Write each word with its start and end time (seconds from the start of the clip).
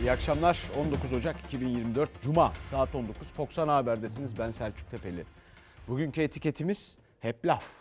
İyi 0.00 0.12
akşamlar. 0.12 0.62
19 0.78 1.12
Ocak 1.12 1.40
2024 1.40 2.22
Cuma 2.22 2.52
saat 2.70 2.94
19 2.94 3.30
Fox 3.30 3.58
Ana 3.58 3.76
Haber'desiniz. 3.76 4.38
Ben 4.38 4.50
Selçuk 4.50 4.90
Tepeli. 4.90 5.24
Bugünkü 5.88 6.22
etiketimiz 6.22 6.98
hep 7.20 7.46
laf. 7.46 7.72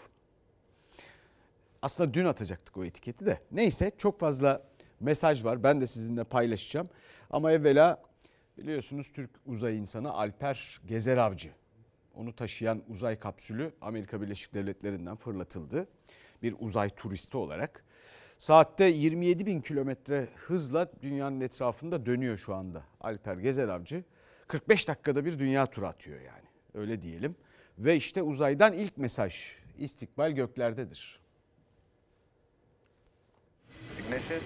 Aslında 1.82 2.14
dün 2.14 2.26
atacaktık 2.26 2.78
o 2.78 2.86
etiketi 2.86 3.26
de. 3.26 3.40
Neyse 3.52 3.92
çok 3.98 4.20
fazla 4.20 4.64
mesaj 5.00 5.46
var. 5.46 5.64
Ben 5.64 5.82
de 5.82 5.88
sizinle 5.88 6.24
paylaşacağım. 6.24 6.90
Ama 7.30 7.52
evvela 7.52 8.02
biliyorsunuz 8.58 9.12
Türk 9.14 9.30
uzay 9.46 9.78
insanı 9.78 10.12
Alper 10.12 10.82
Gezer 10.86 11.18
Avcı. 11.18 11.52
Onu 12.16 12.36
taşıyan 12.36 12.84
uzay 12.90 13.20
kapsülü 13.20 13.74
Amerika 13.82 14.22
Birleşik 14.22 14.54
Devletleri'nden 14.54 15.16
fırlatıldı. 15.16 15.88
Bir 16.44 16.56
uzay 16.60 16.90
turisti 16.90 17.38
olarak. 17.38 17.84
Saatte 18.38 18.86
27 18.86 19.46
bin 19.46 19.62
kilometre 19.62 20.28
hızla 20.36 20.92
dünyanın 21.02 21.42
etrafında 21.42 22.06
dönüyor 22.06 22.38
şu 22.38 22.56
anda 22.56 22.84
Alper 23.02 23.38
Gezer 23.38 23.68
Avcı. 23.68 24.04
45 24.48 24.88
dakikada 24.88 25.26
bir 25.26 25.40
dünya 25.40 25.66
turu 25.66 25.88
atıyor 25.88 26.22
yani 26.22 26.48
öyle 26.74 27.02
diyelim. 27.02 27.36
Ve 27.80 27.96
işte 27.96 28.22
uzaydan 28.22 28.74
ilk 28.74 28.98
mesaj 28.98 29.36
istikbal 29.78 30.32
göklerdedir. 30.32 31.20
Ignition, 34.00 34.40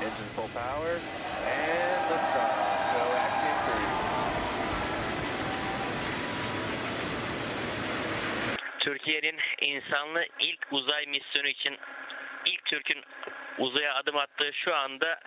engine 0.00 0.28
full 0.36 0.42
power, 0.42 0.94
and 0.94 2.10
liftoff. 2.10 2.68
Türkiye'nin 8.80 9.36
insanlı 9.62 10.24
ilk 10.40 10.72
uzay 10.72 11.06
misyonu 11.06 11.48
için 11.48 11.76
ilk 12.46 12.64
Türk'ün 12.64 13.04
uzaya 13.58 13.94
adım 13.94 14.16
attığı 14.16 14.52
şu 14.52 14.74
anda 14.74 15.20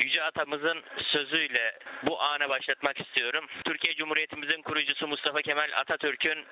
Yüce 0.00 0.22
Atamızın 0.22 0.82
sözüyle 1.02 1.78
bu 2.02 2.22
ana 2.22 2.48
başlatmak 2.48 3.00
istiyorum. 3.00 3.46
Türkiye 3.64 3.94
Cumhuriyetimizin 3.94 4.62
kurucusu 4.62 5.08
Mustafa 5.08 5.42
Kemal 5.42 5.70
Atatürk'ün 5.76 6.46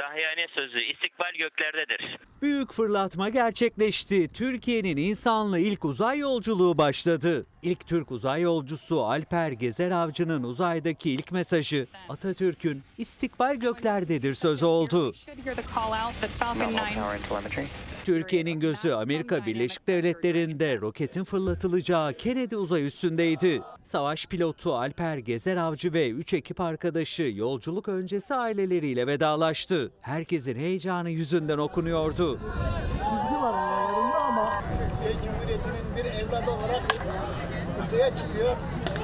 dahiyane 0.00 0.46
sözü 0.54 0.80
istikbal 0.80 1.32
göklerdedir. 1.38 2.18
Büyük 2.42 2.72
fırlatma 2.72 3.28
gerçekleşti. 3.28 4.28
Türkiye'nin 4.32 4.96
insanlı 4.96 5.58
ilk 5.58 5.84
uzay 5.84 6.18
yolculuğu 6.18 6.78
başladı. 6.78 7.46
İlk 7.62 7.86
Türk 7.86 8.10
uzay 8.10 8.42
yolcusu 8.42 9.04
Alper 9.04 9.52
Gezer 9.52 9.90
Avcı'nın 9.90 10.42
uzaydaki 10.42 11.10
ilk 11.10 11.32
mesajı 11.32 11.86
Atatürk'ün 12.08 12.82
istikbal 12.98 13.56
göklerdedir 13.56 14.34
sözü 14.34 14.64
oldu. 14.64 15.12
Türkiye'nin 18.04 18.60
gözü 18.60 18.92
Amerika 18.92 19.46
Birleşik 19.46 19.86
Devletleri'nde 19.86 20.80
roketin 20.80 21.24
fırlatılacağı 21.24 22.14
Kennedy 22.14 22.54
uzay 22.54 22.86
üstündeydi. 22.86 23.62
Savaş 23.84 24.26
pilotu 24.26 24.74
Alper 24.74 25.16
Gezer 25.16 25.56
Avcı 25.56 25.92
ve 25.92 26.10
3 26.10 26.34
ekip 26.34 26.60
arkadaşı 26.60 27.22
yolculuk 27.22 27.88
öncesi 27.88 28.34
aileleriyle 28.34 29.06
vedalaştı. 29.06 29.81
Herkesin 30.00 30.56
heyecanı 30.56 31.10
yüzünden 31.10 31.58
okunuyordu. 31.58 32.38
çizgi 32.92 33.42
var 33.42 33.54
aralarında 33.54 34.20
ama 34.20 34.50
Türkiye 34.60 35.22
Cumhuriyeti'nin 35.24 35.96
bir 35.96 36.04
evladı 36.04 36.50
olarak 36.50 36.82
uzaya 37.82 38.14
çıkıyor. 38.14 38.56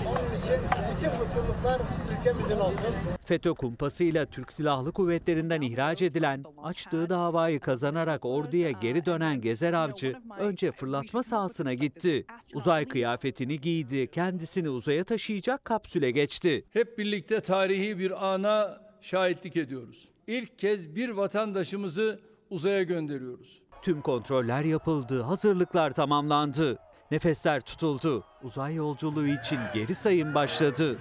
Onun 0.08 0.38
için 0.38 0.56
bütün 0.96 1.10
mutluluklar 1.10 1.80
ülkemizin 2.18 2.58
olsun. 2.58 2.94
FETÖ 3.24 3.54
kumpasıyla 3.54 4.26
Türk 4.26 4.52
Silahlı 4.52 4.92
Kuvvetleri'nden 4.92 5.60
ihraç 5.60 6.02
edilen, 6.02 6.44
açtığı 6.62 7.08
davayı 7.08 7.60
kazanarak 7.60 8.24
orduya 8.24 8.70
geri 8.70 9.06
dönen 9.06 9.40
Gezer 9.40 9.72
Avcı 9.72 10.16
önce 10.38 10.72
fırlatma 10.72 11.22
sahasına 11.22 11.74
gitti. 11.74 12.26
Uzay 12.54 12.88
kıyafetini 12.88 13.60
giydi, 13.60 14.10
kendisini 14.10 14.68
uzaya 14.68 15.04
taşıyacak 15.04 15.64
kapsüle 15.64 16.10
geçti. 16.10 16.64
hep 16.72 16.98
birlikte 16.98 17.40
tarihi 17.40 17.98
bir 17.98 18.32
ana 18.32 18.80
şahitlik 19.00 19.56
ediyoruz. 19.56 20.08
İlk 20.28 20.58
kez 20.58 20.96
bir 20.96 21.08
vatandaşımızı 21.10 22.20
uzaya 22.50 22.82
gönderiyoruz. 22.82 23.62
Tüm 23.82 24.00
kontroller 24.00 24.64
yapıldı, 24.64 25.22
hazırlıklar 25.22 25.90
tamamlandı. 25.90 26.78
Nefesler 27.10 27.60
tutuldu. 27.60 28.24
Uzay 28.42 28.74
yolculuğu 28.74 29.26
için 29.26 29.58
geri 29.74 29.94
sayım 29.94 30.34
başladı. 30.34 30.98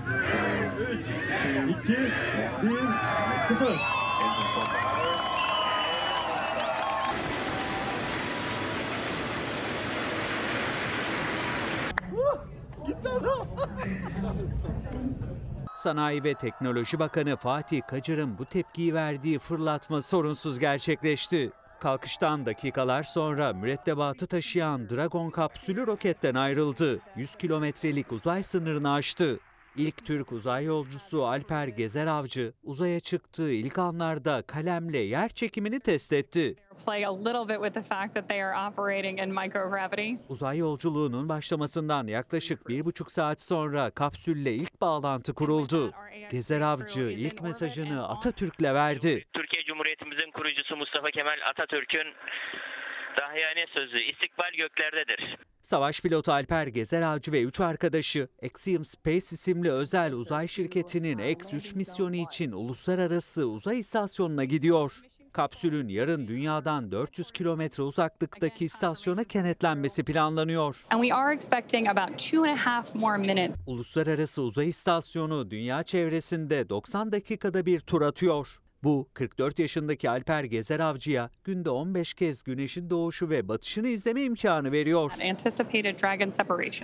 Sanayi 15.87 16.23
ve 16.23 16.33
Teknoloji 16.33 16.99
Bakanı 16.99 17.37
Fatih 17.37 17.81
Kacır'ın 17.87 18.37
bu 18.37 18.45
tepkiyi 18.45 18.93
verdiği 18.93 19.39
fırlatma 19.39 20.01
sorunsuz 20.01 20.59
gerçekleşti. 20.59 21.51
Kalkıştan 21.79 22.45
dakikalar 22.45 23.03
sonra 23.03 23.53
mürettebatı 23.53 24.27
taşıyan 24.27 24.89
Dragon 24.89 25.29
kapsülü 25.29 25.87
roketten 25.87 26.35
ayrıldı. 26.35 26.99
100 27.15 27.35
kilometrelik 27.35 28.11
uzay 28.11 28.43
sınırını 28.43 28.93
aştı. 28.93 29.39
İlk 29.77 30.05
Türk 30.05 30.31
uzay 30.31 30.65
yolcusu 30.65 31.25
Alper 31.25 31.67
Gezer 31.67 32.07
Avcı 32.07 32.53
uzaya 32.63 32.99
çıktığı 32.99 33.51
ilk 33.51 33.77
anlarda 33.77 34.41
kalemle 34.47 34.97
yer 34.97 35.29
çekimini 35.29 35.79
test 35.79 36.13
etti. 36.13 36.55
Uzay 40.29 40.57
yolculuğunun 40.57 41.29
başlamasından 41.29 42.07
yaklaşık 42.07 42.67
bir 42.67 42.85
buçuk 42.85 43.11
saat 43.11 43.41
sonra 43.41 43.91
kapsülle 43.91 44.53
ilk 44.53 44.81
bağlantı 44.81 45.33
kuruldu. 45.33 45.93
Gezer 46.31 46.61
Avcı 46.61 47.01
ilk 47.01 47.41
mesajını 47.41 48.07
Atatürk'le 48.07 48.73
verdi. 48.73 49.25
Türkiye 49.33 49.63
Cumhuriyetimizin 49.63 50.31
kurucusu 50.31 50.77
Mustafa 50.77 51.11
Kemal 51.11 51.37
Atatürk'ün 51.49 52.13
dahiyane 53.21 53.65
sözü 53.73 53.99
istikbal 53.99 54.51
göklerdedir. 54.57 55.37
Savaş 55.67 56.01
pilotu 56.01 56.31
Alper 56.31 56.67
Gezer 56.67 57.01
Avcı 57.01 57.31
ve 57.31 57.43
3 57.43 57.59
arkadaşı 57.59 58.27
Axiom 58.43 58.85
Space 58.85 59.17
isimli 59.17 59.71
özel 59.71 60.13
uzay 60.13 60.47
şirketinin 60.47 61.17
X-3 61.17 61.75
misyonu 61.75 62.15
için 62.15 62.51
uluslararası 62.51 63.45
uzay 63.47 63.79
istasyonuna 63.79 64.43
gidiyor. 64.43 64.93
Kapsülün 65.33 65.87
yarın 65.87 66.27
dünyadan 66.27 66.91
400 66.91 67.31
kilometre 67.31 67.83
uzaklıktaki 67.83 68.65
istasyona 68.65 69.23
kenetlenmesi 69.23 70.03
planlanıyor. 70.03 70.75
Uluslararası 73.65 74.41
Uzay 74.41 74.69
İstasyonu 74.69 75.51
dünya 75.51 75.83
çevresinde 75.83 76.69
90 76.69 77.11
dakikada 77.11 77.65
bir 77.65 77.79
tur 77.79 78.01
atıyor. 78.01 78.47
Bu 78.83 79.09
44 79.13 79.59
yaşındaki 79.59 80.09
Alper 80.09 80.43
Gezer 80.43 80.79
Avcı'ya 80.79 81.29
günde 81.43 81.69
15 81.69 82.13
kez 82.13 82.43
güneşin 82.43 82.89
doğuşu 82.89 83.29
ve 83.29 83.47
batışını 83.47 83.87
izleme 83.87 84.21
imkanı 84.21 84.71
veriyor. 84.71 85.11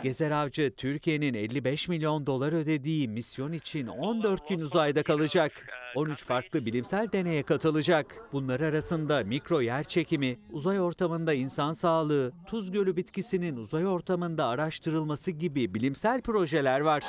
Gezer 0.04 0.32
Avcı 0.32 0.74
Türkiye'nin 0.78 1.34
55 1.34 1.88
milyon 1.88 2.26
dolar 2.28 2.54
ödediği 2.54 3.08
misyon 3.08 3.52
için 3.52 3.88
14 3.88 4.50
gün 4.50 4.60
uzayda 4.60 5.04
kalacak. 5.04 5.52
13 5.96 6.26
farklı 6.26 6.66
bilimsel 6.66 7.12
deneye 7.12 7.44
katılacak. 7.44 8.30
Bunlar 8.34 8.60
arasında 8.60 9.24
mikro 9.24 9.62
yer 9.62 9.84
çekimi, 9.84 10.40
uzay 10.52 10.80
ortamında 10.82 11.34
insan 11.34 11.74
sağlığı, 11.74 12.32
tuz 12.48 12.72
gölü 12.72 12.96
bitkisinin 12.96 13.58
uzay 13.58 13.88
ortamında 13.88 14.48
araştırılması 14.48 15.32
gibi 15.32 15.74
bilimsel 15.74 16.22
projeler 16.22 16.80
var. 16.80 17.04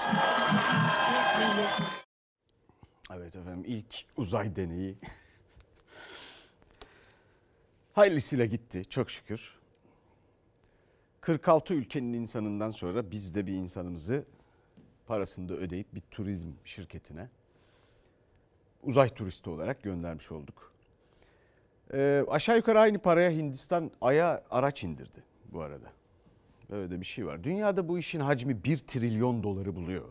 Evet 3.17 3.37
efendim 3.37 3.65
ilk 3.67 4.05
uzay 4.17 4.57
deneyi 4.57 4.97
hayırlısıyla 7.93 8.45
gitti 8.45 8.85
çok 8.85 9.11
şükür. 9.11 9.55
46 11.21 11.75
ülkenin 11.75 12.13
insanından 12.13 12.71
sonra 12.71 13.11
biz 13.11 13.35
de 13.35 13.47
bir 13.47 13.53
insanımızı 13.53 14.25
parasını 15.07 15.49
da 15.49 15.55
ödeyip 15.55 15.95
bir 15.95 16.03
turizm 16.11 16.49
şirketine 16.65 17.29
uzay 18.83 19.09
turisti 19.09 19.51
olarak 19.51 19.83
göndermiş 19.83 20.33
olduk. 20.33 20.73
Ee, 21.93 22.25
aşağı 22.29 22.57
yukarı 22.57 22.81
aynı 22.81 22.99
paraya 22.99 23.31
Hindistan 23.31 23.91
Ay'a 24.01 24.45
araç 24.51 24.85
indirdi 24.85 25.23
bu 25.53 25.61
arada. 25.61 25.93
Böyle 26.71 26.91
de 26.91 27.01
bir 27.01 27.07
şey 27.07 27.27
var. 27.27 27.45
Dünyada 27.45 27.89
bu 27.89 27.99
işin 27.99 28.21
hacmi 28.21 28.65
1 28.65 28.79
trilyon 28.79 29.43
doları 29.43 29.77
buluyor. 29.77 30.09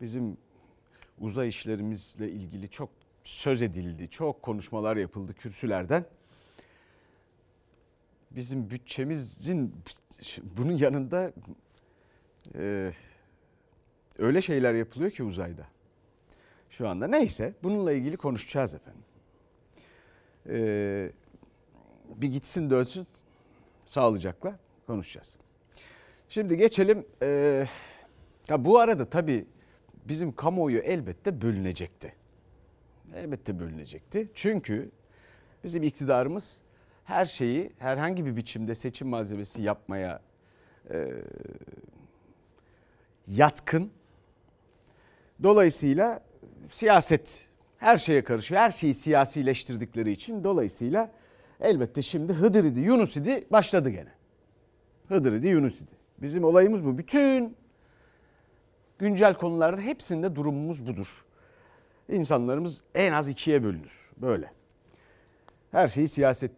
Bizim 0.00 0.36
uzay 1.20 1.48
işlerimizle 1.48 2.30
ilgili 2.30 2.68
çok 2.70 2.90
söz 3.22 3.62
edildi, 3.62 4.10
çok 4.10 4.42
konuşmalar 4.42 4.96
yapıldı 4.96 5.34
kürsülerden. 5.34 6.04
Bizim 8.30 8.70
bütçemizin 8.70 9.74
bunun 10.56 10.72
yanında 10.72 11.32
e, 12.54 12.92
öyle 14.18 14.42
şeyler 14.42 14.74
yapılıyor 14.74 15.10
ki 15.10 15.22
uzayda. 15.22 15.66
Şu 16.70 16.88
anda 16.88 17.06
neyse 17.06 17.54
bununla 17.62 17.92
ilgili 17.92 18.16
konuşacağız 18.16 18.74
efendim. 18.74 19.02
E, 20.48 21.10
bir 22.16 22.28
gitsin 22.28 22.70
dönsün 22.70 23.06
sağlıcakla 23.86 24.58
konuşacağız. 24.86 25.36
Şimdi 26.28 26.56
geçelim 26.56 27.06
e, 27.22 27.66
Ya 28.48 28.64
bu 28.64 28.78
arada 28.78 29.10
tabii 29.10 29.46
bizim 30.08 30.32
kamuoyu 30.32 30.78
elbette 30.78 31.40
bölünecekti. 31.42 32.14
Elbette 33.14 33.58
bölünecekti. 33.58 34.28
Çünkü 34.34 34.90
bizim 35.64 35.82
iktidarımız 35.82 36.60
her 37.04 37.26
şeyi 37.26 37.72
herhangi 37.78 38.26
bir 38.26 38.36
biçimde 38.36 38.74
seçim 38.74 39.08
malzemesi 39.08 39.62
yapmaya 39.62 40.22
e, 40.90 41.08
yatkın. 43.26 43.90
Dolayısıyla 45.42 46.20
siyaset 46.70 47.48
her 47.76 47.98
şeye 47.98 48.24
karışıyor. 48.24 48.60
Her 48.60 48.70
şeyi 48.70 48.94
siyasileştirdikleri 48.94 50.10
için 50.10 50.44
dolayısıyla 50.44 51.12
elbette 51.60 52.02
şimdi 52.02 52.32
Hıdır 52.32 52.64
idi, 52.64 52.80
Yunus 52.80 53.16
idi 53.16 53.44
başladı 53.50 53.90
gene. 53.90 54.12
Hıdır 55.08 55.32
idi, 55.32 55.48
Yunus 55.48 55.82
idi. 55.82 55.92
Bizim 56.18 56.44
olayımız 56.44 56.84
bu. 56.84 56.98
Bütün 56.98 57.56
güncel 58.98 59.34
konularda 59.34 59.80
hepsinde 59.80 60.36
durumumuz 60.36 60.86
budur. 60.86 61.06
İnsanlarımız 62.08 62.82
en 62.94 63.12
az 63.12 63.28
ikiye 63.28 63.64
bölünür. 63.64 64.10
Böyle. 64.16 64.52
Her 65.70 65.88
şeyi 65.88 66.08
siyaset 66.08 66.50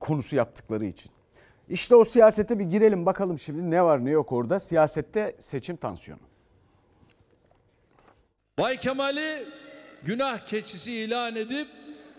konusu 0.00 0.36
yaptıkları 0.36 0.84
için. 0.84 1.12
İşte 1.68 1.94
o 1.94 2.04
siyasete 2.04 2.58
bir 2.58 2.64
girelim 2.64 3.06
bakalım 3.06 3.38
şimdi 3.38 3.70
ne 3.70 3.82
var 3.82 4.04
ne 4.04 4.10
yok 4.10 4.32
orada. 4.32 4.60
Siyasette 4.60 5.36
seçim 5.38 5.76
tansiyonu. 5.76 6.20
Bay 8.58 8.76
Kemal'i 8.76 9.44
günah 10.02 10.38
keçisi 10.46 10.92
ilan 10.92 11.36
edip 11.36 11.68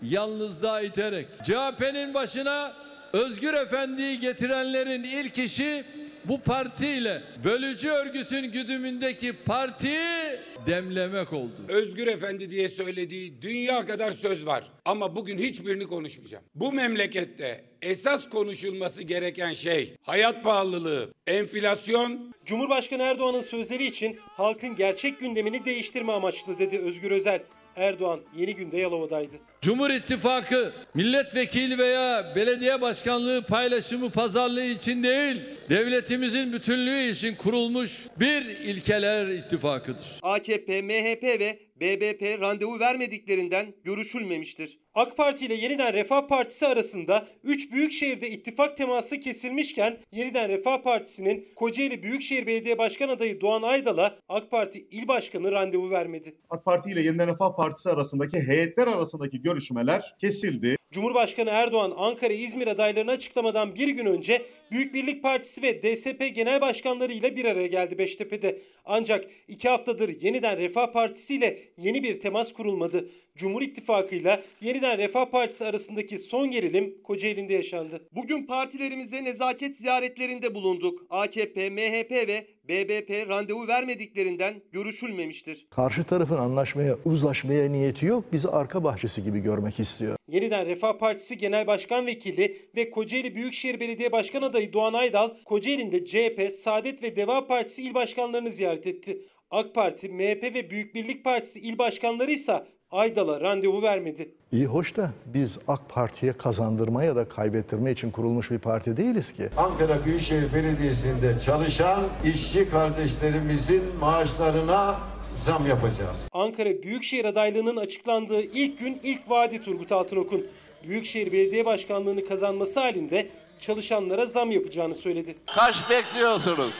yalnızlığa 0.02 0.80
iterek 0.80 1.28
CHP'nin 1.44 2.14
başına 2.14 2.72
Özgür 3.12 3.54
Efendi'yi 3.54 4.20
getirenlerin 4.20 5.04
ilk 5.04 5.38
işi 5.38 5.84
bu 6.24 6.40
partiyle 6.40 7.22
bölücü 7.44 7.88
örgütün 7.88 8.52
güdümündeki 8.52 9.32
partiyi 9.32 10.38
demlemek 10.66 11.32
oldu. 11.32 11.54
Özgür 11.68 12.06
Efendi 12.06 12.50
diye 12.50 12.68
söylediği 12.68 13.42
dünya 13.42 13.86
kadar 13.86 14.10
söz 14.10 14.46
var. 14.46 14.70
Ama 14.84 15.16
bugün 15.16 15.38
hiçbirini 15.38 15.86
konuşmayacağım. 15.86 16.44
Bu 16.54 16.72
memlekette 16.72 17.64
esas 17.82 18.28
konuşulması 18.28 19.02
gereken 19.02 19.52
şey 19.52 19.96
hayat 20.02 20.44
pahalılığı, 20.44 21.12
enflasyon. 21.26 22.32
Cumhurbaşkanı 22.44 23.02
Erdoğan'ın 23.02 23.40
sözleri 23.40 23.86
için 23.86 24.18
halkın 24.22 24.76
gerçek 24.76 25.20
gündemini 25.20 25.64
değiştirme 25.64 26.12
amaçlı 26.12 26.58
dedi 26.58 26.78
Özgür 26.78 27.10
Özel. 27.10 27.42
Erdoğan 27.76 28.20
yeni 28.36 28.54
günde 28.56 28.76
Yalova'daydı. 28.76 29.36
Cumhur 29.62 29.90
İttifakı 29.90 30.72
milletvekili 30.94 31.78
veya 31.78 32.32
belediye 32.36 32.80
başkanlığı 32.80 33.42
paylaşımı 33.42 34.10
pazarlığı 34.10 34.64
için 34.64 35.02
değil, 35.02 35.42
devletimizin 35.70 36.52
bütünlüğü 36.52 37.10
için 37.10 37.34
kurulmuş 37.34 38.06
bir 38.20 38.46
ilkeler 38.46 39.26
ittifakıdır. 39.26 40.06
AKP, 40.22 40.82
MHP 40.82 41.22
ve 41.40 41.58
BBP 41.82 42.40
randevu 42.40 42.80
vermediklerinden 42.80 43.74
görüşülmemiştir. 43.84 44.78
AK 44.94 45.16
Parti 45.16 45.46
ile 45.46 45.54
Yeniden 45.54 45.92
Refah 45.92 46.28
Partisi 46.28 46.66
arasında 46.66 47.28
3 47.44 47.72
büyük 47.72 47.92
şehirde 47.92 48.30
ittifak 48.30 48.76
teması 48.76 49.20
kesilmişken 49.20 49.98
Yeniden 50.12 50.48
Refah 50.48 50.82
Partisi'nin 50.82 51.46
Kocaeli 51.56 52.02
Büyükşehir 52.02 52.46
Belediye 52.46 52.78
Başkan 52.78 53.08
adayı 53.08 53.40
Doğan 53.40 53.62
Aydal'a 53.62 54.18
AK 54.28 54.50
Parti 54.50 54.78
İl 54.90 55.08
Başkanı 55.08 55.52
randevu 55.52 55.90
vermedi. 55.90 56.34
AK 56.50 56.64
Parti 56.64 56.90
ile 56.90 57.02
Yeniden 57.02 57.28
Refah 57.28 57.56
Partisi 57.56 57.90
arasındaki 57.90 58.40
heyetler 58.40 58.86
arasındaki 58.86 59.42
görüşmeler 59.42 60.14
kesildi. 60.20 60.76
Cumhurbaşkanı 60.92 61.50
Erdoğan 61.50 61.92
Ankara 61.96 62.32
İzmir 62.32 62.66
adaylarını 62.66 63.10
açıklamadan 63.10 63.74
bir 63.74 63.88
gün 63.88 64.06
önce 64.06 64.46
Büyük 64.70 64.94
Birlik 64.94 65.22
Partisi 65.22 65.62
ve 65.62 65.82
DSP 65.82 66.34
Genel 66.34 66.60
Başkanları 66.60 67.12
ile 67.12 67.36
bir 67.36 67.44
araya 67.44 67.66
geldi 67.66 67.98
Beştepe'de. 67.98 68.58
Ancak 68.84 69.24
iki 69.48 69.68
haftadır 69.68 70.22
yeniden 70.22 70.58
Refah 70.58 70.92
Partisi 70.92 71.34
ile 71.34 71.58
yeni 71.76 72.02
bir 72.02 72.20
temas 72.20 72.52
kurulmadı. 72.52 73.08
Cumhur 73.36 73.62
İttifakı 73.62 74.14
ile 74.14 74.42
yeniden 74.60 74.98
Refah 74.98 75.26
Partisi 75.26 75.64
arasındaki 75.64 76.18
son 76.18 76.50
gerilim 76.50 77.02
Kocaeli'nde 77.02 77.52
yaşandı. 77.52 78.08
Bugün 78.12 78.46
partilerimize 78.46 79.24
nezaket 79.24 79.78
ziyaretlerinde 79.78 80.54
bulunduk. 80.54 81.06
AKP, 81.10 81.70
MHP 81.70 82.10
ve 82.10 82.46
BBP 82.68 83.28
randevu 83.28 83.68
vermediklerinden 83.68 84.54
görüşülmemiştir. 84.72 85.66
Karşı 85.70 86.04
tarafın 86.04 86.38
anlaşmaya, 86.38 86.98
uzlaşmaya 87.04 87.68
niyeti 87.68 88.06
yok. 88.06 88.24
Bizi 88.32 88.48
arka 88.48 88.84
bahçesi 88.84 89.24
gibi 89.24 89.40
görmek 89.40 89.80
istiyor. 89.80 90.16
Yeniden 90.28 90.66
Refah 90.66 90.98
Partisi 90.98 91.36
Genel 91.36 91.66
Başkan 91.66 92.06
Vekili 92.06 92.56
ve 92.76 92.90
Kocaeli 92.90 93.34
Büyükşehir 93.34 93.80
Belediye 93.80 94.12
Başkan 94.12 94.42
adayı 94.42 94.72
Doğan 94.72 94.92
Aydal, 94.94 95.30
Kocaeli'nde 95.44 96.04
CHP, 96.04 96.52
Saadet 96.52 97.02
ve 97.02 97.16
Deva 97.16 97.46
Partisi 97.46 97.82
il 97.82 97.94
başkanlarını 97.94 98.50
ziyaret 98.50 98.86
etti. 98.86 99.18
AK 99.50 99.74
Parti, 99.74 100.08
MHP 100.08 100.54
ve 100.54 100.70
Büyük 100.70 100.94
Birlik 100.94 101.24
Partisi 101.24 101.60
il 101.60 101.78
başkanları 101.78 102.30
ise 102.30 102.64
Aydal'a 102.92 103.40
randevu 103.40 103.82
vermedi. 103.82 104.28
İyi 104.52 104.66
hoş 104.66 104.96
da 104.96 105.10
biz 105.26 105.58
AK 105.68 105.88
Parti'ye 105.88 106.32
kazandırma 106.32 107.04
ya 107.04 107.16
da 107.16 107.28
kaybettirme 107.28 107.92
için 107.92 108.10
kurulmuş 108.10 108.50
bir 108.50 108.58
parti 108.58 108.96
değiliz 108.96 109.32
ki. 109.32 109.48
Ankara 109.56 110.04
Büyükşehir 110.04 110.54
Belediyesi'nde 110.54 111.40
çalışan 111.46 112.00
işçi 112.24 112.70
kardeşlerimizin 112.70 113.82
maaşlarına 114.00 114.96
zam 115.34 115.66
yapacağız. 115.66 116.24
Ankara 116.32 116.82
Büyükşehir 116.82 117.24
adaylığının 117.24 117.76
açıklandığı 117.76 118.42
ilk 118.42 118.78
gün 118.78 119.00
ilk 119.02 119.30
vaadi 119.30 119.62
Turgut 119.62 119.92
Altınok'un. 119.92 120.46
Büyükşehir 120.88 121.32
Belediye 121.32 121.64
Başkanlığını 121.64 122.26
kazanması 122.28 122.80
halinde 122.80 123.28
çalışanlara 123.60 124.26
zam 124.26 124.50
yapacağını 124.50 124.94
söyledi. 124.94 125.34
Kaç 125.54 125.90
bekliyorsunuz? 125.90 126.72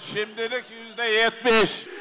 Şimdilik 0.00 0.64
yüzde 0.80 1.02
yetmiş. 1.04 1.95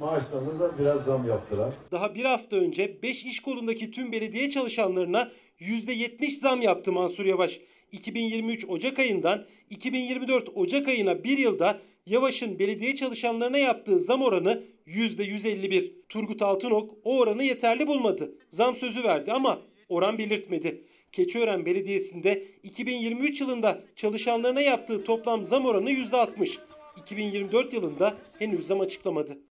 Maaşlarınıza 0.00 0.78
biraz 0.78 1.04
zam 1.04 1.28
yaptılar. 1.28 1.72
Daha 1.92 2.14
bir 2.14 2.24
hafta 2.24 2.56
önce 2.56 3.02
5 3.02 3.24
iş 3.24 3.40
kolundaki 3.40 3.90
tüm 3.90 4.12
belediye 4.12 4.50
çalışanlarına 4.50 5.30
%70 5.60 6.30
zam 6.30 6.62
yaptı 6.62 6.92
Mansur 6.92 7.24
Yavaş. 7.24 7.60
2023 7.92 8.64
Ocak 8.68 8.98
ayından 8.98 9.44
2024 9.70 10.48
Ocak 10.54 10.88
ayına 10.88 11.24
bir 11.24 11.38
yılda 11.38 11.80
Yavaş'ın 12.06 12.58
belediye 12.58 12.94
çalışanlarına 12.94 13.58
yaptığı 13.58 14.00
zam 14.00 14.22
oranı 14.22 14.62
%151. 14.86 15.92
Turgut 16.08 16.42
Altınok 16.42 16.90
o 17.04 17.18
oranı 17.18 17.44
yeterli 17.44 17.86
bulmadı. 17.86 18.32
Zam 18.50 18.74
sözü 18.74 19.04
verdi 19.04 19.32
ama 19.32 19.62
oran 19.88 20.18
belirtmedi. 20.18 20.84
Keçiören 21.12 21.66
Belediyesi'nde 21.66 22.44
2023 22.62 23.40
yılında 23.40 23.80
çalışanlarına 23.96 24.60
yaptığı 24.60 25.04
toplam 25.04 25.44
zam 25.44 25.66
oranı 25.66 25.90
%60. 25.90 26.58
2024 27.02 27.72
yılında 27.72 28.14
henüz 28.38 28.66
zam 28.66 28.80
açıklamadı. 28.80 29.49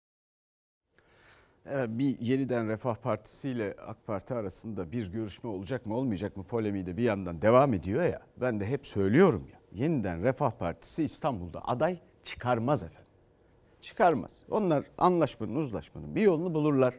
Ee, 1.73 1.99
bir 1.99 2.19
yeniden 2.19 2.67
Refah 2.67 2.95
Partisi 2.95 3.49
ile 3.49 3.75
AK 3.87 4.07
Parti 4.07 4.33
arasında 4.33 4.91
bir 4.91 5.07
görüşme 5.07 5.49
olacak 5.49 5.85
mı 5.85 5.95
olmayacak 5.95 6.37
mı 6.37 6.43
polemiği 6.43 6.85
de 6.85 6.97
bir 6.97 7.03
yandan 7.03 7.41
devam 7.41 7.73
ediyor 7.73 8.03
ya. 8.03 8.21
Ben 8.37 8.59
de 8.59 8.65
hep 8.65 8.87
söylüyorum 8.87 9.47
ya. 9.51 9.59
Yeniden 9.83 10.23
Refah 10.23 10.51
Partisi 10.51 11.03
İstanbul'da 11.03 11.67
aday 11.67 11.99
çıkarmaz 12.23 12.83
efendim. 12.83 13.07
Çıkarmaz. 13.81 14.31
Onlar 14.49 14.83
anlaşmanın, 14.97 15.55
uzlaşmanın 15.55 16.15
bir 16.15 16.21
yolunu 16.21 16.53
bulurlar. 16.53 16.93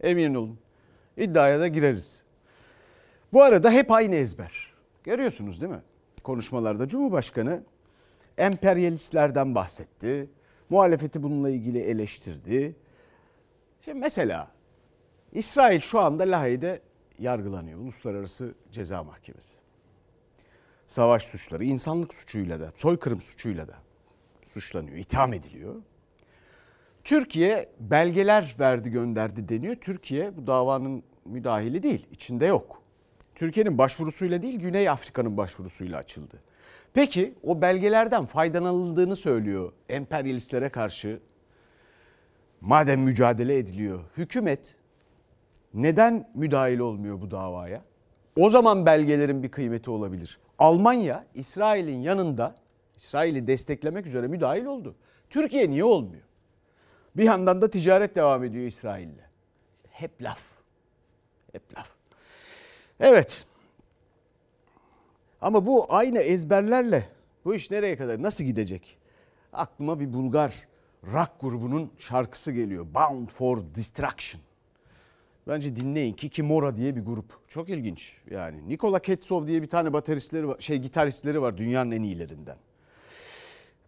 Emin 0.00 0.34
olun. 0.34 0.58
İddiaya 1.16 1.60
da 1.60 1.68
gireriz. 1.68 2.22
Bu 3.32 3.42
arada 3.42 3.70
hep 3.70 3.90
aynı 3.90 4.14
ezber. 4.14 4.74
Görüyorsunuz 5.04 5.60
değil 5.60 5.72
mi? 5.72 5.82
Konuşmalarda 6.22 6.88
Cumhurbaşkanı 6.88 7.62
emperyalistlerden 8.38 9.54
bahsetti. 9.54 10.30
Muhalefeti 10.70 11.22
bununla 11.22 11.50
ilgili 11.50 11.78
eleştirdi. 11.78 12.76
Şimdi 13.88 14.00
mesela 14.00 14.48
İsrail 15.32 15.80
şu 15.80 16.00
anda 16.00 16.22
Lahey'de 16.22 16.80
yargılanıyor. 17.18 17.80
Uluslararası 17.80 18.54
Ceza 18.72 19.04
Mahkemesi. 19.04 19.58
Savaş 20.86 21.22
suçları, 21.22 21.64
insanlık 21.64 22.14
suçuyla 22.14 22.60
da, 22.60 22.72
soykırım 22.76 23.22
suçuyla 23.22 23.68
da 23.68 23.74
suçlanıyor, 24.44 24.96
itham 24.96 25.32
ediliyor. 25.32 25.74
Türkiye 27.04 27.68
belgeler 27.80 28.54
verdi 28.58 28.90
gönderdi 28.90 29.48
deniyor. 29.48 29.74
Türkiye 29.74 30.36
bu 30.36 30.46
davanın 30.46 31.02
müdahili 31.24 31.82
değil, 31.82 32.06
içinde 32.10 32.46
yok. 32.46 32.82
Türkiye'nin 33.34 33.78
başvurusuyla 33.78 34.42
değil, 34.42 34.58
Güney 34.60 34.88
Afrika'nın 34.88 35.36
başvurusuyla 35.36 35.98
açıldı. 35.98 36.42
Peki 36.94 37.34
o 37.42 37.60
belgelerden 37.60 38.26
faydalanıldığını 38.26 39.16
söylüyor 39.16 39.72
emperyalistlere 39.88 40.68
karşı 40.68 41.20
Madem 42.60 43.00
mücadele 43.00 43.58
ediliyor, 43.58 44.04
hükümet 44.16 44.76
neden 45.74 46.30
müdahil 46.34 46.78
olmuyor 46.78 47.20
bu 47.20 47.30
davaya? 47.30 47.82
O 48.36 48.50
zaman 48.50 48.86
belgelerin 48.86 49.42
bir 49.42 49.50
kıymeti 49.50 49.90
olabilir. 49.90 50.38
Almanya 50.58 51.26
İsrail'in 51.34 52.00
yanında 52.00 52.54
İsrail'i 52.96 53.46
desteklemek 53.46 54.06
üzere 54.06 54.26
müdahil 54.26 54.64
oldu. 54.64 54.94
Türkiye 55.30 55.70
niye 55.70 55.84
olmuyor? 55.84 56.22
Bir 57.16 57.24
yandan 57.24 57.62
da 57.62 57.70
ticaret 57.70 58.16
devam 58.16 58.44
ediyor 58.44 58.64
İsrail'le. 58.66 59.28
Hep 59.90 60.22
laf. 60.22 60.40
Hep 61.52 61.76
laf. 61.76 61.88
Evet. 63.00 63.44
Ama 65.40 65.66
bu 65.66 65.86
aynı 65.88 66.18
ezberlerle 66.18 67.08
Bu 67.44 67.54
iş 67.54 67.70
nereye 67.70 67.96
kadar 67.96 68.22
nasıl 68.22 68.44
gidecek? 68.44 68.98
Aklıma 69.52 70.00
bir 70.00 70.12
Bulgar 70.12 70.68
rock 71.12 71.40
grubunun 71.40 71.90
şarkısı 71.98 72.52
geliyor. 72.52 72.86
Bound 72.94 73.28
for 73.28 73.58
Destruction. 73.74 74.42
Bence 75.48 75.76
dinleyin. 75.76 76.12
Kiki 76.12 76.42
Mora 76.42 76.76
diye 76.76 76.96
bir 76.96 77.04
grup. 77.04 77.48
Çok 77.48 77.68
ilginç 77.68 78.16
yani. 78.30 78.68
Nikola 78.68 78.98
Ketsov 78.98 79.46
diye 79.46 79.62
bir 79.62 79.66
tane 79.70 79.92
bateristleri 79.92 80.48
var, 80.48 80.56
şey 80.60 80.78
gitaristleri 80.78 81.42
var 81.42 81.58
dünyanın 81.58 81.90
en 81.90 82.02
iyilerinden. 82.02 82.56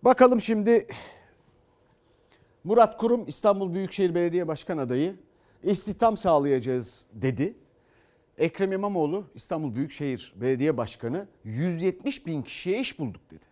Bakalım 0.02 0.40
şimdi 0.40 0.86
Murat 2.64 2.96
Kurum 2.96 3.24
İstanbul 3.26 3.74
Büyükşehir 3.74 4.14
Belediye 4.14 4.48
Başkan 4.48 4.78
adayı 4.78 5.16
istihdam 5.62 6.16
sağlayacağız 6.16 7.06
dedi. 7.12 7.54
Ekrem 8.38 8.72
İmamoğlu 8.72 9.24
İstanbul 9.34 9.74
Büyükşehir 9.74 10.34
Belediye 10.36 10.76
Başkanı 10.76 11.28
170 11.44 12.26
bin 12.26 12.42
kişiye 12.42 12.80
iş 12.80 12.98
bulduk 12.98 13.30
dedi. 13.30 13.44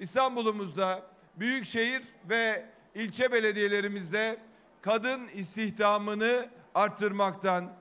İstanbul'umuzda 0.00 1.15
büyükşehir 1.36 2.02
ve 2.28 2.66
ilçe 2.94 3.32
belediyelerimizde 3.32 4.38
kadın 4.80 5.28
istihdamını 5.28 6.48
arttırmaktan 6.74 7.72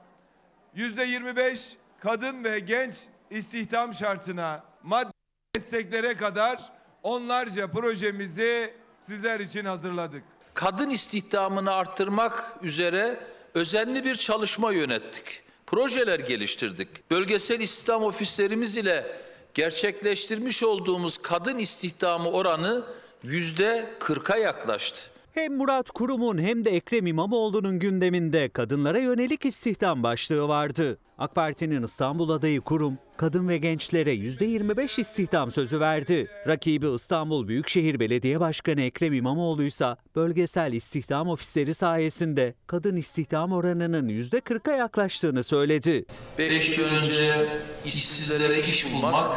%25 0.76 1.74
kadın 2.00 2.44
ve 2.44 2.60
genç 2.60 2.96
istihdam 3.30 3.94
şartına 3.94 4.64
maddi 4.84 5.12
desteklere 5.56 6.18
kadar 6.18 6.72
onlarca 7.04 7.72
projemizi 7.72 8.74
sizler 9.00 9.40
için 9.40 9.66
hazırladık. 9.66 10.24
Kadın 10.54 10.90
istihdamını 10.90 11.72
arttırmak 11.72 12.54
üzere 12.62 13.20
özenli 13.54 14.06
bir 14.06 14.16
çalışma 14.16 14.72
yönettik. 14.72 15.44
Projeler 15.68 16.20
geliştirdik. 16.20 17.12
Bölgesel 17.12 17.60
istihdam 17.60 18.04
ofislerimiz 18.04 18.78
ile 18.78 19.18
gerçekleştirmiş 19.54 20.64
olduğumuz 20.64 21.18
kadın 21.18 21.58
istihdamı 21.58 22.30
oranı 22.30 22.86
yüzde 22.86 23.05
40'a 24.00 24.38
yaklaştı. 24.38 25.10
Hem 25.34 25.58
Murat 25.58 25.90
Kurum'un 25.90 26.38
hem 26.42 26.66
de 26.66 26.70
Ekrem 26.70 27.08
İmamoğlu'nun 27.08 27.80
gündeminde 27.80 28.50
kadınlara 28.50 29.00
yönelik 29.00 29.46
istihdam 29.46 30.04
başlığı 30.04 30.48
vardı. 30.48 30.98
AK 31.18 31.36
Parti'nin 31.36 31.84
İstanbul 31.84 32.30
adayı 32.30 32.62
Kurum, 32.62 32.98
kadın 33.18 33.48
ve 33.50 33.58
gençlere 33.58 34.14
%25 34.14 35.02
istihdam 35.02 35.52
sözü 35.52 35.80
verdi. 35.80 36.28
Rakibi 36.48 36.96
İstanbul 36.96 37.48
Büyükşehir 37.48 38.00
Belediye 38.00 38.40
Başkanı 38.40 38.82
Ekrem 38.82 39.14
İmamoğlu 39.14 39.64
ise 39.64 39.96
bölgesel 40.16 40.74
istihdam 40.74 41.28
ofisleri 41.28 41.74
sayesinde 41.74 42.54
kadın 42.68 42.96
istihdam 42.96 43.52
oranının 43.52 44.10
%40'a 44.10 44.76
yaklaştığını 44.76 45.44
söyledi. 45.44 46.06
5 46.38 46.78
yıl 46.78 46.86
önce 46.86 47.48
işsizlere 47.86 48.60
iş 48.60 48.94
bulmak 48.94 49.36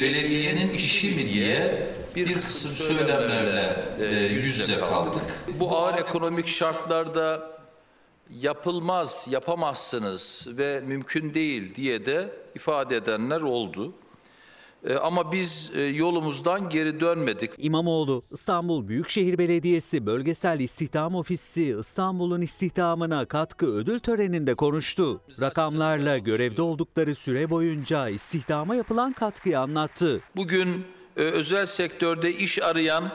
belediyenin 0.00 0.70
işi 0.70 1.16
mi 1.16 1.32
diye 1.32 1.88
bir 2.16 2.34
kısım 2.34 2.70
söylemlerle 2.70 3.76
e, 4.00 4.06
yüz 4.34 4.58
yüze 4.58 4.78
kaldık. 4.78 5.22
Bu 5.60 5.76
ağır 5.76 5.98
ekonomik 5.98 6.46
şartlarda 6.46 7.50
yapılmaz, 8.30 9.26
yapamazsınız 9.30 10.48
ve 10.50 10.80
mümkün 10.80 11.34
değil 11.34 11.74
diye 11.74 12.06
de 12.06 12.30
ifade 12.54 12.96
edenler 12.96 13.40
oldu. 13.40 13.92
E, 14.84 14.94
ama 14.94 15.32
biz 15.32 15.70
e, 15.74 15.82
yolumuzdan 15.82 16.68
geri 16.68 17.00
dönmedik. 17.00 17.50
İmamoğlu, 17.58 18.24
İstanbul 18.32 18.88
Büyükşehir 18.88 19.38
Belediyesi 19.38 20.06
Bölgesel 20.06 20.60
İstihdam 20.60 21.14
Ofisi 21.14 21.76
İstanbul'un 21.80 22.40
istihdamına 22.40 23.24
katkı 23.24 23.66
ödül 23.66 24.00
töreninde 24.00 24.54
konuştu. 24.54 25.20
Rakamlarla 25.40 26.18
görevde 26.18 26.62
oldukları 26.62 27.14
süre 27.14 27.50
boyunca 27.50 28.08
istihdama 28.08 28.76
yapılan 28.76 29.12
katkıyı 29.12 29.60
anlattı. 29.60 30.20
Bugün 30.36 30.84
e, 31.16 31.20
özel 31.22 31.66
sektörde 31.66 32.32
iş 32.32 32.62
arayan 32.62 33.12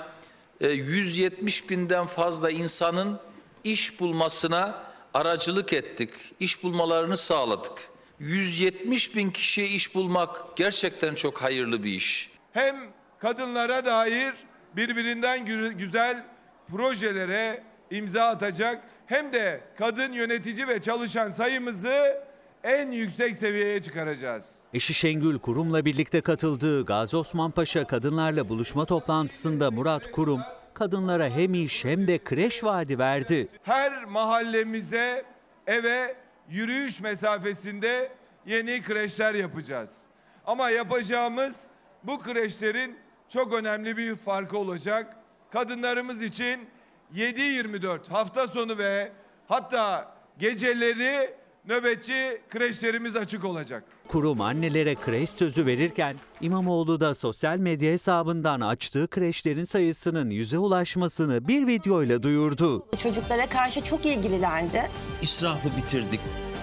e, 0.61 0.69
170 0.69 1.69
binden 1.69 2.05
fazla 2.05 2.51
insanın 2.51 3.19
iş 3.63 3.99
bulmasına 3.99 4.83
aracılık 5.13 5.73
ettik. 5.73 6.09
İş 6.39 6.63
bulmalarını 6.63 7.17
sağladık. 7.17 7.89
170 8.19 9.15
bin 9.15 9.29
kişiye 9.31 9.67
iş 9.67 9.95
bulmak 9.95 10.57
gerçekten 10.57 11.15
çok 11.15 11.41
hayırlı 11.41 11.83
bir 11.83 11.91
iş. 11.91 12.31
Hem 12.53 12.75
kadınlara 13.19 13.85
dair 13.85 14.33
birbirinden 14.75 15.39
gü- 15.45 15.73
güzel 15.73 16.25
projelere 16.67 17.63
imza 17.91 18.23
atacak 18.23 18.81
hem 19.05 19.33
de 19.33 19.61
kadın 19.77 20.11
yönetici 20.13 20.67
ve 20.67 20.81
çalışan 20.81 21.29
sayımızı 21.29 22.23
en 22.63 22.91
yüksek 22.91 23.35
seviyeye 23.35 23.81
çıkaracağız. 23.81 24.61
Eşi 24.73 24.93
Şengül 24.93 25.39
Kurum'la 25.39 25.85
birlikte 25.85 26.21
katıldığı 26.21 26.85
Gazi 26.85 27.17
Osman 27.17 27.51
Paşa 27.51 27.87
kadınlarla 27.87 28.49
buluşma 28.49 28.85
toplantısında 28.85 29.71
Murat 29.71 30.11
Kurum, 30.11 30.41
kadınlara 30.73 31.29
hem 31.29 31.53
iş 31.53 31.85
hem 31.85 32.07
de 32.07 32.17
kreş 32.23 32.63
vaadi 32.63 32.99
verdi. 32.99 33.47
Her 33.63 34.05
mahallemize, 34.05 35.25
eve 35.67 36.15
yürüyüş 36.49 37.01
mesafesinde 37.01 38.11
yeni 38.45 38.81
kreşler 38.81 39.33
yapacağız. 39.33 40.05
Ama 40.45 40.69
yapacağımız 40.69 41.67
bu 42.03 42.19
kreşlerin 42.19 42.99
çok 43.29 43.53
önemli 43.53 43.97
bir 43.97 44.15
farkı 44.15 44.57
olacak. 44.57 45.17
Kadınlarımız 45.51 46.21
için 46.21 46.69
7-24 47.15 48.09
hafta 48.09 48.47
sonu 48.47 48.77
ve 48.77 49.11
hatta 49.47 50.15
geceleri 50.37 51.38
nöbetçi 51.67 52.41
kreşlerimiz 52.49 53.15
açık 53.15 53.45
olacak. 53.45 53.83
Kurum 54.07 54.41
annelere 54.41 54.95
kreş 54.95 55.29
sözü 55.29 55.65
verirken 55.65 56.15
İmamoğlu 56.41 56.99
da 56.99 57.15
sosyal 57.15 57.57
medya 57.57 57.91
hesabından 57.91 58.61
açtığı 58.61 59.07
kreşlerin 59.07 59.63
sayısının 59.63 60.29
yüze 60.29 60.57
ulaşmasını 60.57 61.47
bir 61.47 61.67
videoyla 61.67 62.23
duyurdu. 62.23 62.85
Çocuklara 63.03 63.49
karşı 63.49 63.83
çok 63.83 64.05
ilgililerdi. 64.05 64.89
İsrafı 65.21 65.69
bitirdik, 65.77 66.19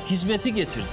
hizmeti 0.07 0.55
getirdik. 0.55 0.89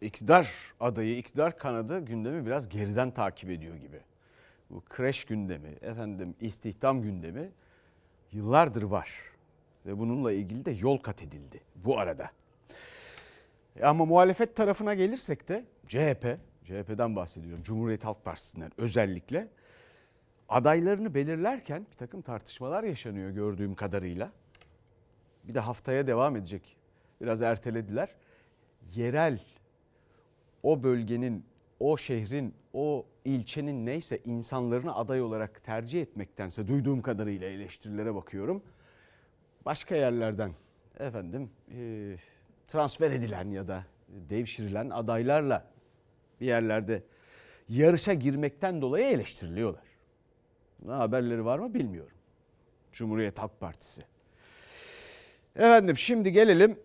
İktidar 0.00 0.52
adayı, 0.80 1.16
iktidar 1.16 1.58
kanadı 1.58 2.00
gündemi 2.00 2.46
biraz 2.46 2.68
geriden 2.68 3.10
takip 3.10 3.50
ediyor 3.50 3.76
gibi. 3.76 4.00
Bu 4.70 4.80
kreş 4.80 5.24
gündemi, 5.24 5.68
efendim 5.82 6.34
istihdam 6.40 7.02
gündemi 7.02 7.50
yıllardır 8.32 8.82
var. 8.82 9.33
Ve 9.86 9.98
bununla 9.98 10.32
ilgili 10.32 10.64
de 10.64 10.70
yol 10.70 10.98
kat 10.98 11.22
edildi 11.22 11.60
bu 11.74 11.98
arada. 11.98 12.30
E 13.76 13.84
Ama 13.84 14.04
muhalefet 14.04 14.56
tarafına 14.56 14.94
gelirsek 14.94 15.48
de 15.48 15.64
CHP, 15.88 16.38
CHP'den 16.64 17.16
bahsediyorum. 17.16 17.62
Cumhuriyet 17.62 18.04
Halk 18.04 18.24
Partisi'nden 18.24 18.72
özellikle 18.78 19.48
adaylarını 20.48 21.14
belirlerken 21.14 21.86
bir 21.92 21.96
takım 21.96 22.22
tartışmalar 22.22 22.84
yaşanıyor 22.84 23.30
gördüğüm 23.30 23.74
kadarıyla. 23.74 24.32
Bir 25.44 25.54
de 25.54 25.60
haftaya 25.60 26.06
devam 26.06 26.36
edecek. 26.36 26.76
Biraz 27.20 27.42
ertelediler. 27.42 28.08
Yerel 28.94 29.40
o 30.62 30.82
bölgenin, 30.82 31.44
o 31.80 31.96
şehrin, 31.96 32.54
o 32.72 33.06
ilçenin 33.24 33.86
neyse 33.86 34.18
insanlarını 34.24 34.96
aday 34.96 35.22
olarak 35.22 35.64
tercih 35.64 36.02
etmektense 36.02 36.68
duyduğum 36.68 37.02
kadarıyla 37.02 37.48
eleştirilere 37.48 38.14
bakıyorum. 38.14 38.62
Başka 39.66 39.96
yerlerden 39.96 40.52
efendim 40.98 41.50
e, 41.76 42.16
transfer 42.68 43.10
edilen 43.10 43.50
ya 43.50 43.68
da 43.68 43.84
devşirilen 44.08 44.90
adaylarla 44.90 45.66
bir 46.40 46.46
yerlerde 46.46 47.02
yarışa 47.68 48.14
girmekten 48.14 48.82
dolayı 48.82 49.06
eleştiriliyorlar. 49.06 49.84
Ne 50.82 50.92
haberleri 50.92 51.44
var 51.44 51.58
mı 51.58 51.74
bilmiyorum. 51.74 52.16
Cumhuriyet 52.92 53.38
Halk 53.38 53.60
Partisi. 53.60 54.02
Efendim 55.56 55.96
şimdi 55.96 56.32
gelelim 56.32 56.78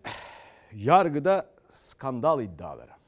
yargıda 0.72 1.50
skandal 1.70 2.42
iddialara. 2.42 2.99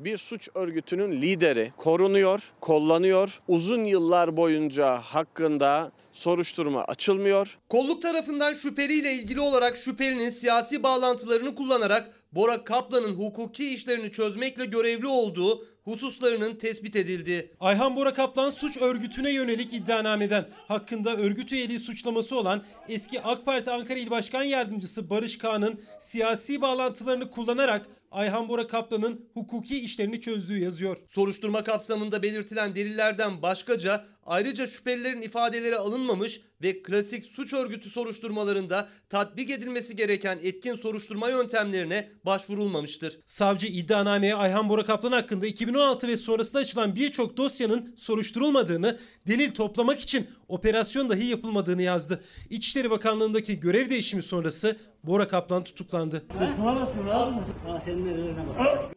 Bir 0.00 0.18
suç 0.18 0.48
örgütünün 0.54 1.22
lideri 1.22 1.72
korunuyor, 1.76 2.52
kollanıyor. 2.60 3.40
Uzun 3.48 3.84
yıllar 3.84 4.36
boyunca 4.36 4.98
hakkında 4.98 5.92
soruşturma 6.12 6.84
açılmıyor. 6.84 7.58
Kolluk 7.68 8.02
tarafından 8.02 8.52
şüpheliyle 8.52 9.12
ilgili 9.12 9.40
olarak 9.40 9.76
şüphelinin 9.76 10.30
siyasi 10.30 10.82
bağlantılarını 10.82 11.54
kullanarak 11.54 12.14
Bora 12.32 12.64
Kaplan'ın 12.64 13.14
hukuki 13.14 13.74
işlerini 13.74 14.12
çözmekle 14.12 14.64
görevli 14.64 15.06
olduğu 15.06 15.66
hususlarının 15.84 16.54
tespit 16.54 16.96
edildi. 16.96 17.52
Ayhan 17.60 17.96
Bora 17.96 18.14
Kaplan 18.14 18.50
suç 18.50 18.76
örgütüne 18.76 19.30
yönelik 19.30 19.74
iddianameden 19.74 20.48
hakkında 20.68 21.16
örgüt 21.16 21.52
üyeliği 21.52 21.78
suçlaması 21.78 22.36
olan 22.36 22.64
eski 22.88 23.22
AK 23.22 23.44
Parti 23.44 23.70
Ankara 23.70 23.98
İl 23.98 24.10
Başkan 24.10 24.42
Yardımcısı 24.42 25.10
Barış 25.10 25.38
Kağan'ın 25.38 25.80
siyasi 25.98 26.60
bağlantılarını 26.60 27.30
kullanarak 27.30 27.86
Ayhan 28.10 28.48
Bora 28.48 28.66
Kaplan'ın 28.66 29.28
hukuki 29.34 29.80
işlerini 29.80 30.20
çözdüğü 30.20 30.58
yazıyor. 30.58 30.98
Soruşturma 31.08 31.64
kapsamında 31.64 32.22
belirtilen 32.22 32.74
delillerden 32.74 33.42
başkaca 33.42 34.04
Ayrıca 34.28 34.66
şüphelilerin 34.66 35.22
ifadeleri 35.22 35.76
alınmamış 35.76 36.40
ve 36.62 36.82
klasik 36.82 37.24
suç 37.24 37.52
örgütü 37.52 37.90
soruşturmalarında 37.90 38.88
tatbik 39.08 39.50
edilmesi 39.50 39.96
gereken 39.96 40.38
etkin 40.42 40.74
soruşturma 40.74 41.28
yöntemlerine 41.28 42.10
başvurulmamıştır. 42.26 43.18
Savcı 43.26 43.66
iddianameye 43.66 44.34
Ayhan 44.34 44.68
Bora 44.68 44.84
Kaplan 44.84 45.12
hakkında 45.12 45.46
2016 45.46 46.08
ve 46.08 46.16
sonrasında 46.16 46.62
açılan 46.62 46.96
birçok 46.96 47.36
dosyanın 47.36 47.94
soruşturulmadığını, 47.96 48.98
delil 49.26 49.50
toplamak 49.50 50.00
için 50.00 50.26
operasyon 50.48 51.10
dahi 51.10 51.24
yapılmadığını 51.24 51.82
yazdı. 51.82 52.24
İçişleri 52.50 52.90
Bakanlığı'ndaki 52.90 53.60
görev 53.60 53.90
değişimi 53.90 54.22
sonrası 54.22 54.76
Bora 55.04 55.28
Kaplan 55.28 55.64
tutuklandı. 55.64 56.24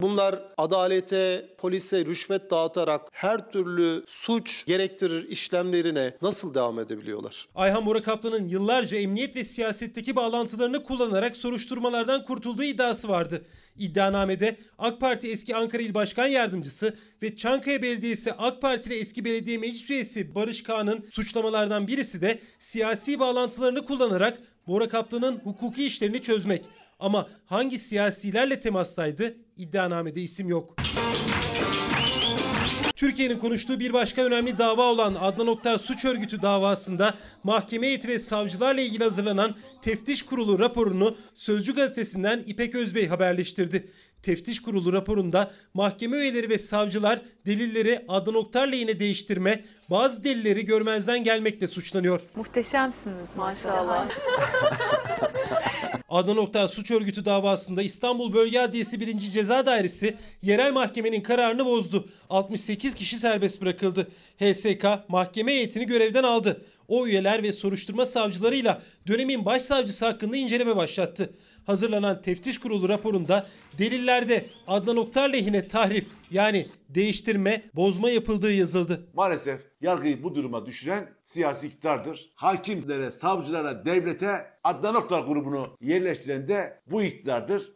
Bunlar 0.02 0.40
adalete, 0.58 1.50
polise 1.58 2.06
rüşvet 2.06 2.52
dağıtarak 2.52 3.02
her 3.12 3.52
türlü 3.52 4.04
suç 4.08 4.66
gerektirir 4.66 5.21
işlemlerine 5.24 6.18
nasıl 6.22 6.54
devam 6.54 6.80
edebiliyorlar? 6.80 7.48
Ayhan 7.56 7.86
Bora 7.86 8.02
Kaplan'ın 8.02 8.48
yıllarca 8.48 8.98
emniyet 8.98 9.36
ve 9.36 9.44
siyasetteki 9.44 10.16
bağlantılarını 10.16 10.84
kullanarak 10.84 11.38
soruşturmalardan 11.38 12.26
kurtulduğu 12.26 12.64
iddiası 12.64 13.10
vardı. 13.10 13.46
İddianamede 13.78 14.58
AK 14.78 15.00
Parti 15.00 15.32
eski 15.32 15.56
Ankara 15.56 15.82
İl 15.82 15.94
Başkan 15.94 16.28
Yardımcısı 16.28 16.96
ve 17.22 17.36
Çankaya 17.36 17.82
Belediyesi 17.82 18.34
AK 18.34 18.62
Partili 18.62 18.94
eski 19.00 19.26
belediye 19.26 19.58
meclis 19.58 19.90
üyesi 19.90 20.36
Barış 20.36 20.64
Kağan'ın 20.64 21.06
suçlamalardan 21.10 21.88
birisi 21.88 22.22
de 22.22 22.40
siyasi 22.60 23.20
bağlantılarını 23.20 23.86
kullanarak 23.86 24.42
Bora 24.68 24.88
Kaplan'ın 24.88 25.40
hukuki 25.44 25.86
işlerini 25.86 26.22
çözmek. 26.22 26.66
Ama 27.00 27.30
hangi 27.46 27.80
siyasilerle 27.80 28.60
temastaydı 28.60 29.36
iddianamede 29.58 30.22
isim 30.22 30.50
yok. 30.50 30.76
Türkiye'nin 33.02 33.40
konuştuğu 33.40 33.80
bir 33.80 33.94
başka 33.94 34.22
önemli 34.22 34.58
dava 34.58 34.82
olan 34.82 35.16
Adnan 35.20 35.48
Oktar 35.48 35.78
suç 35.78 36.06
örgütü 36.06 36.42
davasında 36.42 37.14
mahkeme 37.44 37.88
heyeti 37.88 38.08
ve 38.08 38.20
savcılarla 38.20 38.82
ilgili 38.82 39.04
hazırlanan 39.04 39.56
teftiş 39.82 40.24
kurulu 40.24 40.60
raporunu 40.60 41.18
Sözcü 41.34 41.76
gazetesinden 41.76 42.44
İpek 42.48 42.76
Özbey 42.76 43.08
haberleştirdi. 43.08 43.92
Teftiş 44.24 44.62
kurulu 44.62 44.94
raporunda 44.94 45.52
mahkeme 45.74 46.18
üyeleri 46.18 46.50
ve 46.50 46.58
savcılar 46.58 47.22
delilleri 47.46 48.06
Adnan 48.08 48.36
Oktar 48.36 48.68
lehine 48.68 49.00
değiştirme, 49.00 49.66
bazı 49.90 50.24
delilleri 50.24 50.66
görmezden 50.66 51.24
gelmekle 51.24 51.68
suçlanıyor. 51.68 52.22
Muhteşemsiniz 52.36 53.36
maşallah. 53.38 54.10
Adnan 56.12 56.38
Oktar 56.38 56.68
suç 56.68 56.92
örgütü 56.92 57.26
davasında 57.26 57.82
İstanbul 57.82 58.34
Bölge 58.34 58.60
Adliyesi 58.60 59.00
1. 59.00 59.20
Ceza 59.20 59.66
Dairesi 59.66 60.16
yerel 60.42 60.74
mahkemenin 60.74 61.22
kararını 61.22 61.66
bozdu. 61.66 62.10
68 62.30 62.96
kişi 62.96 63.18
serbest 63.18 63.62
bırakıldı. 63.62 64.08
HSK 64.40 64.86
mahkeme 65.08 65.52
heyetini 65.52 65.86
görevden 65.86 66.24
aldı. 66.24 66.66
O 66.92 67.08
üyeler 67.08 67.44
ve 67.44 67.52
soruşturma 67.52 68.06
savcılarıyla 68.06 68.82
dönemin 69.08 69.46
başsavcısı 69.46 70.06
hakkında 70.06 70.38
inceleme 70.38 70.76
başlattı. 70.76 71.34
Hazırlanan 71.66 72.22
teftiş 72.22 72.60
kurulu 72.60 72.90
raporunda 72.90 73.48
delillerde 73.78 74.46
Adnan 74.68 74.98
Oktar 74.98 75.30
lehine 75.30 75.68
tahrif 75.68 76.08
yani 76.32 76.68
değiştirme, 76.90 77.62
bozma 77.76 78.10
yapıldığı 78.10 78.54
yazıldı. 78.54 79.08
Maalesef 79.14 79.62
yargıyı 79.82 80.24
bu 80.24 80.36
duruma 80.36 80.66
düşüren 80.66 81.10
siyasi 81.26 81.68
iktidardır. 81.68 82.32
Hakimlere, 82.36 83.12
savcılara, 83.12 83.86
devlete 83.86 84.46
Adnan 84.64 84.96
Oktar 84.96 85.22
grubunu 85.22 85.68
yerleştiren 85.82 86.48
de 86.48 86.82
bu 86.88 87.04
iktidardır. 87.04 87.72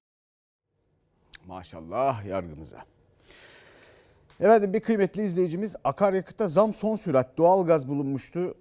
Maşallah 1.47 2.25
yargımıza. 2.25 2.83
Evet 4.39 4.73
bir 4.73 4.79
kıymetli 4.79 5.23
izleyicimiz 5.23 5.75
akaryakıtta 5.83 6.47
zam 6.47 6.73
son 6.73 6.95
sürat 6.95 7.37
doğalgaz 7.37 7.87
bulunmuştu. 7.87 8.55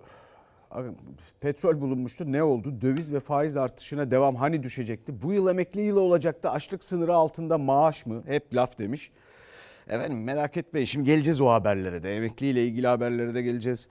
Petrol 1.40 1.80
bulunmuştu. 1.80 2.32
Ne 2.32 2.42
oldu? 2.42 2.80
Döviz 2.80 3.14
ve 3.14 3.20
faiz 3.20 3.56
artışına 3.56 4.10
devam 4.10 4.36
hani 4.36 4.62
düşecekti? 4.62 5.22
Bu 5.22 5.32
yıl 5.32 5.48
emekli 5.48 5.80
yılı 5.80 6.00
olacaktı. 6.00 6.50
Açlık 6.50 6.84
sınırı 6.84 7.14
altında 7.14 7.58
maaş 7.58 8.06
mı? 8.06 8.22
Hep 8.26 8.54
laf 8.54 8.78
demiş. 8.78 9.10
Efendim 9.88 10.24
merak 10.24 10.56
etmeyin 10.56 10.86
şimdi 10.86 11.06
geleceğiz 11.06 11.40
o 11.40 11.48
haberlere 11.48 12.02
de. 12.02 12.16
Emekliyle 12.16 12.66
ilgili 12.66 12.86
haberlere 12.86 13.34
de 13.34 13.42
geleceğiz. 13.42 13.88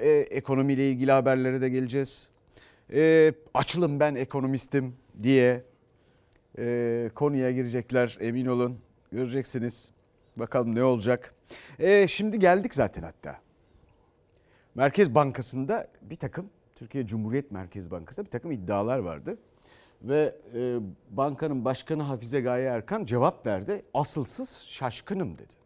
Ee, 0.00 0.08
ekonomiyle 0.10 0.90
ilgili 0.90 1.12
haberlere 1.12 1.60
de 1.60 1.68
geleceğiz. 1.68 2.28
Ee, 2.92 3.32
açılım 3.54 4.00
ben 4.00 4.14
ekonomistim 4.14 4.96
diye 5.22 5.62
e, 6.58 7.10
konuya 7.14 7.50
girecekler 7.52 8.18
emin 8.20 8.46
olun. 8.46 8.78
Göreceksiniz. 9.12 9.90
Bakalım 10.36 10.74
ne 10.74 10.84
olacak. 10.84 11.34
Ee, 11.78 12.08
şimdi 12.08 12.38
geldik 12.38 12.74
zaten 12.74 13.02
hatta. 13.02 13.43
Merkez 14.74 15.14
Bankası'nda 15.14 15.88
bir 16.02 16.16
takım 16.16 16.50
Türkiye 16.74 17.06
Cumhuriyet 17.06 17.50
Merkez 17.50 17.90
Bankası'nda 17.90 18.26
bir 18.26 18.30
takım 18.30 18.52
iddialar 18.52 18.98
vardı. 18.98 19.38
Ve 20.02 20.36
e, 20.54 20.76
bankanın 21.10 21.64
başkanı 21.64 22.02
Hafize 22.02 22.40
Gaye 22.40 22.66
Erkan 22.66 23.04
cevap 23.04 23.46
verdi. 23.46 23.82
Asılsız 23.94 24.62
şaşkınım 24.62 25.38
dedi. 25.38 25.63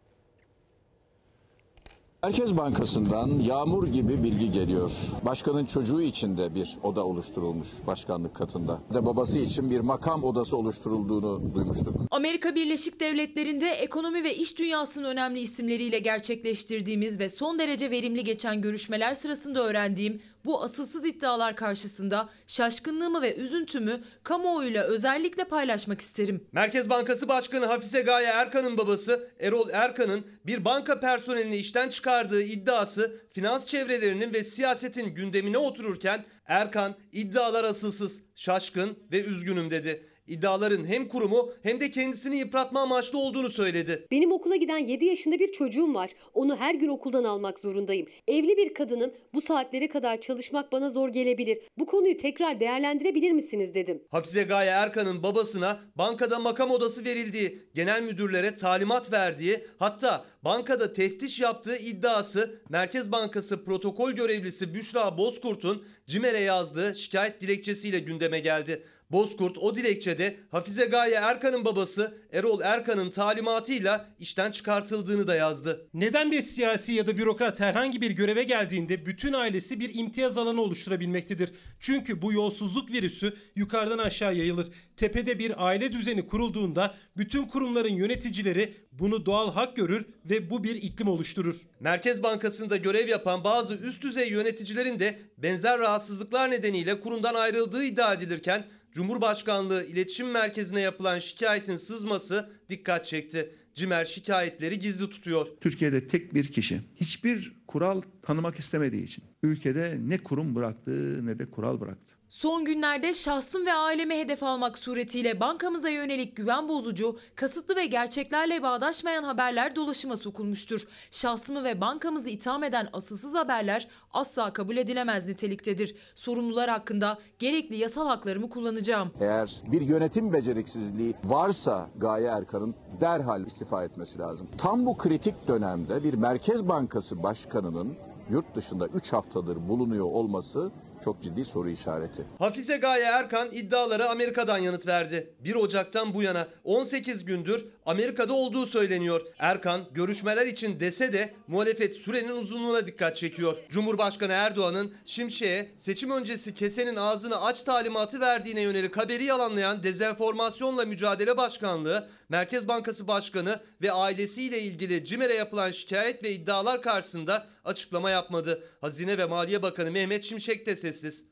Merkez 2.23 2.57
Bankası'ndan 2.57 3.39
yağmur 3.39 3.87
gibi 3.87 4.23
bilgi 4.23 4.51
geliyor. 4.51 4.91
Başkanın 5.25 5.65
çocuğu 5.65 6.01
için 6.01 6.37
de 6.37 6.55
bir 6.55 6.77
oda 6.83 7.05
oluşturulmuş 7.05 7.67
başkanlık 7.87 8.35
katında. 8.35 8.79
De 8.93 9.05
babası 9.05 9.39
için 9.39 9.71
bir 9.71 9.79
makam 9.79 10.23
odası 10.23 10.57
oluşturulduğunu 10.57 11.55
duymuştuk. 11.55 11.95
Amerika 12.11 12.55
Birleşik 12.55 12.99
Devletleri'nde 12.99 13.69
ekonomi 13.69 14.23
ve 14.23 14.35
iş 14.35 14.57
dünyasının 14.57 15.05
önemli 15.05 15.39
isimleriyle 15.39 15.99
gerçekleştirdiğimiz 15.99 17.19
ve 17.19 17.29
son 17.29 17.59
derece 17.59 17.91
verimli 17.91 18.23
geçen 18.23 18.61
görüşmeler 18.61 19.13
sırasında 19.13 19.63
öğrendiğim 19.63 20.21
bu 20.45 20.63
asılsız 20.63 21.05
iddialar 21.05 21.55
karşısında 21.55 22.29
şaşkınlığımı 22.47 23.21
ve 23.21 23.35
üzüntümü 23.35 24.03
kamuoyuyla 24.23 24.83
özellikle 24.83 25.43
paylaşmak 25.43 26.01
isterim. 26.01 26.47
Merkez 26.51 26.89
Bankası 26.89 27.27
Başkanı 27.27 27.65
Hafize 27.65 28.01
Gaye 28.01 28.27
Erkan'ın 28.27 28.77
babası 28.77 29.31
Erol 29.39 29.69
Erkan'ın 29.69 30.25
bir 30.45 30.65
banka 30.65 30.99
personelini 30.99 31.57
işten 31.57 31.89
çıkardığı 31.89 32.41
iddiası 32.41 33.21
finans 33.33 33.65
çevrelerinin 33.65 34.33
ve 34.33 34.43
siyasetin 34.43 35.15
gündemine 35.15 35.57
otururken 35.57 36.25
Erkan 36.45 36.95
iddialar 37.11 37.63
asılsız, 37.63 38.21
şaşkın 38.35 38.99
ve 39.11 39.23
üzgünüm 39.23 39.71
dedi. 39.71 40.08
İddiaların 40.29 40.87
hem 40.87 41.07
kurumu 41.07 41.53
hem 41.63 41.79
de 41.79 41.91
kendisini 41.91 42.37
yıpratma 42.37 42.81
amaçlı 42.81 43.17
olduğunu 43.17 43.49
söyledi. 43.49 44.07
Benim 44.11 44.31
okula 44.31 44.55
giden 44.55 44.77
7 44.77 45.05
yaşında 45.05 45.39
bir 45.39 45.51
çocuğum 45.51 45.93
var. 45.93 46.11
Onu 46.33 46.55
her 46.55 46.75
gün 46.75 46.87
okuldan 46.87 47.23
almak 47.23 47.59
zorundayım. 47.59 48.07
Evli 48.27 48.57
bir 48.57 48.73
kadınım. 48.73 49.11
Bu 49.33 49.41
saatlere 49.41 49.87
kadar 49.87 50.21
çalışmak 50.21 50.71
bana 50.71 50.89
zor 50.89 51.09
gelebilir. 51.09 51.59
Bu 51.77 51.85
konuyu 51.85 52.17
tekrar 52.17 52.59
değerlendirebilir 52.59 53.31
misiniz 53.31 53.73
dedim. 53.73 54.03
Hafize 54.11 54.43
Gaye 54.43 54.69
Erkan'ın 54.69 55.23
babasına 55.23 55.79
bankada 55.95 56.39
makam 56.39 56.71
odası 56.71 57.05
verildiği, 57.05 57.59
genel 57.75 58.03
müdürlere 58.03 58.55
talimat 58.55 59.11
verdiği, 59.11 59.59
hatta 59.79 60.25
bankada 60.43 60.93
teftiş 60.93 61.39
yaptığı 61.39 61.77
iddiası 61.77 62.61
Merkez 62.69 63.11
Bankası 63.11 63.65
protokol 63.65 64.11
görevlisi 64.11 64.73
Büşra 64.73 65.17
Bozkurt'un 65.17 65.83
CİMER'e 66.07 66.39
yazdığı 66.39 66.95
şikayet 66.95 67.41
dilekçesiyle 67.41 67.99
gündeme 67.99 68.39
geldi. 68.39 68.83
Bozkurt 69.11 69.57
o 69.57 69.75
dilekçede 69.75 70.37
Hafize 70.51 70.85
Gaye 70.85 71.15
Erkan'ın 71.15 71.65
babası 71.65 72.17
Erol 72.31 72.61
Erkan'ın 72.61 73.09
talimatıyla 73.09 74.09
işten 74.19 74.51
çıkartıldığını 74.51 75.27
da 75.27 75.35
yazdı. 75.35 75.89
Neden 75.93 76.31
bir 76.31 76.41
siyasi 76.41 76.93
ya 76.93 77.07
da 77.07 77.17
bürokrat 77.17 77.59
herhangi 77.59 78.01
bir 78.01 78.11
göreve 78.11 78.43
geldiğinde 78.43 79.05
bütün 79.05 79.33
ailesi 79.33 79.79
bir 79.79 79.95
imtiyaz 79.95 80.37
alanı 80.37 80.61
oluşturabilmektedir? 80.61 81.51
Çünkü 81.79 82.21
bu 82.21 82.33
yolsuzluk 82.33 82.91
virüsü 82.91 83.33
yukarıdan 83.55 83.97
aşağı 83.97 84.35
yayılır. 84.35 84.67
Tepede 84.97 85.39
bir 85.39 85.67
aile 85.67 85.91
düzeni 85.91 86.27
kurulduğunda 86.27 86.95
bütün 87.17 87.45
kurumların 87.45 87.93
yöneticileri 87.93 88.73
bunu 88.91 89.25
doğal 89.25 89.53
hak 89.53 89.75
görür 89.75 90.05
ve 90.25 90.49
bu 90.49 90.63
bir 90.63 90.75
iklim 90.75 91.07
oluşturur. 91.07 91.61
Merkez 91.79 92.23
Bankası'nda 92.23 92.77
görev 92.77 93.07
yapan 93.07 93.43
bazı 93.43 93.73
üst 93.73 94.01
düzey 94.01 94.29
yöneticilerin 94.29 94.99
de 94.99 95.19
benzer 95.37 95.79
rahatsızlıklar 95.79 96.51
nedeniyle 96.51 96.99
kurumdan 96.99 97.35
ayrıldığı 97.35 97.83
iddia 97.83 98.13
edilirken 98.13 98.65
Cumhurbaşkanlığı 98.91 99.85
İletişim 99.85 100.31
Merkezi'ne 100.31 100.81
yapılan 100.81 101.19
şikayetin 101.19 101.77
sızması 101.77 102.49
dikkat 102.69 103.05
çekti. 103.05 103.55
Cimer 103.73 104.05
şikayetleri 104.05 104.79
gizli 104.79 105.09
tutuyor. 105.09 105.47
Türkiye'de 105.61 106.07
tek 106.07 106.33
bir 106.33 106.47
kişi 106.47 106.81
hiçbir 106.95 107.53
kural 107.67 108.01
tanımak 108.21 108.59
istemediği 108.59 109.03
için 109.03 109.23
ülkede 109.43 109.97
ne 110.01 110.17
kurum 110.17 110.55
bıraktı 110.55 111.25
ne 111.25 111.39
de 111.39 111.45
kural 111.45 111.81
bıraktı. 111.81 112.08
Son 112.29 112.65
günlerde 112.65 113.13
şahsım 113.13 113.65
ve 113.65 113.73
aileme 113.73 114.19
hedef 114.19 114.43
almak 114.43 114.77
suretiyle 114.77 115.39
bankamıza 115.39 115.89
yönelik 115.89 116.35
güven 116.35 116.69
bozucu, 116.69 117.17
kasıtlı 117.35 117.75
ve 117.75 117.85
gerçeklerle 117.85 118.63
bağdaşmayan 118.63 119.23
haberler 119.23 119.75
dolaşıma 119.75 120.17
sokulmuştur. 120.17 120.87
Şahsımı 121.11 121.63
ve 121.63 121.81
bankamızı 121.81 122.29
itham 122.29 122.63
eden 122.63 122.87
asılsız 122.93 123.35
haberler 123.35 123.87
asla 124.13 124.53
kabul 124.53 124.77
edilemez 124.77 125.27
niteliktedir. 125.27 125.95
Sorumlular 126.15 126.69
hakkında 126.69 127.17
gerekli 127.39 127.75
yasal 127.75 128.07
haklarımı 128.07 128.49
kullanacağım. 128.49 129.11
Eğer 129.19 129.61
bir 129.67 129.81
yönetim 129.81 130.33
beceriksizliği 130.33 131.13
varsa 131.23 131.89
Gaye 131.97 132.27
Erkan'ın 132.27 132.75
derhal 133.01 133.45
istifa 133.45 133.83
etmesi 133.83 134.19
lazım. 134.19 134.47
Tam 134.57 134.85
bu 134.85 134.97
kritik 134.97 135.47
dönemde 135.47 136.03
bir 136.03 136.13
Merkez 136.13 136.67
Bankası 136.67 137.23
Başkanı'nın 137.23 137.95
yurt 138.29 138.55
dışında 138.55 138.87
3 138.87 139.13
haftadır 139.13 139.69
bulunuyor 139.69 140.05
olması 140.05 140.71
çok 141.03 141.21
ciddi 141.21 141.45
soru 141.45 141.69
işareti. 141.69 142.23
Hafize 142.39 142.77
Gaye 142.77 143.03
Erkan 143.03 143.47
iddialara 143.51 144.09
Amerika'dan 144.09 144.57
yanıt 144.57 144.87
verdi. 144.87 145.33
1 145.39 145.55
Ocak'tan 145.55 146.13
bu 146.13 146.23
yana 146.23 146.47
18 146.63 147.25
gündür 147.25 147.65
Amerika'da 147.89 148.33
olduğu 148.33 148.65
söyleniyor. 148.65 149.21
Erkan 149.39 149.85
görüşmeler 149.91 150.45
için 150.45 150.79
dese 150.79 151.13
de 151.13 151.33
muhalefet 151.47 151.95
sürenin 151.95 152.29
uzunluğuna 152.29 152.87
dikkat 152.87 153.15
çekiyor. 153.15 153.57
Cumhurbaşkanı 153.69 154.31
Erdoğan'ın 154.31 154.93
Şimşek'e 155.05 155.71
seçim 155.77 156.11
öncesi 156.11 156.53
kesenin 156.53 156.95
ağzını 156.95 157.41
aç 157.41 157.63
talimatı 157.63 158.19
verdiğine 158.19 158.61
yönelik 158.61 158.97
haberi 158.97 159.23
yalanlayan 159.23 159.83
Dezenformasyonla 159.83 160.85
Mücadele 160.85 161.37
Başkanlığı, 161.37 162.09
Merkez 162.29 162.67
Bankası 162.67 163.07
Başkanı 163.07 163.59
ve 163.81 163.91
ailesiyle 163.91 164.59
ilgili 164.59 165.05
CİMER'e 165.05 165.33
yapılan 165.33 165.71
şikayet 165.71 166.23
ve 166.23 166.31
iddialar 166.31 166.81
karşısında 166.81 167.47
açıklama 167.65 168.09
yapmadı. 168.09 168.63
Hazine 168.81 169.17
ve 169.17 169.25
Maliye 169.25 169.61
Bakanı 169.61 169.91
Mehmet 169.91 170.23
Şimşek 170.23 170.65
de 170.65 170.75
sessiz. 170.75 171.25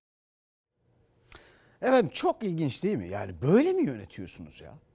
Efendim 1.81 2.11
çok 2.13 2.43
ilginç 2.43 2.83
değil 2.83 2.97
mi? 2.97 3.09
Yani 3.09 3.41
böyle 3.41 3.73
mi 3.73 3.85
yönetiyorsunuz 3.85 4.61
ya? 4.61 4.86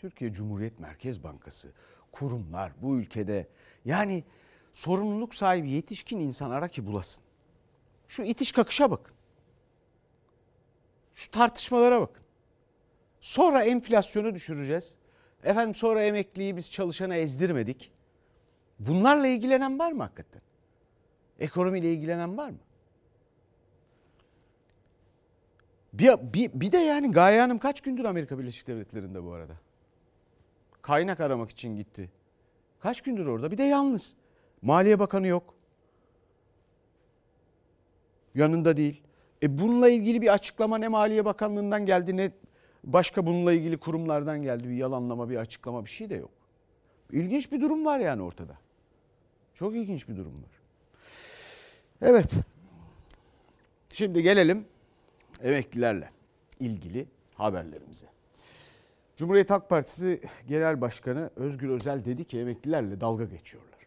Türkiye 0.00 0.32
Cumhuriyet 0.32 0.78
Merkez 0.78 1.24
Bankası, 1.24 1.72
kurumlar 2.12 2.72
bu 2.82 2.98
ülkede 2.98 3.48
yani 3.84 4.24
sorumluluk 4.72 5.34
sahibi 5.34 5.70
yetişkin 5.70 6.20
insan 6.20 6.50
ara 6.50 6.68
ki 6.68 6.86
bulasın. 6.86 7.24
Şu 8.08 8.22
itiş 8.22 8.52
kakışa 8.52 8.90
bakın. 8.90 9.16
Şu 11.14 11.30
tartışmalara 11.30 12.00
bakın. 12.00 12.22
Sonra 13.20 13.64
enflasyonu 13.64 14.34
düşüreceğiz. 14.34 14.96
Efendim 15.44 15.74
sonra 15.74 16.04
emekliyi 16.04 16.56
biz 16.56 16.70
çalışana 16.70 17.16
ezdirmedik. 17.16 17.92
Bunlarla 18.78 19.26
ilgilenen 19.26 19.78
var 19.78 19.92
mı 19.92 20.02
hakikaten? 20.02 20.42
Ekonomiyle 21.40 21.92
ilgilenen 21.92 22.36
var 22.36 22.50
mı? 22.50 22.58
Bir, 25.92 26.12
bir, 26.34 26.50
bir 26.54 26.72
de 26.72 26.78
yani 26.78 27.12
Gaye 27.12 27.40
Hanım 27.40 27.58
kaç 27.58 27.80
gündür 27.80 28.04
Amerika 28.04 28.38
Birleşik 28.38 28.66
Devletleri'nde 28.66 29.24
bu 29.24 29.32
arada? 29.32 29.54
Kaynak 30.82 31.20
aramak 31.20 31.50
için 31.50 31.76
gitti. 31.76 32.10
Kaç 32.80 33.00
gündür 33.00 33.26
orada? 33.26 33.50
Bir 33.50 33.58
de 33.58 33.62
yalnız. 33.62 34.16
Maliye 34.62 34.98
Bakanı 34.98 35.26
yok. 35.26 35.54
Yanında 38.34 38.76
değil. 38.76 39.02
E 39.42 39.58
bununla 39.58 39.88
ilgili 39.88 40.22
bir 40.22 40.32
açıklama 40.32 40.78
ne 40.78 40.88
Maliye 40.88 41.24
Bakanlığı'ndan 41.24 41.86
geldi 41.86 42.16
ne 42.16 42.32
başka 42.84 43.26
bununla 43.26 43.52
ilgili 43.52 43.78
kurumlardan 43.78 44.42
geldi. 44.42 44.68
Bir 44.68 44.74
yalanlama, 44.74 45.30
bir 45.30 45.36
açıklama 45.36 45.84
bir 45.84 45.90
şey 45.90 46.10
de 46.10 46.14
yok. 46.14 46.30
İlginç 47.12 47.52
bir 47.52 47.60
durum 47.60 47.84
var 47.84 48.00
yani 48.00 48.22
ortada. 48.22 48.58
Çok 49.54 49.74
ilginç 49.74 50.08
bir 50.08 50.16
durum 50.16 50.42
var. 50.42 50.50
Evet. 52.02 52.32
Şimdi 53.92 54.22
gelelim 54.22 54.66
emeklilerle 55.42 56.10
ilgili 56.60 57.06
haberlerimize. 57.34 58.06
Cumhuriyet 59.18 59.50
Halk 59.50 59.68
Partisi 59.68 60.20
Genel 60.48 60.80
Başkanı 60.80 61.30
Özgür 61.36 61.68
Özel 61.68 62.04
dedi 62.04 62.24
ki 62.24 62.38
emeklilerle 62.38 63.00
dalga 63.00 63.24
geçiyorlar. 63.24 63.78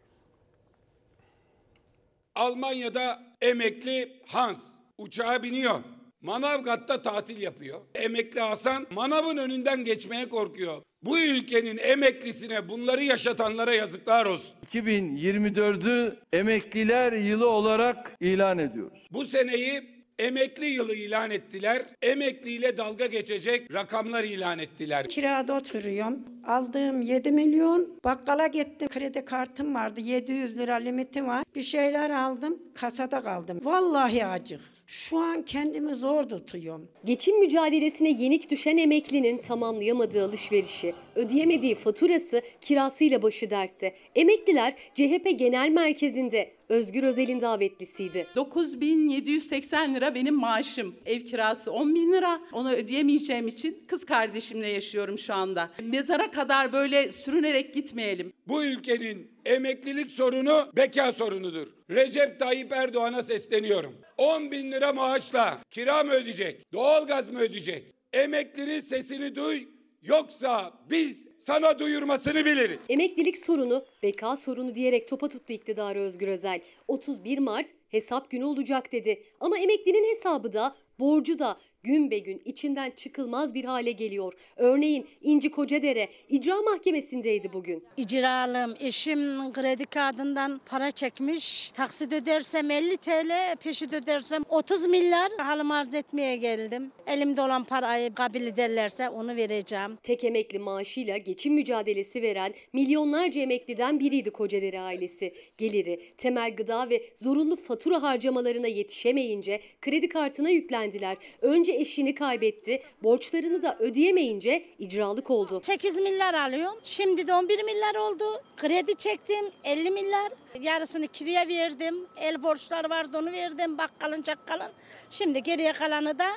Almanya'da 2.36 3.24
emekli 3.42 4.22
Hans 4.28 4.64
uçağa 4.98 5.44
biniyor. 5.44 5.80
Manavgat'ta 6.22 7.02
tatil 7.02 7.42
yapıyor. 7.42 7.82
Emekli 7.96 8.40
Hasan 8.40 8.88
manavın 8.92 9.38
önünden 9.38 9.84
geçmeye 9.84 10.30
korkuyor. 10.30 10.82
Bu 11.04 11.20
ülkenin 11.20 11.78
emeklisine 11.78 12.70
bunları 12.70 13.04
yaşatanlara 13.04 13.74
yazıklar 13.74 14.26
olsun. 14.26 14.56
2024'ü 14.72 16.18
emekliler 16.34 17.14
yılı 17.14 17.50
olarak 17.50 18.16
ilan 18.20 18.58
ediyoruz. 18.58 19.08
Bu 19.12 19.26
seneyi 19.26 20.01
emekli 20.22 20.66
yılı 20.66 20.96
ilan 20.96 21.32
ettiler. 21.32 21.82
Emekliyle 22.02 22.78
dalga 22.78 23.06
geçecek 23.06 23.74
rakamlar 23.74 24.24
ilan 24.24 24.60
ettiler. 24.60 25.08
Kirada 25.08 25.54
oturuyorum. 25.54 26.20
Aldığım 26.48 27.02
7 27.02 27.32
milyon. 27.32 28.00
Bakkala 28.04 28.48
gittim. 28.48 28.88
Kredi 28.88 29.26
kartım 29.26 29.76
vardı. 29.76 30.00
700 30.02 30.58
lira 30.58 30.76
limitim 30.76 31.28
var. 31.28 31.44
Bir 31.56 31.62
şeyler 31.62 32.10
aldım. 32.10 32.60
Kasada 32.76 33.22
kaldım. 33.22 33.60
Vallahi 33.64 34.26
acık. 34.26 34.62
Şu 34.92 35.18
an 35.18 35.46
kendimi 35.46 35.96
zor 35.96 36.24
tutuyorum. 36.24 36.88
Geçim 37.06 37.40
mücadelesine 37.40 38.10
yenik 38.10 38.50
düşen 38.50 38.78
emeklinin 38.78 39.38
tamamlayamadığı 39.38 40.26
alışverişi, 40.26 40.94
ödeyemediği 41.16 41.76
faturası, 41.76 42.42
kirasıyla 42.62 43.22
başı 43.22 43.50
dertte. 43.50 43.96
Emekliler 44.16 44.76
CHP 44.94 45.40
Genel 45.40 45.70
Merkezi'nde 45.70 46.52
Özgür 46.70 47.04
Özel'in 47.04 47.42
davetlisiydi. 47.42 48.28
9780 48.36 49.96
lira 49.96 50.16
benim 50.16 50.36
maaşım. 50.36 50.96
Ev 51.06 51.20
kirası 51.20 51.72
10 51.72 51.96
bin 51.96 52.14
lira. 52.14 52.42
Onu 52.54 52.72
ödeyemeyeceğim 52.72 53.48
için 53.48 53.84
kız 53.88 54.06
kardeşimle 54.06 54.68
yaşıyorum 54.68 55.18
şu 55.18 55.34
anda. 55.34 55.72
Mezara 55.84 56.32
kadar 56.32 56.74
böyle 56.74 57.12
sürünerek 57.12 57.74
gitmeyelim. 57.74 58.34
Bu 58.48 58.64
ülkenin 58.64 59.32
emeklilik 59.46 60.12
sorunu 60.12 60.72
beka 60.76 61.14
sorunudur. 61.14 61.68
Recep 61.90 62.40
Tayyip 62.40 62.72
Erdoğan'a 62.72 63.24
sesleniyorum. 63.24 63.94
10 64.22 64.52
bin 64.52 64.72
lira 64.72 64.94
maaşla 64.94 65.60
kira 65.70 66.04
mı 66.04 66.12
ödeyecek? 66.12 66.74
Doğalgaz 66.74 67.30
mı 67.30 67.40
ödeyecek? 67.40 67.92
Emeklinin 68.14 68.80
sesini 68.80 69.36
duy. 69.36 69.64
Yoksa 70.02 70.74
biz 70.90 71.28
sana 71.38 71.80
duyurmasını 71.80 72.46
biliriz. 72.46 72.86
Emeklilik 72.90 73.46
sorunu, 73.46 73.86
beka 74.04 74.38
sorunu 74.38 74.76
diyerek 74.76 75.08
topa 75.08 75.30
tuttu 75.30 75.54
iktidarı 75.54 76.00
Özgür 76.00 76.28
Özel. 76.28 76.62
31 76.88 77.38
Mart 77.38 77.68
hesap 77.90 78.32
günü 78.32 78.44
olacak 78.46 78.92
dedi. 78.92 79.24
Ama 79.40 79.58
emeklinin 79.58 80.16
hesabı 80.16 80.54
da, 80.54 80.76
borcu 81.00 81.40
da 81.40 81.58
gün 81.84 82.12
be 82.12 82.20
gün 82.20 82.42
içinden 82.46 82.92
çıkılmaz 82.92 83.54
bir 83.54 83.66
hale 83.66 83.92
geliyor. 83.92 84.34
Örneğin 84.56 85.08
İnci 85.22 85.52
Kocadere 85.52 86.08
icra 86.30 86.62
mahkemesindeydi 86.62 87.54
bugün. 87.54 87.84
İcralım 87.98 88.76
eşim 88.80 89.54
kredi 89.54 89.86
kartından 89.86 90.62
para 90.66 90.92
çekmiş. 90.92 91.72
Taksit 91.72 92.14
ödersem 92.14 92.72
50 92.72 92.98
TL, 92.98 93.56
peşit 93.64 93.94
ödersem 93.94 94.44
30 94.50 94.88
milyar. 94.88 95.32
Halim 95.38 95.72
arz 95.72 95.96
etmeye 95.96 96.36
geldim. 96.36 96.92
Elimde 97.08 97.42
olan 97.42 97.64
parayı 97.64 98.14
kabul 98.14 98.42
ederlerse 98.42 99.10
onu 99.10 99.36
vereceğim. 99.36 99.98
Tek 100.04 100.24
emekli 100.24 100.60
maaşıyla 100.60 101.18
geçim 101.18 101.54
mücadelesi 101.54 102.22
veren 102.22 102.54
milyonlarca 102.74 103.42
emekliden 103.42 104.00
biriydi 104.00 104.32
Kocadere 104.32 104.80
ailesi. 104.80 105.34
Geliri, 105.58 106.02
temel 106.18 106.56
gıda 106.56 106.90
ve 106.90 107.02
zorunlu 107.22 107.56
fatura 107.56 108.04
harcamalarına 108.04 108.68
yetişemeyince 108.68 109.60
kredi 109.82 110.10
kartına 110.10 110.50
yüklendiler. 110.50 111.18
Önce 111.42 111.71
eşini 111.74 112.16
kaybetti, 112.16 112.84
borçlarını 113.04 113.64
da 113.64 113.78
ödeyemeyince 113.80 114.66
icralık 114.80 115.30
oldu. 115.30 115.60
8 115.64 116.00
milyar 116.00 116.34
alıyorum. 116.34 116.80
Şimdi 116.84 117.28
de 117.28 117.34
11 117.34 117.64
milyar 117.64 117.96
oldu. 117.96 118.24
Kredi 118.58 118.96
çektim 118.96 119.46
50 119.64 119.92
milyar. 119.92 120.32
Yarısını 120.62 121.08
kiraya 121.08 121.48
verdim. 121.48 121.96
El 122.22 122.44
borçları 122.44 122.90
vardı 122.90 123.18
onu 123.18 123.32
verdim. 123.32 123.78
Bakkalın 123.78 124.22
çakkalın. 124.22 124.72
Şimdi 125.10 125.44
geriye 125.44 125.74
kalanı 125.74 126.20
da 126.20 126.28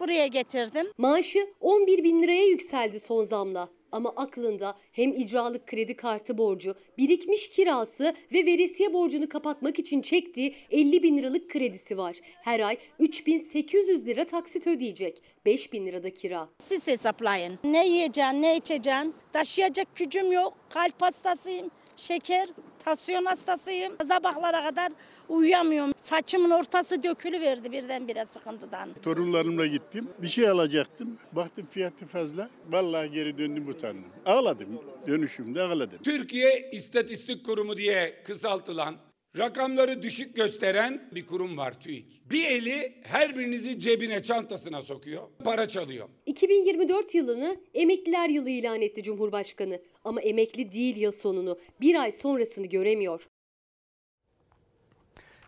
buraya 0.00 0.26
getirdim. 0.26 0.86
Maaşı 0.98 1.46
11 1.60 2.04
bin 2.04 2.22
liraya 2.22 2.46
yükseldi 2.46 3.00
son 3.00 3.24
zamla. 3.24 3.68
Ama 3.94 4.12
aklında 4.16 4.74
hem 4.92 5.12
icralık 5.12 5.66
kredi 5.66 5.96
kartı 5.96 6.38
borcu, 6.38 6.74
birikmiş 6.98 7.48
kirası 7.48 8.14
ve 8.32 8.46
veresiye 8.46 8.92
borcunu 8.92 9.28
kapatmak 9.28 9.78
için 9.78 10.02
çektiği 10.02 10.54
50 10.70 11.02
bin 11.02 11.18
liralık 11.18 11.50
kredisi 11.50 11.98
var. 11.98 12.16
Her 12.22 12.60
ay 12.60 12.78
3800 12.98 14.06
lira 14.06 14.24
taksit 14.24 14.66
ödeyecek. 14.66 15.22
5 15.46 15.72
bin 15.72 15.86
lirada 15.86 16.10
kira. 16.14 16.48
Siz 16.58 16.88
hesaplayın. 16.88 17.58
Ne 17.64 17.86
yiyeceksin, 17.86 18.42
ne 18.42 18.56
içeceksin? 18.56 19.14
Taşıyacak 19.32 19.96
gücüm 19.96 20.32
yok. 20.32 20.54
Kalp 20.70 21.02
hastasıyım, 21.02 21.70
şeker, 21.96 22.48
tansiyon 22.84 23.24
hastasıyım. 23.24 23.92
Sabahlara 24.04 24.64
kadar 24.64 24.92
uyuyamıyorum. 25.28 25.92
Saçımın 25.96 26.50
ortası 26.50 27.02
dökülüverdi 27.02 27.72
birdenbire 27.72 28.24
sıkıntıdan. 28.26 28.88
Torunlarımla 29.02 29.66
gittim. 29.66 30.08
Bir 30.22 30.28
şey 30.28 30.48
alacaktım. 30.48 31.18
Baktım 31.32 31.66
fiyatı 31.70 32.06
fazla. 32.06 32.50
Vallahi 32.72 33.10
geri 33.10 33.38
döndüm 33.38 33.68
utandım. 33.68 34.10
Ağladım. 34.26 34.68
Dönüşümde 35.06 35.62
ağladım. 35.62 35.98
Türkiye 36.02 36.70
İstatistik 36.72 37.46
Kurumu 37.46 37.76
diye 37.76 38.22
kısaltılan 38.24 38.94
rakamları 39.38 40.02
düşük 40.02 40.36
gösteren 40.36 41.08
bir 41.14 41.26
kurum 41.26 41.56
var 41.56 41.80
TÜİK. 41.80 42.30
Bir 42.30 42.44
eli 42.44 42.92
her 43.02 43.38
birinizi 43.38 43.78
cebine 43.78 44.22
çantasına 44.22 44.82
sokuyor, 44.82 45.22
para 45.44 45.68
çalıyor. 45.68 46.08
2024 46.26 47.14
yılını 47.14 47.56
emekliler 47.74 48.28
yılı 48.28 48.50
ilan 48.50 48.82
etti 48.82 49.02
Cumhurbaşkanı. 49.02 49.80
Ama 50.04 50.20
emekli 50.20 50.72
değil 50.72 50.96
yıl 50.96 51.12
sonunu. 51.12 51.58
Bir 51.80 51.94
ay 51.94 52.12
sonrasını 52.12 52.66
göremiyor. 52.66 53.28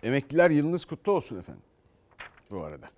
Emekliler 0.03 0.51
yılınız 0.51 0.85
kutlu 0.85 1.13
olsun 1.13 1.39
efendim. 1.39 1.63
Bu 2.51 2.61
arada. 2.63 2.91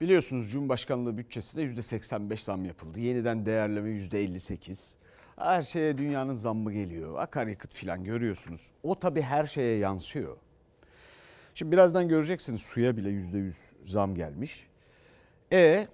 Biliyorsunuz 0.00 0.50
Cumhurbaşkanlığı 0.50 1.18
bütçesine 1.18 1.62
%85 1.62 2.36
zam 2.36 2.64
yapıldı. 2.64 3.00
Yeniden 3.00 3.46
değerleme 3.46 3.90
%58. 3.90 4.94
Her 5.36 5.62
şeye 5.62 5.98
dünyanın 5.98 6.34
zammı 6.34 6.72
geliyor. 6.72 7.18
Akaryakıt 7.18 7.74
filan 7.74 8.04
görüyorsunuz. 8.04 8.70
O 8.82 8.98
tabii 8.98 9.22
her 9.22 9.46
şeye 9.46 9.78
yansıyor. 9.78 10.36
Şimdi 11.54 11.72
birazdan 11.72 12.08
göreceksiniz 12.08 12.60
suya 12.60 12.96
bile 12.96 13.08
%100 13.08 13.72
zam 13.84 14.14
gelmiş. 14.14 14.66
E 15.52 15.88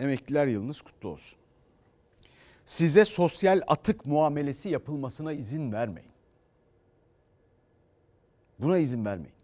emekliler 0.00 0.46
yılınız 0.46 0.80
kutlu 0.80 1.08
olsun. 1.08 1.39
Size 2.70 3.04
sosyal 3.04 3.60
atık 3.66 4.06
muamelesi 4.06 4.68
yapılmasına 4.68 5.32
izin 5.32 5.72
vermeyin. 5.72 6.10
Buna 8.58 8.78
izin 8.78 9.04
vermeyin. 9.04 9.34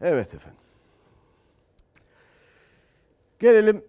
Evet 0.00 0.34
efendim. 0.34 0.60
Gelelim 3.38 3.84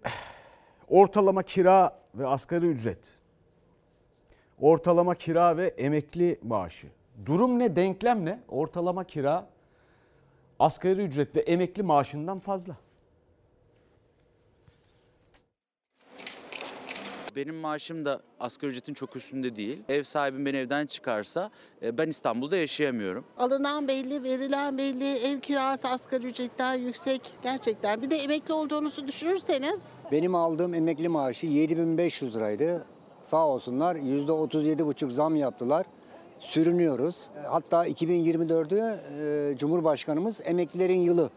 ortalama 0.88 1.44
kira 1.44 2.00
ve 2.16 2.28
asgari 2.28 2.66
ücret. 2.66 3.00
Ortalama 4.60 5.16
kira 5.16 5.58
ve 5.58 5.68
emekli 5.68 6.40
maaşı. 6.44 6.88
Durum 7.26 7.60
ne, 7.60 7.76
denklem 7.76 8.26
ne? 8.26 8.40
Ortalama 8.48 9.04
kira 9.04 9.50
asgari 10.60 11.02
ücret 11.02 11.36
ve 11.36 11.40
emekli 11.40 11.84
maaşından 11.84 12.40
fazla. 12.40 12.76
Benim 17.36 17.56
maaşım 17.56 18.06
da 18.06 18.20
asgari 18.40 18.72
ücretin 18.72 18.94
çok 18.94 19.16
üstünde 19.16 19.56
değil. 19.56 19.84
Ev 19.90 20.04
sahibim 20.04 20.46
beni 20.46 20.58
evden 20.58 20.86
çıkarsa 20.86 21.50
e, 21.84 21.98
ben 21.98 22.08
İstanbul'da 22.08 22.58
yaşayamıyorum. 22.58 23.26
Alınan 23.38 23.88
belli, 23.88 24.24
verilen 24.24 24.78
belli, 24.78 25.18
ev 25.18 25.40
kirası 25.40 25.88
asgari 25.88 26.28
ücretten 26.28 26.74
yüksek 26.74 27.22
gerçekten. 27.44 28.02
Bir 28.02 28.10
de 28.10 28.16
emekli 28.16 28.54
olduğunuzu 28.54 29.08
düşünürseniz 29.08 29.92
Benim 30.12 30.36
aldığım 30.36 30.74
emekli 30.74 31.10
maaşı 31.10 31.46
7500 31.46 32.36
liraydı. 32.36 32.86
Sağ 33.24 33.48
olsunlar 33.48 33.96
%37,5 33.96 35.12
zam 35.12 35.36
yaptılar. 35.36 35.86
Sürünüyoruz. 36.40 37.16
Hatta 37.48 37.88
2024'ü 37.88 39.00
e, 39.54 39.58
Cumhurbaşkanımız 39.58 40.40
emeklilerin 40.44 41.00
yılı. 41.00 41.30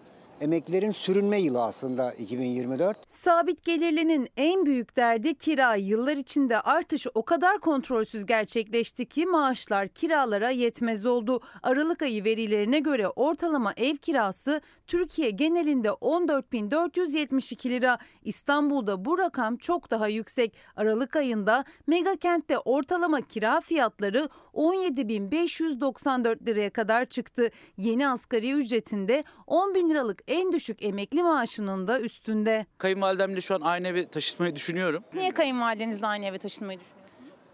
Emeklilerin 0.42 0.90
sürünme 0.90 1.40
yılı 1.40 1.62
aslında 1.62 2.12
2024. 2.12 2.98
Sabit 3.11 3.64
gelirlinin 3.64 4.28
en 4.37 4.66
büyük 4.66 4.96
derdi 4.96 5.35
kira. 5.35 5.74
Yıllar 5.74 6.16
içinde 6.16 6.61
artış 6.61 7.07
o 7.14 7.24
kadar 7.24 7.61
kontrolsüz 7.61 8.26
gerçekleşti 8.26 9.07
ki 9.07 9.26
maaşlar 9.26 9.88
kiralara 9.88 10.50
yetmez 10.50 11.07
oldu. 11.07 11.40
Aralık 11.62 12.02
ayı 12.02 12.24
verilerine 12.24 12.78
göre 12.78 13.09
ortalama 13.09 13.72
ev 13.76 13.96
kirası 13.96 14.61
Türkiye 14.87 15.31
genelinde 15.31 15.88
14.472 15.88 17.70
lira. 17.70 17.98
İstanbul'da 18.24 19.05
bu 19.05 19.18
rakam 19.18 19.57
çok 19.57 19.90
daha 19.90 20.09
yüksek. 20.09 20.55
Aralık 20.76 21.16
ayında 21.16 21.64
mega 21.87 22.16
kentte 22.16 22.59
ortalama 22.59 23.20
kira 23.20 23.61
fiyatları 23.61 24.28
17.594 24.55 26.46
liraya 26.46 26.70
kadar 26.70 27.05
çıktı. 27.05 27.50
Yeni 27.76 28.09
asgari 28.09 28.52
ücretinde 28.52 29.24
10 29.46 29.74
bin 29.74 29.90
liralık 29.90 30.31
en 30.32 30.52
düşük 30.52 30.84
emekli 30.84 31.22
maaşının 31.22 31.88
da 31.88 32.00
üstünde. 32.00 32.66
Kayınvalidemle 32.78 33.40
şu 33.40 33.54
an 33.54 33.60
aynı 33.60 33.88
eve 33.88 34.04
taşınmayı 34.08 34.56
düşünüyorum. 34.56 35.04
Niye 35.14 35.30
kayınvalidenizle 35.30 36.06
aynı 36.06 36.24
eve 36.26 36.38
taşınmayı 36.38 36.78
düşünüyorsunuz? 36.80 37.01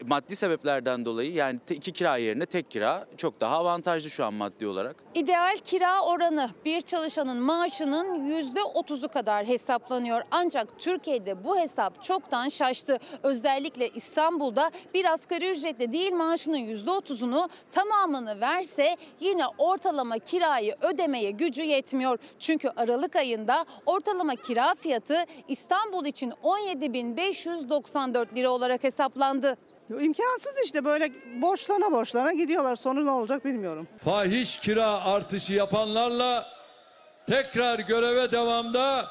Maddi 0.06 0.36
sebeplerden 0.36 1.04
dolayı 1.04 1.32
yani 1.32 1.58
iki 1.70 1.92
kira 1.92 2.16
yerine 2.16 2.46
tek 2.46 2.70
kira 2.70 3.06
çok 3.16 3.40
daha 3.40 3.56
avantajlı 3.56 4.10
şu 4.10 4.24
an 4.24 4.34
maddi 4.34 4.66
olarak. 4.66 4.96
İdeal 5.14 5.56
kira 5.64 6.02
oranı 6.02 6.50
bir 6.64 6.80
çalışanın 6.80 7.42
maaşının 7.42 8.30
%30'u 8.30 9.08
kadar 9.08 9.46
hesaplanıyor. 9.46 10.22
Ancak 10.30 10.78
Türkiye'de 10.78 11.44
bu 11.44 11.58
hesap 11.58 12.02
çoktan 12.02 12.48
şaştı. 12.48 12.98
Özellikle 13.22 13.88
İstanbul'da 13.88 14.70
bir 14.94 15.12
asgari 15.12 15.50
ücretle 15.50 15.92
değil 15.92 16.12
maaşının 16.12 16.58
%30'unu 16.58 17.48
tamamını 17.72 18.40
verse 18.40 18.96
yine 19.20 19.44
ortalama 19.58 20.18
kirayı 20.18 20.76
ödemeye 20.80 21.30
gücü 21.30 21.62
yetmiyor. 21.62 22.18
Çünkü 22.38 22.68
Aralık 22.68 23.16
ayında 23.16 23.64
ortalama 23.86 24.34
kira 24.34 24.74
fiyatı 24.74 25.24
İstanbul 25.48 26.06
için 26.06 26.30
17.594 26.30 28.36
lira 28.36 28.50
olarak 28.50 28.84
hesaplandı. 28.84 29.56
İmkansız 29.90 30.58
işte 30.64 30.84
böyle 30.84 31.12
borçlana 31.42 31.92
borçlana 31.92 32.32
gidiyorlar. 32.32 32.76
Sonu 32.76 33.06
ne 33.06 33.10
olacak 33.10 33.44
bilmiyorum. 33.44 33.88
Fahiş 34.04 34.58
kira 34.58 34.86
artışı 34.86 35.54
yapanlarla 35.54 36.46
tekrar 37.26 37.78
göreve 37.78 38.30
devamda 38.30 39.06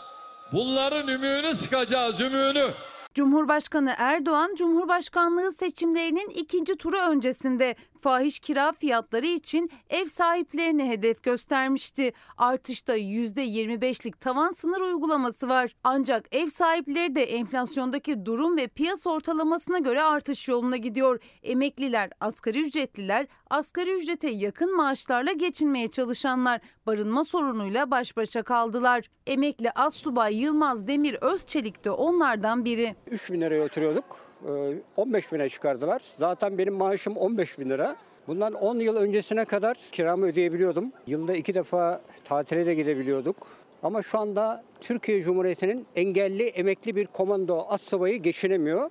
bunların 0.54 1.08
ümüğünü 1.08 1.56
sıkacağız 1.56 2.22
ümüğünü. 2.22 2.66
Cumhurbaşkanı 3.13 3.94
Erdoğan 3.98 4.56
Cumhurbaşkanlığı 4.56 5.52
seçimlerinin 5.52 6.30
ikinci 6.30 6.76
turu 6.76 6.98
öncesinde 6.98 7.76
fahiş 8.02 8.40
kira 8.40 8.72
fiyatları 8.72 9.26
için 9.26 9.70
ev 9.90 10.06
sahiplerine 10.06 10.90
hedef 10.90 11.24
göstermişti. 11.24 12.14
Artışta 12.38 12.98
%25'lik 12.98 14.22
tavan 14.22 14.52
sınır 14.52 14.82
uygulaması 14.82 15.50
var. 15.50 15.76
Ancak 15.84 16.36
ev 16.36 16.48
sahipleri 16.48 17.16
de 17.16 17.24
enflasyondaki 17.24 18.26
durum 18.26 18.58
ve 18.58 18.68
piyasa 18.68 19.10
ortalamasına 19.10 19.80
göre 19.80 20.04
artış 20.04 20.48
yoluna 20.48 20.78
gidiyor. 20.78 21.20
Emekliler, 21.44 22.10
asgari 22.20 22.62
ücretliler, 22.62 23.28
asgari 23.50 23.96
ücrete 23.96 24.30
yakın 24.30 24.76
maaşlarla 24.76 25.32
geçinmeye 25.32 25.88
çalışanlar 25.88 26.62
barınma 26.88 27.24
sorunuyla 27.24 27.92
baş 27.92 28.18
başa 28.18 28.44
kaldılar. 28.44 29.10
Emekli 29.28 29.72
Assubay 29.72 30.36
Yılmaz 30.36 30.88
Demir 30.88 31.14
Özçelik 31.14 31.86
de 31.86 31.92
onlardan 31.92 32.66
biri. 32.66 32.96
3 33.12 33.32
bin 33.32 33.42
liraya 33.42 33.64
oturuyorduk. 33.64 34.27
Ee, 34.45 34.73
15 34.97 35.32
bine 35.32 35.50
çıkardılar. 35.50 36.02
Zaten 36.17 36.58
benim 36.58 36.73
maaşım 36.73 37.17
15 37.17 37.60
bin 37.60 37.69
lira. 37.69 37.95
Bundan 38.28 38.54
10 38.54 38.80
yıl 38.80 38.95
öncesine 38.95 39.45
kadar 39.45 39.78
kiramı 39.91 40.26
ödeyebiliyordum. 40.26 40.91
Yılda 41.08 41.36
iki 41.36 41.54
defa 41.54 42.02
tatile 42.23 42.65
de 42.65 42.76
gidebiliyorduk. 42.76 43.36
Ama 43.84 44.02
şu 44.02 44.19
anda 44.19 44.63
Türkiye 44.82 45.23
Cumhuriyeti'nin 45.23 45.86
engelli 45.95 46.43
emekli 46.47 46.95
bir 46.95 47.06
komando 47.08 47.65
astsubayı 47.69 48.21
geçinemiyor. 48.21 48.89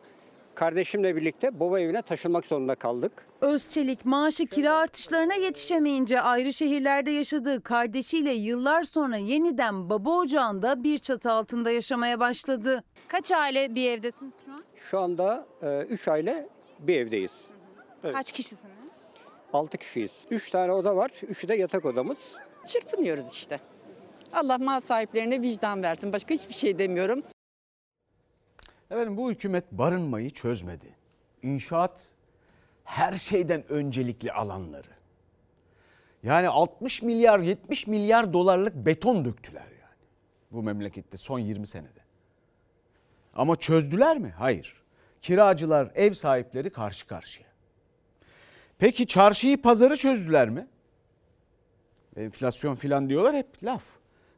Kardeşimle 0.55 1.17
birlikte 1.17 1.61
baba 1.61 1.81
evine 1.81 2.03
taşınmak 2.03 2.47
zorunda 2.47 2.75
kaldık. 2.75 3.13
Özçelik 3.41 4.05
maaşı 4.05 4.47
kira 4.47 4.75
artışlarına 4.75 5.35
yetişemeyince 5.35 6.21
ayrı 6.21 6.53
şehirlerde 6.53 7.11
yaşadığı 7.11 7.63
kardeşiyle 7.63 8.33
yıllar 8.33 8.83
sonra 8.83 9.17
yeniden 9.17 9.91
baba 9.91 10.11
ocağında 10.11 10.85
bir 10.85 10.99
çatı 10.99 11.31
altında 11.31 11.71
yaşamaya 11.71 12.21
başladı. 12.21 12.83
Kaç 13.09 13.33
aile 13.33 13.75
bir 13.75 13.91
evdesiniz 13.91 14.35
şu 14.47 14.53
an? 14.53 14.63
Şu 14.91 15.01
anda 15.01 15.47
3 15.89 16.09
aile 16.09 16.49
bir 16.79 16.97
evdeyiz. 16.97 17.47
Evet. 18.05 18.15
Kaç 18.15 18.33
kişisiniz? 18.33 18.73
6 19.53 19.79
kişiyiz. 19.79 20.27
3 20.31 20.51
tane 20.51 20.73
oda 20.73 20.97
var. 20.97 21.11
3'ü 21.11 21.49
de 21.49 21.55
yatak 21.55 21.85
odamız. 21.85 22.35
Çırpınıyoruz 22.65 23.33
işte. 23.33 23.61
Allah 24.33 24.59
mal 24.59 24.81
sahiplerine 24.81 25.43
vicdan 25.43 25.83
versin. 25.83 26.13
Başka 26.13 26.35
hiçbir 26.35 26.55
şey 26.55 26.79
demiyorum. 26.79 27.23
Efendim 28.91 29.17
bu 29.17 29.31
hükümet 29.31 29.73
barınmayı 29.73 30.31
çözmedi. 30.31 30.95
İnşaat 31.43 32.07
her 32.85 33.17
şeyden 33.17 33.73
öncelikli 33.73 34.33
alanları. 34.33 34.91
Yani 36.23 36.49
60 36.49 37.03
milyar 37.03 37.39
70 37.39 37.87
milyar 37.87 38.33
dolarlık 38.33 38.75
beton 38.75 39.25
döktüler 39.25 39.61
yani 39.61 39.97
bu 40.51 40.63
memlekette 40.63 41.17
son 41.17 41.39
20 41.39 41.67
senede. 41.67 42.06
Ama 43.37 43.57
çözdüler 43.57 44.19
mi? 44.19 44.35
Hayır. 44.39 44.83
Kiracılar, 45.23 45.91
ev 45.95 46.13
sahipleri 46.13 46.71
karşı 46.71 47.07
karşıya. 47.07 47.49
Peki 48.79 49.07
çarşıyı, 49.07 49.63
pazarı 49.63 49.97
çözdüler 49.97 50.49
mi? 50.49 50.67
Enflasyon 52.17 52.75
filan 52.75 53.09
diyorlar 53.09 53.37
hep 53.37 53.65
laf. 53.65 53.83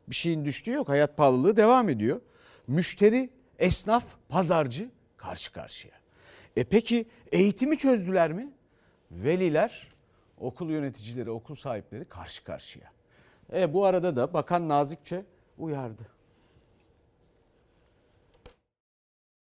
Bir 0.08 0.14
şeyin 0.14 0.44
düştüğü 0.44 0.70
yok. 0.70 0.88
Hayat 0.88 1.16
pahalılığı 1.16 1.56
devam 1.56 1.88
ediyor. 1.88 2.20
Müşteri, 2.66 3.30
esnaf, 3.58 4.04
pazarcı 4.28 4.88
karşı 5.16 5.52
karşıya. 5.52 5.94
E 6.56 6.64
peki 6.64 7.06
eğitimi 7.32 7.78
çözdüler 7.78 8.32
mi? 8.32 8.52
Veliler, 9.10 9.88
okul 10.38 10.70
yöneticileri, 10.70 11.30
okul 11.30 11.54
sahipleri 11.54 12.04
karşı 12.04 12.44
karşıya. 12.44 12.92
E 13.52 13.74
bu 13.74 13.84
arada 13.84 14.16
da 14.16 14.32
bakan 14.32 14.68
nazikçe 14.68 15.24
uyardı. 15.58 16.17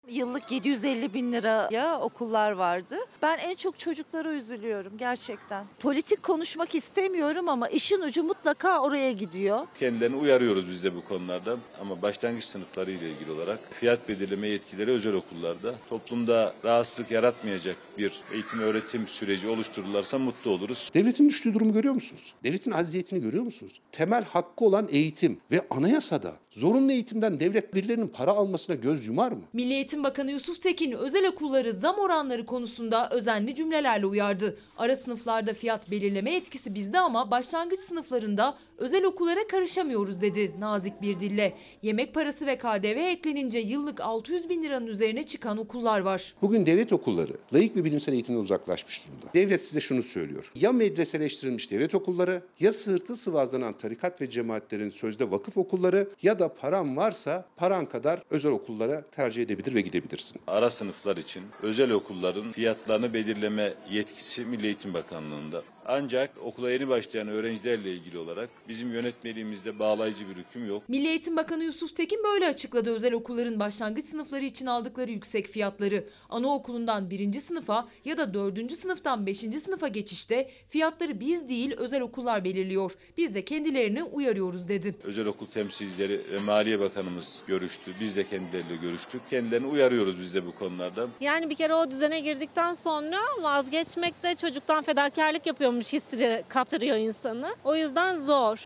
Yıllık 0.09 0.53
750 0.53 1.15
bin 1.15 1.33
liraya 1.33 2.01
okullar 2.01 2.53
vardı. 2.53 2.97
Ben 3.23 3.39
en 3.39 3.55
çok 3.55 3.79
çocuklara 3.79 4.33
üzülüyorum 4.33 4.93
gerçekten. 4.99 5.67
Politik 5.79 6.23
konuşmak 6.23 6.75
istemiyorum 6.75 7.49
ama 7.49 7.69
işin 7.69 8.01
ucu 8.01 8.25
mutlaka 8.25 8.83
oraya 8.83 9.13
gidiyor. 9.13 9.67
Kendilerini 9.79 10.17
uyarıyoruz 10.17 10.69
biz 10.69 10.85
de 10.85 10.97
bu 10.97 11.05
konularda 11.05 11.57
ama 11.81 12.03
başlangıç 12.03 12.45
sınıfları 12.45 12.91
ile 12.91 13.11
ilgili 13.11 13.31
olarak 13.31 13.59
fiyat 13.73 14.09
belirleme 14.09 14.49
yetkileri 14.49 14.91
özel 14.91 15.15
okullarda 15.15 15.75
toplumda 15.89 16.55
rahatsızlık 16.65 17.11
yaratmayacak 17.11 17.77
bir 17.99 18.23
eğitim 18.33 18.61
öğretim 18.61 19.09
süreci 19.09 19.49
oluştururlarsa 19.49 20.19
mutlu 20.19 20.51
oluruz. 20.51 20.91
Devletin 20.95 21.29
düştüğü 21.29 21.55
durumu 21.55 21.73
görüyor 21.73 21.95
musunuz? 21.95 22.35
Devletin 22.45 22.71
aziyetini 22.71 23.21
görüyor 23.21 23.45
musunuz? 23.45 23.81
Temel 23.93 24.25
hakkı 24.25 24.65
olan 24.65 24.89
eğitim 24.91 25.41
ve 25.51 25.67
anayasada 25.71 26.33
zorunlu 26.55 26.93
eğitimden 26.93 27.41
devlet 27.41 27.75
birilerinin 27.75 28.09
para 28.09 28.31
almasına 28.31 28.77
göz 28.77 29.07
yumar 29.07 29.33
mı? 29.33 29.41
Milli 29.53 29.73
Eğitim 29.73 30.05
Bakanı 30.05 30.31
Yusuf 30.31 30.61
Tekin 30.61 30.93
özel 30.93 31.29
okulları 31.29 31.73
zam 31.73 31.99
oranları 31.99 32.47
konusunda 32.47 33.11
özenli 33.11 33.55
cümlelerle 33.55 34.07
uyardı. 34.07 34.57
Ara 34.79 34.97
sınıflarda 34.97 35.55
fiyat 35.55 35.91
belirleme 35.91 36.33
yetkisi 36.33 36.75
bizde 36.75 36.99
ama 37.01 37.31
başlangıç 37.31 37.79
sınıflarında 37.79 38.55
özel 38.79 39.05
okullara 39.05 39.47
karışamıyoruz 39.47 40.21
dedi 40.21 40.53
nazik 40.59 41.03
bir 41.03 41.21
dille. 41.21 41.53
Yemek 41.83 42.15
parası 42.15 42.47
ve 42.47 42.59
KDV 42.59 42.99
eklenince 43.11 43.59
yıllık 43.59 44.01
600 44.01 44.49
bin 44.49 44.63
liranın 44.63 44.87
üzerine 44.87 45.23
çıkan 45.23 45.59
okullar 45.59 46.01
var. 46.01 46.35
Bugün 46.43 46.67
devlet 46.67 46.93
okulları 46.93 47.33
layık 47.55 47.77
ve 47.77 47.85
bilimsel 47.85 48.13
eğitimden 48.13 48.41
uzaklaşmış 48.41 49.07
durumda. 49.09 49.27
Devlet 49.35 49.61
size 49.65 49.81
şunu 49.81 50.03
söylüyor. 50.03 50.53
Ya 50.55 50.73
medreseleştirilmiş 50.73 51.71
devlet 51.71 51.95
okulları 51.95 52.43
ya 52.61 52.73
sırtı 52.73 53.17
sıvazlanan 53.17 53.77
tarikat 53.77 54.21
ve 54.21 54.31
cemaatlerin 54.31 54.91
sözde 54.91 55.31
vakıf 55.31 55.57
okulları 55.57 56.09
ya 56.23 56.39
da 56.39 56.44
paran 56.49 56.97
varsa 56.97 57.45
paran 57.57 57.87
kadar 57.87 58.21
özel 58.31 58.53
okullara 58.53 59.03
tercih 59.03 59.43
edebilir 59.43 59.75
ve 59.75 59.81
gidebilirsin. 59.81 60.41
Ara 60.47 60.71
sınıflar 60.71 61.17
için 61.17 61.43
özel 61.63 61.91
okulların 61.91 62.53
fiyatlarını 62.53 63.15
belirleme 63.15 63.75
yetkisi 63.91 64.45
Milli 64.45 64.67
Eğitim 64.67 64.95
Bakanlığı'nda. 64.95 65.63
Ancak 65.87 66.31
okula 66.45 66.71
yeni 66.71 66.89
başlayan 66.89 67.29
öğrencilerle 67.29 67.93
ilgili 67.93 68.19
olarak 68.19 68.49
bizim 68.69 68.93
yönetmeliğimizde 68.93 69.79
bağlayıcı 69.79 70.29
bir 70.29 70.37
hüküm 70.37 70.69
yok. 70.69 70.83
Milli 70.89 71.09
Eğitim 71.09 71.37
Bakanı 71.37 71.65
Yusuf 71.65 71.97
Tekin 71.97 72.25
böyle 72.25 72.49
açıkladı 72.49 72.91
özel 72.95 73.13
okulların 73.13 73.61
başlangıç 73.61 74.05
sınıfları 74.05 74.45
için 74.45 74.67
aldıkları 74.67 75.11
yüksek 75.11 75.47
fiyatları. 75.49 76.05
Anaokulundan 76.31 77.11
birinci 77.11 77.41
sınıfa 77.41 77.89
ya 78.05 78.19
da 78.19 78.35
dördüncü 78.35 78.77
sınıftan 78.77 79.27
beşinci 79.27 79.61
sınıfa 79.61 79.89
geçişte 79.89 80.51
fiyatları 80.69 81.21
biz 81.21 81.49
değil 81.49 81.75
özel 81.77 82.01
okullar 82.01 82.45
belirliyor. 82.45 82.97
Biz 83.17 83.35
de 83.35 83.45
kendilerini 83.45 84.03
uyarıyoruz 84.03 84.69
dedi. 84.69 84.95
Özel 85.05 85.27
okul 85.27 85.47
temsilcileri 85.47 86.21
ve 86.33 86.39
Maliye 86.47 86.81
Bakanımız 86.81 87.43
görüştü. 87.47 87.93
Biz 88.01 88.17
de 88.17 88.25
kendileriyle 88.25 88.77
görüştük. 88.77 89.21
Kendilerini 89.31 89.67
uyarıyoruz 89.67 90.21
biz 90.21 90.35
de 90.35 90.47
bu 90.47 90.55
konularda. 90.55 91.07
Yani 91.21 91.51
bir 91.51 91.55
kere 91.55 91.75
o 91.75 91.91
düzene 91.91 92.21
girdikten 92.21 92.75
sonra 92.75 93.19
vazgeçmekte 93.41 94.35
çocuktan 94.35 94.85
fedakarlık 94.85 95.47
yapıyormuş 95.75 95.93
hissi 95.93 96.45
kaptırıyor 96.49 96.97
insanı. 96.97 97.55
O 97.65 97.77
yüzden 97.77 98.19
zor. 98.19 98.65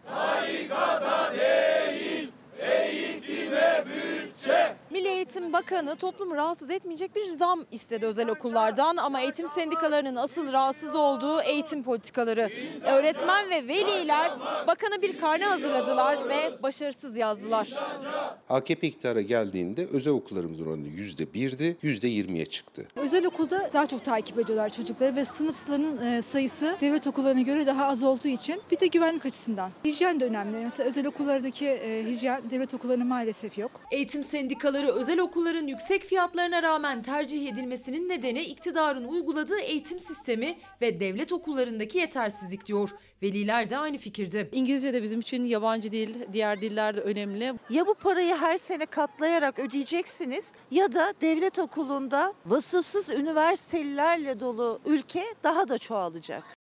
Milli 4.91 5.09
Eğitim 5.09 5.53
Bakanı 5.53 5.97
toplumu 5.97 6.37
rahatsız 6.37 6.71
etmeyecek 6.71 7.17
bir 7.17 7.31
zam 7.31 7.65
istedi 7.73 8.07
özel 8.07 8.29
okullardan 8.29 8.97
ama 8.97 9.21
eğitim 9.21 9.49
sendikalarının 9.49 10.17
asıl 10.17 10.53
rahatsız 10.53 10.95
olduğu 10.95 11.43
eğitim 11.43 11.83
politikaları. 11.83 12.51
Öğretmen 12.85 13.51
ve 13.51 13.69
veliler 13.69 14.31
bakana 14.67 15.03
bir 15.03 15.21
karne 15.21 15.45
hazırladılar 15.45 16.29
ve 16.29 16.63
başarısız 16.63 17.17
yazdılar. 17.17 17.69
AKP 18.49 18.87
iktidara 18.87 19.21
geldiğinde 19.21 19.87
özel 19.93 20.13
okullarımızın 20.13 20.67
oranı 20.67 20.87
%1'di, 20.89 21.77
%20'ye 21.83 22.47
çıktı. 22.47 22.87
Özel 22.97 23.27
okulda 23.27 23.71
daha 23.73 23.87
çok 23.87 24.05
takip 24.05 24.39
ediyorlar 24.39 24.69
çocukları 24.69 25.17
ve 25.17 25.25
sınıfların 25.25 26.07
e, 26.07 26.23
sayısı 26.23 26.77
devlet 26.81 27.07
okullarına 27.07 27.41
göre 27.41 27.67
daha 27.67 27.87
az 27.87 28.03
olduğu 28.03 28.29
için 28.29 28.63
bir 28.71 28.81
de 28.81 28.87
güvenlik 28.87 29.27
açısından. 29.27 29.71
Hijyen 29.85 30.21
de 30.21 30.25
önemli. 30.25 30.57
Mesela 30.65 30.89
özel 30.89 31.07
okullardaki 31.07 31.67
e, 31.67 32.05
hijyen 32.07 32.48
devlet 32.51 32.75
okullarında 32.75 33.05
maalesef 33.05 33.59
yok. 33.59 33.71
Eğitim 33.91 34.25
sendikaları 34.25 34.93
özel 34.93 35.19
okulların 35.19 35.67
yüksek 35.67 36.03
fiyatlarına 36.05 36.63
rağmen 36.63 37.03
tercih 37.03 37.53
edilmesinin 37.53 38.09
nedeni 38.09 38.41
iktidarın 38.43 39.05
uyguladığı 39.05 39.59
eğitim 39.59 40.01
sistemi 40.01 40.59
ve 40.81 41.01
devlet 41.01 41.33
okullarındaki 41.33 41.99
yetersizlik 41.99 42.67
diyor. 42.67 42.91
Veliler 43.23 43.71
de 43.71 43.79
aynı 43.79 43.99
fikirde. 43.99 44.49
İngilizce 44.53 44.93
de 44.93 45.03
bizim 45.03 45.21
için 45.21 45.45
yabancı 45.45 45.93
dil, 45.93 46.15
diğer 46.33 46.61
diller 46.61 46.97
de 46.97 47.01
önemli. 47.01 47.55
Ya 47.71 47.87
bu 47.87 47.95
parayı 47.95 48.35
her 48.35 48.59
sene 48.59 48.87
katlayarak 48.87 49.59
ödeyeceksiniz 49.59 50.53
ya 50.71 50.93
da 50.93 51.13
devlet 51.21 51.59
okulunda 51.59 52.35
vasıfsız 52.47 53.11
üniversitelilerle 53.11 54.41
dolu 54.41 54.81
ülke 54.87 55.23
daha 55.45 55.69
da 55.69 55.79
çoğalacak. 55.79 56.59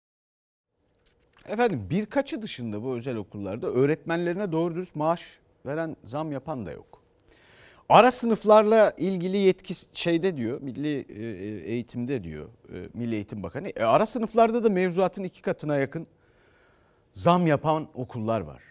Efendim 1.45 1.87
birkaçı 1.89 2.41
dışında 2.41 2.83
bu 2.83 2.95
özel 2.95 3.15
okullarda 3.15 3.67
öğretmenlerine 3.67 4.51
doğru 4.51 4.75
dürüst 4.75 4.95
maaş 4.95 5.39
veren 5.65 5.95
zam 6.03 6.31
yapan 6.31 6.65
da 6.65 6.71
yok. 6.71 7.03
Ara 7.89 8.11
sınıflarla 8.11 8.93
ilgili 8.97 9.37
yetki 9.37 9.73
şeyde 9.93 10.37
diyor 10.37 10.61
Milli 10.61 11.05
e, 11.09 11.25
Eğitim'de 11.71 12.23
diyor 12.23 12.49
e, 12.73 12.89
Milli 12.93 13.15
Eğitim 13.15 13.43
Bakanı. 13.43 13.69
E, 13.69 13.83
ara 13.83 14.05
sınıflarda 14.05 14.63
da 14.63 14.69
mevzuatın 14.69 15.23
iki 15.23 15.41
katına 15.41 15.77
yakın 15.77 16.07
zam 17.13 17.47
yapan 17.47 17.87
okullar 17.93 18.41
var. 18.41 18.63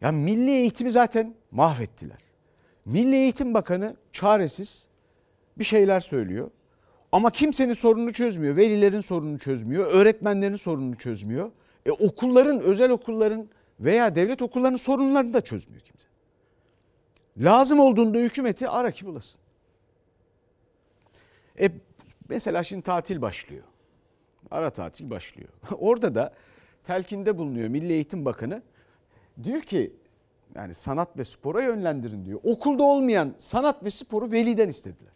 Ya 0.00 0.12
milli 0.12 0.50
eğitimi 0.50 0.90
zaten 0.90 1.34
mahvettiler. 1.50 2.18
Milli 2.84 3.16
Eğitim 3.16 3.54
Bakanı 3.54 3.96
çaresiz 4.12 4.88
bir 5.58 5.64
şeyler 5.64 6.00
söylüyor. 6.00 6.50
Ama 7.12 7.30
kimsenin 7.30 7.72
sorununu 7.72 8.12
çözmüyor. 8.12 8.56
Velilerin 8.56 9.00
sorununu 9.00 9.38
çözmüyor. 9.38 9.86
Öğretmenlerin 9.92 10.56
sorununu 10.56 10.96
çözmüyor. 10.96 11.50
E, 11.86 11.90
okulların, 11.90 12.60
özel 12.60 12.90
okulların 12.90 13.48
veya 13.80 14.14
devlet 14.16 14.42
okullarının 14.42 14.76
sorunlarını 14.76 15.34
da 15.34 15.40
çözmüyor 15.40 15.80
kimse. 15.82 16.08
Lazım 17.36 17.80
olduğunda 17.80 18.18
hükümeti 18.18 18.68
ara 18.68 18.90
ki 18.90 19.06
bulasın. 19.06 19.40
E, 21.60 21.68
mesela 22.28 22.62
şimdi 22.62 22.82
tatil 22.82 23.22
başlıyor. 23.22 23.64
Ara 24.50 24.70
tatil 24.70 25.10
başlıyor. 25.10 25.48
Orada 25.78 26.14
da 26.14 26.34
telkinde 26.84 27.38
bulunuyor 27.38 27.68
Milli 27.68 27.92
Eğitim 27.92 28.24
Bakanı. 28.24 28.62
Diyor 29.44 29.60
ki 29.60 29.92
yani 30.54 30.74
sanat 30.74 31.16
ve 31.18 31.24
spora 31.24 31.62
yönlendirin 31.62 32.24
diyor. 32.24 32.40
Okulda 32.42 32.82
olmayan 32.82 33.34
sanat 33.38 33.84
ve 33.84 33.90
sporu 33.90 34.32
veliden 34.32 34.68
istediler. 34.68 35.12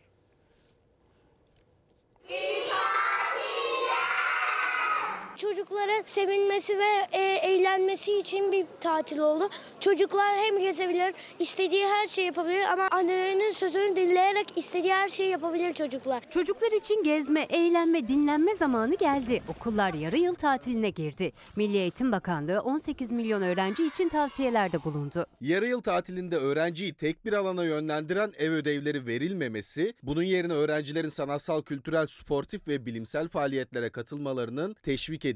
Çocukların 5.45 6.03
sevinmesi 6.07 6.79
ve 6.79 7.09
e, 7.13 7.23
eğlenmesi 7.23 8.19
için 8.19 8.53
bir 8.53 8.67
tatil 8.81 9.19
oldu. 9.19 9.49
Çocuklar 9.81 10.39
hem 10.39 10.59
gezebilir, 10.59 11.15
istediği 11.39 11.85
her 11.87 12.07
şeyi 12.07 12.27
yapabilir 12.27 12.61
ama 12.73 12.89
annelerinin 12.91 13.51
sözünü 13.51 13.97
dinleyerek 13.97 14.47
istediği 14.57 14.93
her 14.93 15.09
şeyi 15.09 15.31
yapabilir 15.31 15.73
çocuklar. 15.73 16.31
Çocuklar 16.31 16.73
için 16.73 17.03
gezme, 17.05 17.41
eğlenme, 17.41 18.09
dinlenme 18.09 18.55
zamanı 18.57 18.95
geldi. 18.95 19.43
Okullar 19.49 19.95
yarı 19.95 20.17
yıl 20.17 20.35
tatiline 20.35 20.91
girdi. 20.91 21.33
Milli 21.57 21.77
Eğitim 21.77 22.13
Bakanlığı 22.13 22.61
18 22.61 23.13
milyon 23.13 23.43
öğrenci 23.43 23.87
için 23.87 24.09
tavsiyelerde 24.09 24.85
bulundu. 24.85 25.27
Yarı 25.41 25.67
yıl 25.67 25.81
tatilinde 25.81 26.37
öğrenciyi 26.37 26.95
tek 26.95 27.25
bir 27.25 27.33
alana 27.33 27.65
yönlendiren 27.65 28.33
ev 28.39 28.51
ödevleri 28.51 29.07
verilmemesi, 29.07 29.95
bunun 30.03 30.23
yerine 30.23 30.53
öğrencilerin 30.53 31.09
sanatsal, 31.09 31.63
kültürel, 31.63 32.07
sportif 32.07 32.69
ve 32.69 32.87
bilimsel 32.87 33.29
faaliyetlere 33.29 33.91
katılmalarının 33.91 34.77
teşvik 34.83 35.25
edilmesi, 35.25 35.34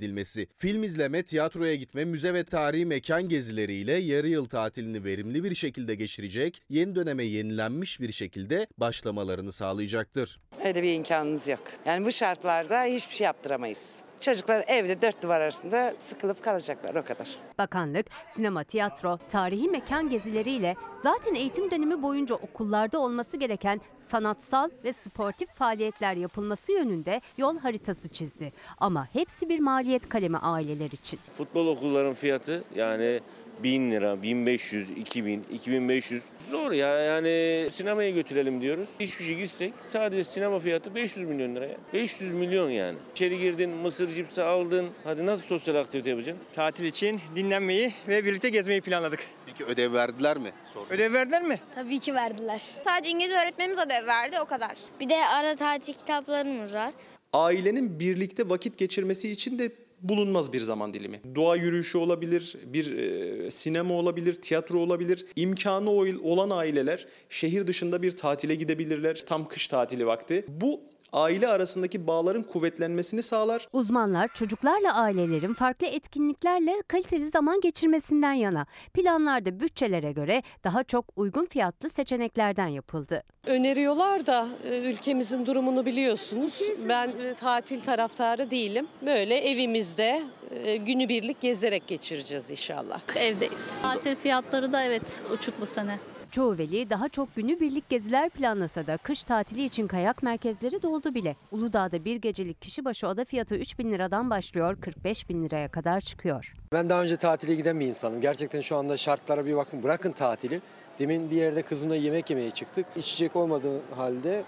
film 0.56 0.82
izleme, 0.82 1.22
tiyatroya 1.22 1.74
gitme, 1.74 2.04
müze 2.04 2.34
ve 2.34 2.44
tarihi 2.44 2.87
mekan 2.87 3.28
gezileriyle 3.28 3.92
yarı 3.92 4.28
yıl 4.28 4.44
tatilini 4.44 5.04
verimli 5.04 5.44
bir 5.44 5.54
şekilde 5.54 5.94
geçirecek, 5.94 6.62
yeni 6.70 6.94
döneme 6.94 7.24
yenilenmiş 7.24 8.00
bir 8.00 8.12
şekilde 8.12 8.66
başlamalarını 8.78 9.52
sağlayacaktır. 9.52 10.40
Öyle 10.64 10.82
bir 10.82 10.92
imkanınız 10.94 11.48
yok. 11.48 11.62
Yani 11.87 12.06
bu 12.06 12.12
şartlarda 12.12 12.84
hiçbir 12.84 13.14
şey 13.14 13.24
yaptıramayız. 13.24 13.96
Çocuklar 14.20 14.64
evde 14.68 15.02
dört 15.02 15.22
duvar 15.22 15.40
arasında 15.40 15.94
sıkılıp 15.98 16.44
kalacaklar 16.44 16.94
o 16.94 17.04
kadar. 17.04 17.28
Bakanlık, 17.58 18.06
sinema, 18.28 18.64
tiyatro, 18.64 19.18
tarihi 19.28 19.68
mekan 19.68 20.11
gezileriyle 20.11 20.76
zaten 21.02 21.34
eğitim 21.34 21.70
dönemi 21.70 22.02
boyunca 22.02 22.34
okullarda 22.34 22.98
olması 22.98 23.37
gereken 23.37 23.80
sanatsal 24.11 24.71
ve 24.85 24.92
sportif 24.92 25.49
faaliyetler 25.55 26.14
yapılması 26.16 26.73
yönünde 26.73 27.21
yol 27.38 27.59
haritası 27.59 28.09
çizdi. 28.09 28.53
Ama 28.79 29.09
hepsi 29.12 29.49
bir 29.49 29.61
maliyet 29.61 30.09
kalemi 30.09 30.38
aileler 30.38 30.90
için. 30.90 31.21
Futbol 31.33 31.66
okulların 31.66 32.12
fiyatı 32.12 32.64
yani 32.77 33.21
1000 33.62 33.90
lira, 33.90 34.23
1500, 34.23 34.90
2000, 34.90 35.44
2500 35.53 36.23
zor 36.51 36.73
ya 36.73 36.99
yani 36.99 37.68
sinemaya 37.71 38.11
götürelim 38.11 38.61
diyoruz. 38.61 38.88
İş 38.99 39.16
gücü 39.16 39.35
gitsek 39.35 39.75
sadece 39.83 40.25
sinema 40.25 40.59
fiyatı 40.59 40.95
500 40.95 41.28
milyon 41.28 41.55
lira 41.55 41.66
ya. 41.66 41.76
500 41.95 42.32
milyon 42.32 42.70
yani. 42.70 42.99
İçeri 43.12 43.39
girdin, 43.39 43.70
mısır 43.70 44.09
cipsi 44.11 44.43
aldın. 44.43 44.91
Hadi 45.05 45.26
nasıl 45.26 45.45
sosyal 45.47 45.74
aktivite 45.74 46.11
yapacaksın? 46.11 46.45
Tatil 46.53 46.85
için 46.85 47.20
dinlenmeyi 47.37 47.93
ve 48.09 48.24
birlikte 48.24 48.49
gezmeyi 48.49 48.80
planladık. 48.80 49.20
Peki 49.47 49.64
ödev 49.64 49.93
verdiler 49.93 50.39
mi? 50.39 50.51
Sordum. 50.64 50.87
Ödev 50.91 51.12
verdiler 51.12 51.43
mi? 51.43 51.61
Tabii 51.74 51.99
ki 51.99 52.14
verdiler. 52.14 52.62
Sadece 52.85 53.11
İngilizce 53.11 53.39
öğretmenimiz 53.39 53.78
ödev 53.78 54.07
verdi 54.07 54.37
o 54.41 54.45
kadar. 54.45 54.72
Bir 55.01 55.09
de 55.09 55.16
ara 55.26 55.57
tatil 55.57 55.95
kitaplarımız 55.95 56.74
var. 56.74 56.93
Ailenin 57.32 58.01
birlikte 58.01 58.49
vakit 58.49 58.78
geçirmesi 58.78 59.30
için 59.30 59.59
de 59.59 59.72
bulunmaz 60.03 60.53
bir 60.53 60.61
zaman 60.61 60.94
dilimi. 60.94 61.20
Doğa 61.34 61.57
yürüyüşü 61.57 61.99
olabilir, 61.99 62.57
bir 62.66 62.96
e, 62.96 63.51
sinema 63.51 63.94
olabilir, 63.94 64.32
tiyatro 64.34 64.78
olabilir. 64.78 65.26
İmkanı 65.36 65.90
olan 66.22 66.51
aileler 66.51 67.07
şehir 67.28 67.66
dışında 67.66 68.03
bir 68.03 68.16
tatile 68.16 68.55
gidebilirler. 68.55 69.22
Tam 69.26 69.49
kış 69.49 69.68
tatili 69.68 70.07
vakti. 70.07 70.44
Bu 70.49 70.80
aile 71.12 71.48
arasındaki 71.48 72.06
bağların 72.06 72.42
kuvvetlenmesini 72.42 73.22
sağlar. 73.22 73.68
Uzmanlar 73.72 74.28
çocuklarla 74.34 74.94
ailelerin 74.94 75.54
farklı 75.54 75.86
etkinliklerle 75.86 76.82
kaliteli 76.88 77.28
zaman 77.28 77.61
geçirmesinden 77.61 78.32
yana. 78.32 78.66
Planlarda 78.94 79.61
bütçelere 79.61 80.12
göre 80.12 80.42
daha 80.64 80.84
çok 80.84 81.04
uygun 81.16 81.46
fiyatlı 81.46 81.90
seçeneklerden 81.90 82.66
yapıldı. 82.66 83.22
Öneriyorlar 83.46 84.26
da 84.26 84.48
e, 84.70 84.78
ülkemizin 84.78 85.46
durumunu 85.46 85.86
biliyorsunuz. 85.86 86.62
Ben 86.88 87.09
e, 87.09 87.34
tatil 87.34 87.80
taraftarı 87.80 88.50
değilim. 88.50 88.86
Böyle 89.06 89.34
evimizde 89.38 90.22
e, 90.64 90.76
günübirlik 90.76 91.40
gezerek 91.40 91.86
geçireceğiz 91.86 92.50
inşallah. 92.50 93.00
Evdeyiz. 93.16 93.68
Tatil 93.82 94.16
fiyatları 94.16 94.72
da 94.72 94.82
evet 94.82 95.22
uçuk 95.34 95.61
bu 95.61 95.66
sene. 95.66 95.98
Çoğu 96.31 96.59
veli 96.59 96.91
daha 96.91 97.09
çok 97.09 97.37
günübirlik 97.37 97.89
geziler 97.89 98.31
planlasa 98.31 98.87
da 98.87 98.97
kış 98.97 99.24
tatili 99.24 99.64
için 99.64 99.87
kayak 99.87 100.22
merkezleri 100.22 100.83
doldu 100.83 101.14
bile. 101.14 101.37
Uludağ'da 101.53 102.05
bir 102.05 102.16
gecelik 102.16 102.62
kişi 102.62 102.85
başı 102.85 103.09
oda 103.09 103.24
fiyatı 103.24 103.55
3 103.55 103.79
bin 103.79 103.91
liradan 103.93 104.31
başlıyor 104.31 104.81
45 104.81 105.29
bin 105.29 105.45
liraya 105.45 105.68
kadar 105.68 106.01
çıkıyor. 106.01 106.55
Ben 106.72 106.91
daha 106.91 107.03
önce 107.03 107.16
tatile 107.16 107.55
giden 107.55 107.81
bir 107.81 107.87
insanım. 107.87 108.20
Gerçekten 108.20 108.61
şu 108.61 108.76
anda 108.76 108.97
şartlara 108.97 109.47
bir 109.47 109.57
bakın 109.57 109.83
bırakın 109.83 110.12
tatili. 110.12 110.61
Demin 110.99 111.31
bir 111.31 111.37
yerde 111.37 111.62
kızımla 111.62 111.97
yemek 111.97 112.31
yemeye 112.31 112.51
çıktık. 112.51 112.87
İçecek 112.97 113.37
olmadığı 113.37 113.81
halde 113.97 114.45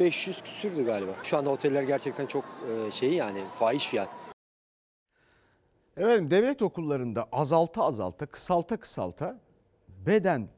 500 0.00 0.42
küsürdü 0.42 0.86
galiba. 0.86 1.12
Şu 1.22 1.38
anda 1.38 1.50
oteller 1.50 1.82
gerçekten 1.82 2.26
çok 2.26 2.44
şey 2.90 3.12
yani 3.12 3.38
fahiş 3.50 3.88
fiyat. 3.88 4.08
Efendim 5.96 6.30
devlet 6.30 6.62
okullarında 6.62 7.28
azalta 7.32 7.84
azalta, 7.84 8.26
kısalta 8.26 8.76
kısalta 8.76 9.40
beden, 10.06 10.48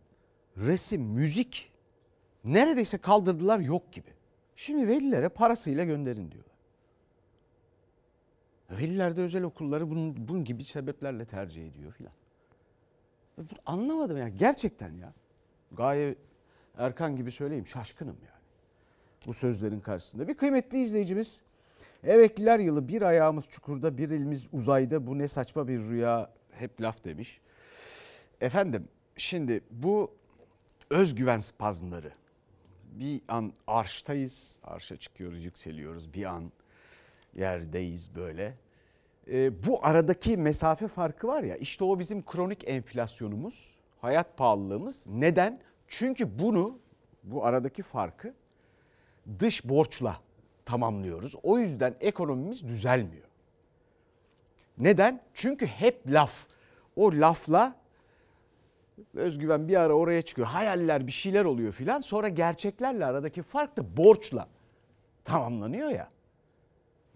resim, 0.56 1.02
müzik 1.02 1.72
neredeyse 2.44 2.98
kaldırdılar 2.98 3.58
yok 3.58 3.92
gibi. 3.92 4.10
Şimdi 4.56 4.88
velilere 4.88 5.28
parasıyla 5.28 5.84
gönderin 5.84 6.30
diyorlar. 6.30 6.52
Veliler 8.70 9.16
de 9.16 9.20
özel 9.20 9.42
okulları 9.42 9.90
bunun, 9.90 10.28
bunun 10.28 10.44
gibi 10.44 10.64
sebeplerle 10.64 11.24
tercih 11.24 11.68
ediyor 11.68 11.92
filan. 11.92 12.12
Anlamadım 13.66 14.16
ya 14.16 14.28
gerçekten 14.28 14.92
ya. 14.92 15.12
Gaye 15.72 16.14
Erkan 16.76 17.16
gibi 17.16 17.30
söyleyeyim 17.30 17.66
şaşkınım 17.66 18.16
yani. 18.24 18.42
Bu 19.26 19.34
sözlerin 19.34 19.80
karşısında. 19.80 20.28
Bir 20.28 20.34
kıymetli 20.34 20.82
izleyicimiz 20.82 21.42
Emekliler 22.04 22.58
yılı 22.58 22.88
bir 22.88 23.02
ayağımız 23.02 23.48
çukurda 23.48 23.98
bir 23.98 24.10
elimiz 24.10 24.48
uzayda 24.52 25.06
bu 25.06 25.18
ne 25.18 25.28
saçma 25.28 25.68
bir 25.68 25.78
rüya 25.78 26.30
hep 26.50 26.80
laf 26.80 27.04
demiş. 27.04 27.40
Efendim 28.40 28.88
şimdi 29.16 29.60
bu 29.70 30.14
özgüven 30.92 31.38
spazmları 31.38 32.12
bir 32.84 33.20
an 33.28 33.52
arştayız 33.66 34.58
arşa 34.64 34.96
çıkıyoruz 34.96 35.44
yükseliyoruz 35.44 36.14
bir 36.14 36.24
an 36.24 36.52
yerdeyiz 37.34 38.14
böyle. 38.14 38.54
Ee, 39.28 39.66
bu 39.66 39.86
aradaki 39.86 40.36
mesafe 40.36 40.88
farkı 40.88 41.26
var 41.26 41.42
ya 41.42 41.56
işte 41.56 41.84
o 41.84 41.98
bizim 41.98 42.24
kronik 42.24 42.68
enflasyonumuz 42.68 43.74
hayat 44.00 44.36
pahalılığımız 44.36 45.06
neden? 45.06 45.60
Çünkü 45.88 46.38
bunu 46.38 46.78
bu 47.22 47.44
aradaki 47.44 47.82
farkı 47.82 48.34
dış 49.38 49.68
borçla 49.68 50.20
tamamlıyoruz. 50.64 51.36
O 51.42 51.58
yüzden 51.58 51.94
ekonomimiz 52.00 52.68
düzelmiyor. 52.68 53.28
Neden? 54.78 55.22
Çünkü 55.34 55.66
hep 55.66 56.10
laf. 56.10 56.46
O 56.96 57.12
lafla 57.12 57.81
özgüven 59.14 59.68
bir 59.68 59.76
ara 59.76 59.92
oraya 59.92 60.22
çıkıyor. 60.22 60.48
Hayaller 60.48 61.06
bir 61.06 61.12
şeyler 61.12 61.44
oluyor 61.44 61.72
filan. 61.72 62.00
Sonra 62.00 62.28
gerçeklerle 62.28 63.06
aradaki 63.06 63.42
fark 63.42 63.76
da 63.76 63.96
borçla 63.96 64.48
tamamlanıyor 65.24 65.88
ya. 65.88 66.08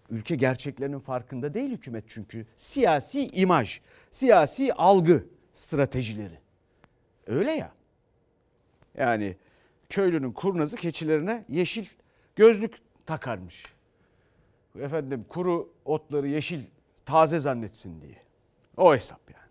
Ülke 0.09 0.35
gerçeklerinin 0.35 0.99
farkında 0.99 1.53
değil 1.53 1.71
hükümet 1.71 2.03
çünkü. 2.07 2.45
Siyasi 2.57 3.27
imaj, 3.27 3.81
siyasi 4.11 4.73
algı 4.73 5.25
stratejileri. 5.53 6.39
Öyle 7.27 7.51
ya. 7.51 7.71
Yani 8.97 9.35
köylünün 9.89 10.31
kurnazı 10.31 10.77
keçilerine 10.77 11.45
yeşil 11.49 11.85
gözlük 12.35 12.77
takarmış. 13.05 13.65
Efendim 14.79 15.25
kuru 15.29 15.73
otları 15.85 16.27
yeşil 16.27 16.63
taze 17.05 17.39
zannetsin 17.39 18.01
diye. 18.01 18.21
O 18.77 18.95
hesap 18.95 19.19
yani. 19.33 19.46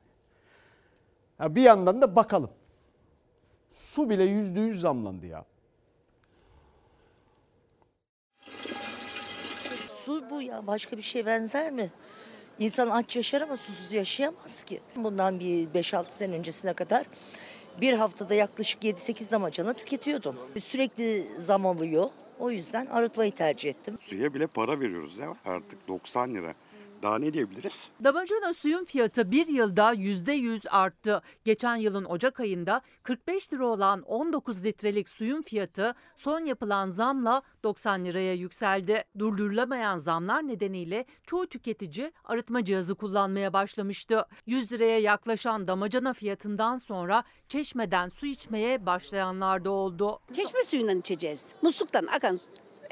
Ha 1.39 1.55
bir 1.55 1.63
yandan 1.63 2.03
da 2.03 2.17
bakalım. 2.17 2.51
Su 3.71 4.11
bile 4.11 4.25
yüzde 4.25 4.61
yüz 4.61 4.81
zamlandı 4.81 5.27
ya. 5.27 5.45
Su 10.05 10.31
bu 10.31 10.43
ya 10.43 10.67
başka 10.67 10.97
bir 10.97 11.03
şey 11.03 11.27
benzer 11.27 11.71
mi? 11.73 11.91
İnsan 12.59 12.89
aç 12.89 13.17
yaşar 13.17 13.41
ama 13.41 13.57
susuz 13.57 13.93
yaşayamaz 13.93 14.65
ki. 14.65 14.81
Bundan 14.97 15.41
bir 15.41 15.69
5-6 15.69 16.11
sene 16.11 16.35
öncesine 16.35 16.73
kadar 16.73 17.07
bir 17.81 17.93
haftada 17.95 18.35
yaklaşık 18.35 18.85
7-8 18.85 19.31
damacana 19.31 19.73
tüketiyordum. 19.73 20.37
Sürekli 20.65 21.27
zam 21.39 21.67
alıyor. 21.67 22.11
O 22.39 22.51
yüzden 22.51 22.87
arıtmayı 22.87 23.33
tercih 23.33 23.71
ettim. 23.71 23.99
Suya 24.01 24.35
bile 24.35 24.47
para 24.47 24.81
veriyoruz 24.81 25.19
ya 25.19 25.37
artık 25.45 25.89
90 25.89 26.35
lira. 26.35 26.55
Daha 27.03 27.19
ne 27.19 27.33
diyebiliriz? 27.33 27.91
Damacana 28.05 28.55
suyun 28.55 28.85
fiyatı 28.85 29.31
bir 29.31 29.47
yılda 29.47 29.95
%100 29.95 30.69
arttı. 30.69 31.23
Geçen 31.45 31.77
yılın 31.77 32.05
Ocak 32.05 32.41
ayında 32.41 32.81
45 33.03 33.53
lira 33.53 33.67
olan 33.67 34.03
19 34.03 34.65
litrelik 34.65 35.09
suyun 35.09 35.43
fiyatı 35.43 35.95
son 36.17 36.45
yapılan 36.45 36.89
zamla 36.89 37.43
90 37.63 38.05
liraya 38.05 38.35
yükseldi. 38.35 39.05
Durdurulamayan 39.19 39.99
zamlar 39.99 40.49
nedeniyle 40.49 41.05
çoğu 41.27 41.47
tüketici 41.47 42.13
arıtma 42.25 42.65
cihazı 42.65 42.95
kullanmaya 42.95 43.53
başlamıştı. 43.53 44.27
100 44.47 44.73
liraya 44.73 44.99
yaklaşan 44.99 45.67
damacana 45.67 46.13
fiyatından 46.13 46.77
sonra 46.77 47.25
çeşmeden 47.49 48.09
su 48.09 48.27
içmeye 48.27 48.87
başlayanlar 48.87 49.65
da 49.65 49.71
oldu. 49.71 50.21
Çeşme 50.33 50.65
suyundan 50.65 50.99
içeceğiz. 50.99 51.55
Musluktan 51.63 52.07
akan 52.07 52.41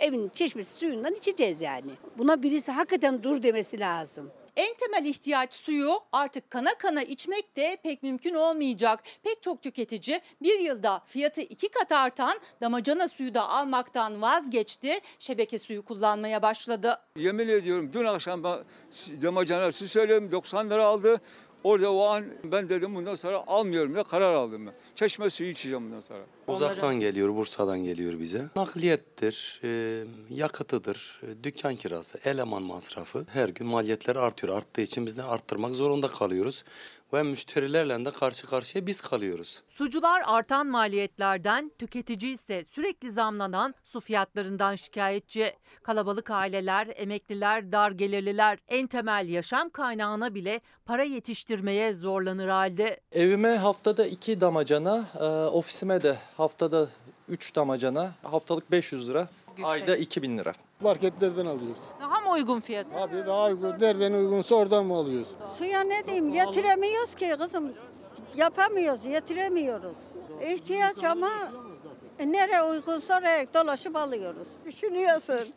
evin 0.04 0.28
çeşmesi 0.28 0.74
suyundan 0.74 1.14
içeceğiz 1.14 1.60
yani. 1.60 1.90
Buna 2.18 2.42
birisi 2.42 2.72
hakikaten 2.72 3.22
dur 3.22 3.42
demesi 3.42 3.80
lazım. 3.80 4.30
En 4.56 4.74
temel 4.74 5.04
ihtiyaç 5.04 5.54
suyu 5.54 5.90
artık 6.12 6.50
kana 6.50 6.74
kana 6.78 7.02
içmek 7.02 7.56
de 7.56 7.76
pek 7.82 8.02
mümkün 8.02 8.34
olmayacak. 8.34 9.02
Pek 9.22 9.42
çok 9.42 9.62
tüketici 9.62 10.20
bir 10.42 10.58
yılda 10.58 11.02
fiyatı 11.06 11.40
iki 11.40 11.68
kat 11.68 11.92
artan 11.92 12.34
damacana 12.60 13.08
suyu 13.08 13.34
da 13.34 13.48
almaktan 13.48 14.22
vazgeçti. 14.22 14.98
Şebeke 15.18 15.58
suyu 15.58 15.82
kullanmaya 15.84 16.42
başladı. 16.42 17.00
Yemin 17.16 17.48
ediyorum 17.48 17.90
dün 17.92 18.04
akşam 18.04 18.44
ben 18.44 18.58
damacana 19.22 19.72
su 19.72 19.88
söylüyorum 19.88 20.30
90 20.30 20.70
lira 20.70 20.86
aldı. 20.86 21.20
Orada 21.64 21.92
o 21.92 22.02
an 22.02 22.24
ben 22.44 22.68
dedim 22.68 22.94
bundan 22.94 23.14
sonra 23.14 23.44
almıyorum 23.46 23.96
ya 23.96 24.04
karar 24.04 24.34
aldım 24.34 24.66
ben. 24.66 24.74
Çeşme 24.94 25.30
suyu 25.30 25.50
içeceğim 25.50 25.84
bundan 25.84 26.00
sonra. 26.00 26.20
Uzaktan 26.46 27.00
geliyor, 27.00 27.34
Bursa'dan 27.36 27.78
geliyor 27.84 28.20
bize. 28.20 28.42
Nakliyettir, 28.56 29.60
e, 29.64 30.02
yakıtıdır, 30.30 31.20
e, 31.22 31.44
dükkan 31.44 31.76
kirası, 31.76 32.18
eleman 32.24 32.62
masrafı. 32.62 33.26
Her 33.28 33.48
gün 33.48 33.66
maliyetler 33.66 34.16
artıyor. 34.16 34.56
Arttığı 34.56 34.80
için 34.80 35.06
biz 35.06 35.18
de 35.18 35.22
arttırmak 35.22 35.74
zorunda 35.74 36.08
kalıyoruz. 36.08 36.64
Ve 37.14 37.22
müşterilerle 37.22 38.04
de 38.04 38.10
karşı 38.10 38.46
karşıya 38.46 38.86
biz 38.86 39.00
kalıyoruz. 39.00 39.62
Sucular 39.68 40.22
artan 40.26 40.66
maliyetlerden, 40.66 41.72
tüketici 41.78 42.32
ise 42.32 42.64
sürekli 42.70 43.10
zamlanan 43.10 43.74
su 43.84 44.00
fiyatlarından 44.00 44.76
şikayetçi. 44.76 45.52
Kalabalık 45.82 46.30
aileler, 46.30 46.88
emekliler, 46.96 47.72
dar 47.72 47.90
gelirliler 47.90 48.58
en 48.68 48.86
temel 48.86 49.28
yaşam 49.28 49.70
kaynağına 49.70 50.34
bile 50.34 50.60
para 50.86 51.02
yetiştirmeye 51.02 51.94
zorlanır 51.94 52.48
halde. 52.48 53.00
Evime 53.12 53.56
haftada 53.56 54.06
iki 54.06 54.40
damacana, 54.40 55.04
e, 55.20 55.24
ofisime 55.46 56.02
de 56.02 56.18
haftada 56.36 56.88
3 57.28 57.56
damacana, 57.56 58.12
haftalık 58.22 58.70
500 58.70 59.08
lira, 59.08 59.28
ayda 59.62 59.96
2000 59.96 60.38
lira. 60.38 60.52
Marketlerden 60.80 61.46
alıyoruz. 61.46 61.78
Daha 62.00 62.20
mı 62.20 62.30
uygun 62.32 62.60
fiyat? 62.60 62.86
Abi 62.96 63.16
daha 63.26 63.46
uygun. 63.48 63.70
Nereden 63.80 64.12
uygunsa 64.12 64.54
oradan 64.54 64.86
mı 64.86 64.94
alıyoruz? 64.94 65.28
Suya 65.58 65.80
ne 65.80 66.06
diyeyim 66.06 66.28
yetiremiyoruz 66.28 67.14
ki 67.14 67.34
kızım. 67.38 67.72
Yapamıyoruz, 68.36 69.06
yetiremiyoruz. 69.06 69.96
İhtiyaç 70.46 71.04
ama 71.04 71.30
nereye 72.24 72.62
uygunsa 72.62 73.18
oraya 73.18 73.54
dolaşıp 73.54 73.96
alıyoruz. 73.96 74.48
Düşünüyorsun. 74.66 75.48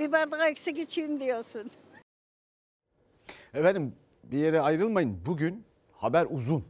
Bir 0.00 0.12
bardak 0.12 0.50
eksik 0.50 0.78
içeyim 0.78 1.20
diyorsun. 1.20 1.70
Efendim 3.54 3.94
bir 4.24 4.38
yere 4.38 4.60
ayrılmayın. 4.60 5.20
Bugün 5.26 5.64
haber 5.92 6.26
uzun. 6.30 6.64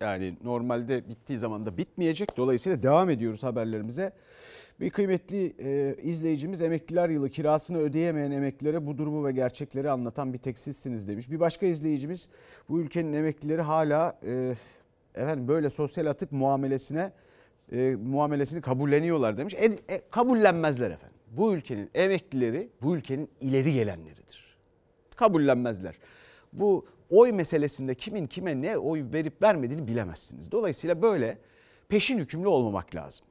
Yani 0.00 0.36
normalde 0.44 1.08
bittiği 1.08 1.38
zaman 1.38 1.66
da 1.66 1.76
bitmeyecek. 1.76 2.36
Dolayısıyla 2.36 2.82
devam 2.82 3.10
ediyoruz 3.10 3.42
haberlerimize. 3.42 4.12
Bir 4.80 4.90
kıymetli 4.90 5.54
e, 5.58 5.96
izleyicimiz 6.02 6.62
emekliler 6.62 7.08
yılı 7.08 7.30
kirasını 7.30 7.78
ödeyemeyen 7.78 8.30
emeklilere 8.30 8.86
bu 8.86 8.98
durumu 8.98 9.26
ve 9.26 9.32
gerçekleri 9.32 9.90
anlatan 9.90 10.32
bir 10.32 10.38
tek 10.38 10.58
sizsiniz 10.58 11.08
demiş. 11.08 11.30
Bir 11.30 11.40
başka 11.40 11.66
izleyicimiz 11.66 12.28
bu 12.68 12.80
ülkenin 12.80 13.12
emeklileri 13.12 13.62
hala 13.62 14.18
e, 14.26 14.54
efendim 15.14 15.48
böyle 15.48 15.70
sosyal 15.70 16.06
atık 16.06 16.32
muamelesine 16.32 17.12
e, 17.72 17.96
muamelesini 18.02 18.60
kabulleniyorlar 18.60 19.38
demiş. 19.38 19.54
E, 19.54 19.64
e, 19.64 20.00
kabullenmezler 20.10 20.90
efendim. 20.90 21.18
bu 21.30 21.54
ülkenin 21.54 21.90
emeklileri 21.94 22.68
bu 22.82 22.96
ülkenin 22.96 23.30
ileri 23.40 23.72
gelenleridir. 23.72 24.56
Kabullenmezler. 25.16 25.98
Bu 26.52 26.86
oy 27.10 27.32
meselesinde 27.32 27.94
kimin 27.94 28.26
kime 28.26 28.62
ne 28.62 28.78
oy 28.78 29.04
verip 29.12 29.42
vermediğini 29.42 29.86
bilemezsiniz. 29.86 30.52
Dolayısıyla 30.52 31.02
böyle 31.02 31.38
peşin 31.88 32.18
hükümlü 32.18 32.48
olmamak 32.48 32.94
lazım. 32.94 33.26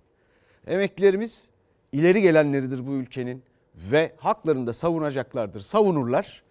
Emeklilerimiz 0.67 1.49
ileri 1.91 2.21
gelenleridir 2.21 2.87
bu 2.87 2.93
ülkenin 2.93 3.43
ve 3.75 4.13
haklarını 4.17 4.67
da 4.67 4.73
savunacaklardır. 4.73 5.61
Savunurlar. 5.61 6.43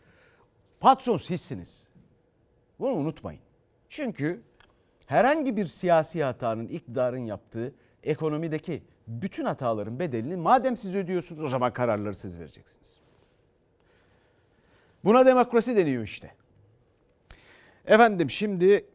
Patron 0.81 1.17
sizsiniz. 1.17 1.89
Bunu 2.79 2.91
unutmayın. 2.91 3.41
Çünkü 3.89 4.43
herhangi 5.07 5.57
bir 5.57 5.67
siyasi 5.67 6.25
hatanın 6.25 6.69
iktidarın 6.69 7.27
yaptığı 7.27 7.75
ekonomideki 8.03 8.83
bütün 9.09 9.45
hataların 9.45 9.99
bedelini 9.99 10.37
madem 10.37 10.77
siz 10.77 10.95
ödüyorsunuz 10.95 11.43
o 11.43 11.49
zaman 11.49 11.73
kararları 11.73 12.15
siz 12.15 12.39
vereceksiniz. 12.39 12.97
Buna 15.05 15.27
demokrasi 15.27 15.77
deniyor 15.77 16.03
işte. 16.03 16.35
Efendim 17.87 18.31
şimdi 18.31 18.87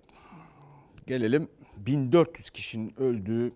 gelelim 1.07 1.49
1400 1.77 2.49
kişinin 2.49 2.99
öldüğü 2.99 3.53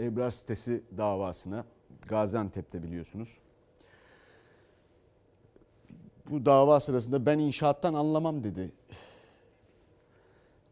Ebrar 0.00 0.30
sitesi 0.30 0.82
davasına. 0.96 1.64
Gaziantep'te 2.08 2.82
biliyorsunuz. 2.82 3.36
Bu 6.30 6.46
dava 6.46 6.80
sırasında 6.80 7.26
ben 7.26 7.38
inşaattan 7.38 7.94
anlamam 7.94 8.44
dedi. 8.44 8.72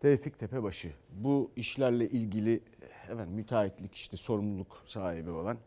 Tevfik 0.00 0.38
Tepebaşı 0.38 0.92
bu 1.10 1.50
işlerle 1.56 2.08
ilgili 2.08 2.60
evet 3.08 3.28
müteahhitlik 3.28 3.94
işte 3.94 4.16
sorumluluk 4.16 4.82
sahibi 4.86 5.30
olan 5.30 5.58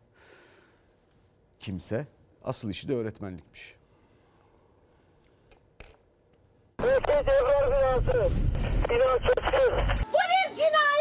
kimse 1.60 2.08
asıl 2.44 2.70
işi 2.70 2.88
de 2.88 2.96
öğretmenlikmiş. 2.96 3.76
Bu 6.80 6.86
bir 10.14 10.56
cinayet. 10.56 10.97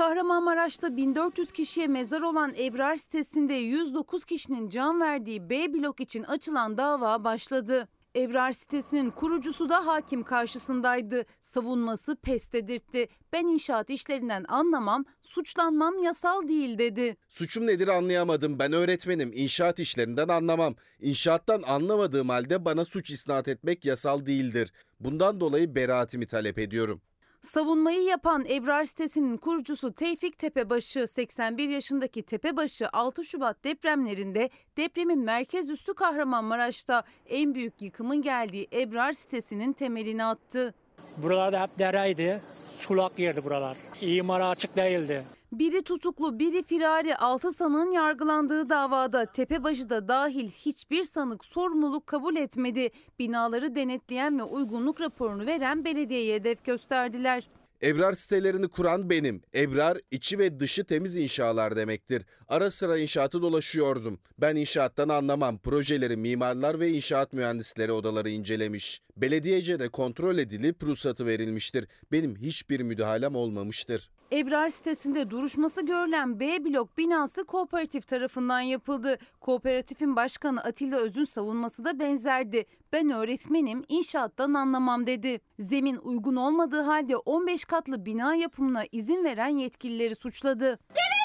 Kahramanmaraş'ta 0.00 0.96
1400 0.96 1.52
kişiye 1.52 1.86
mezar 1.86 2.22
olan 2.22 2.54
Ebrar 2.58 2.96
sitesinde 2.96 3.54
109 3.54 4.24
kişinin 4.24 4.68
can 4.68 5.00
verdiği 5.00 5.50
B 5.50 5.74
blok 5.74 6.00
için 6.00 6.22
açılan 6.22 6.78
dava 6.78 7.24
başladı. 7.24 7.88
Ebrar 8.16 8.52
sitesinin 8.52 9.10
kurucusu 9.10 9.68
da 9.68 9.86
hakim 9.86 10.22
karşısındaydı. 10.22 11.24
Savunması 11.40 12.16
pes 12.16 12.52
dedirtti. 12.52 13.08
Ben 13.32 13.46
inşaat 13.46 13.90
işlerinden 13.90 14.44
anlamam, 14.48 15.04
suçlanmam 15.22 15.98
yasal 15.98 16.48
değil 16.48 16.78
dedi. 16.78 17.16
Suçum 17.28 17.66
nedir 17.66 17.88
anlayamadım. 17.88 18.58
Ben 18.58 18.72
öğretmenim. 18.72 19.32
İnşaat 19.34 19.80
işlerinden 19.80 20.28
anlamam. 20.28 20.74
İnşaattan 21.00 21.62
anlamadığım 21.62 22.28
halde 22.28 22.64
bana 22.64 22.84
suç 22.84 23.10
isnat 23.10 23.48
etmek 23.48 23.84
yasal 23.84 24.26
değildir. 24.26 24.72
Bundan 25.00 25.40
dolayı 25.40 25.74
beraatimi 25.74 26.26
talep 26.26 26.58
ediyorum. 26.58 27.00
Savunmayı 27.40 28.02
yapan 28.02 28.44
Ebrar 28.50 28.84
sitesinin 28.84 29.36
kurucusu 29.36 29.92
Tevfik 29.92 30.38
Tepebaşı, 30.38 31.06
81 31.06 31.68
yaşındaki 31.68 32.22
Tepebaşı 32.22 32.88
6 32.92 33.24
Şubat 33.24 33.64
depremlerinde 33.64 34.50
depremin 34.76 35.18
merkez 35.18 35.70
üssü 35.70 35.94
Kahramanmaraş'ta 35.94 37.02
en 37.28 37.54
büyük 37.54 37.82
yıkımın 37.82 38.22
geldiği 38.22 38.68
Ebrar 38.72 39.12
sitesinin 39.12 39.72
temelini 39.72 40.24
attı. 40.24 40.74
Buralarda 41.16 41.62
hep 41.62 41.78
dereydi. 41.78 42.42
Sulak 42.78 43.18
yerdi 43.18 43.44
buralar. 43.44 43.76
İmara 44.00 44.48
açık 44.48 44.76
değildi. 44.76 45.24
Biri 45.52 45.82
tutuklu, 45.82 46.38
biri 46.38 46.62
firari 46.62 47.16
6 47.16 47.52
sanığın 47.52 47.90
yargılandığı 47.90 48.68
davada 48.68 49.26
Tepebaşı 49.26 49.90
da 49.90 50.08
dahil 50.08 50.50
hiçbir 50.50 51.04
sanık 51.04 51.44
sorumluluk 51.44 52.06
kabul 52.06 52.36
etmedi. 52.36 52.90
Binaları 53.18 53.74
denetleyen 53.74 54.38
ve 54.38 54.42
uygunluk 54.42 55.00
raporunu 55.00 55.46
veren 55.46 55.84
belediyeye 55.84 56.34
hedef 56.34 56.64
gösterdiler. 56.64 57.48
Ebrar 57.82 58.12
sitelerini 58.12 58.68
kuran 58.68 59.10
benim. 59.10 59.42
Ebrar 59.54 59.98
içi 60.10 60.38
ve 60.38 60.60
dışı 60.60 60.84
temiz 60.84 61.16
inşalar 61.16 61.76
demektir. 61.76 62.22
Ara 62.48 62.70
sıra 62.70 62.98
inşaatı 62.98 63.42
dolaşıyordum. 63.42 64.18
Ben 64.38 64.56
inşaattan 64.56 65.08
anlamam. 65.08 65.58
Projeleri 65.58 66.16
mimarlar 66.16 66.80
ve 66.80 66.90
inşaat 66.90 67.32
mühendisleri 67.32 67.92
odaları 67.92 68.30
incelemiş. 68.30 69.02
Belediyece 69.16 69.80
de 69.80 69.88
kontrol 69.88 70.38
edilip 70.38 70.82
ruhsatı 70.82 71.26
verilmiştir. 71.26 71.86
Benim 72.12 72.36
hiçbir 72.36 72.80
müdahalem 72.80 73.36
olmamıştır. 73.36 74.10
Ebrar 74.32 74.68
sitesinde 74.68 75.30
duruşması 75.30 75.86
görülen 75.86 76.40
B 76.40 76.64
blok 76.64 76.98
binası 76.98 77.44
kooperatif 77.44 78.08
tarafından 78.08 78.60
yapıldı. 78.60 79.18
Kooperatifin 79.40 80.16
başkanı 80.16 80.60
Atilla 80.60 80.96
Öz'ün 80.96 81.24
savunması 81.24 81.84
da 81.84 81.98
benzerdi. 81.98 82.64
Ben 82.92 83.10
öğretmenim, 83.10 83.84
inşaattan 83.88 84.54
anlamam 84.54 85.06
dedi. 85.06 85.40
Zemin 85.58 85.96
uygun 85.96 86.36
olmadığı 86.36 86.82
halde 86.82 87.16
15 87.16 87.64
katlı 87.64 88.06
bina 88.06 88.34
yapımına 88.34 88.84
izin 88.92 89.24
veren 89.24 89.48
yetkilileri 89.56 90.14
suçladı. 90.14 90.78
Bilirkişi 90.90 91.19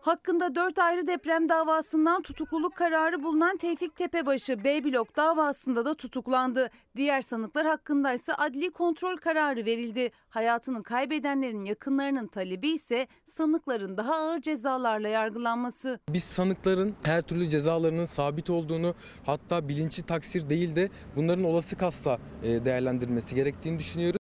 Hakkında 0.00 0.54
4 0.54 0.78
ayrı 0.78 1.06
deprem 1.06 1.48
davasından 1.48 2.22
tutukluluk 2.22 2.76
kararı 2.76 3.22
bulunan 3.22 3.56
Tevfik 3.56 3.96
Tepebaşı 3.96 4.64
B 4.64 4.84
blok 4.84 5.16
davasında 5.16 5.84
da 5.84 5.94
tutuklandı. 5.94 6.70
Diğer 6.96 7.22
sanıklar 7.22 7.66
hakkında 7.66 8.12
ise 8.12 8.34
adli 8.34 8.70
kontrol 8.70 9.16
kararı 9.16 9.64
verildi. 9.64 10.10
Hayatını 10.28 10.82
kaybedenlerin 10.82 11.64
yakınlarının 11.64 12.26
talebi 12.26 12.68
ise 12.68 13.06
sanıkların 13.26 13.96
daha 13.96 14.14
ağır 14.14 14.40
cezalarla 14.40 15.08
yargılanması. 15.08 16.00
Biz 16.08 16.24
sanıkların 16.24 16.94
her 17.04 17.22
türlü 17.22 17.46
cezalarının 17.46 18.06
sabit 18.06 18.50
olduğunu 18.50 18.94
hatta 19.26 19.68
bilinçli 19.68 20.02
taksir 20.02 20.50
değil 20.50 20.76
de 20.76 20.88
bunların 21.16 21.44
olası 21.44 21.76
kasta 21.76 22.18
e, 22.42 22.64
değerlendirilmesi 22.64 23.34
gerektiğini 23.34 23.78
düşünüyoruz. 23.78 24.19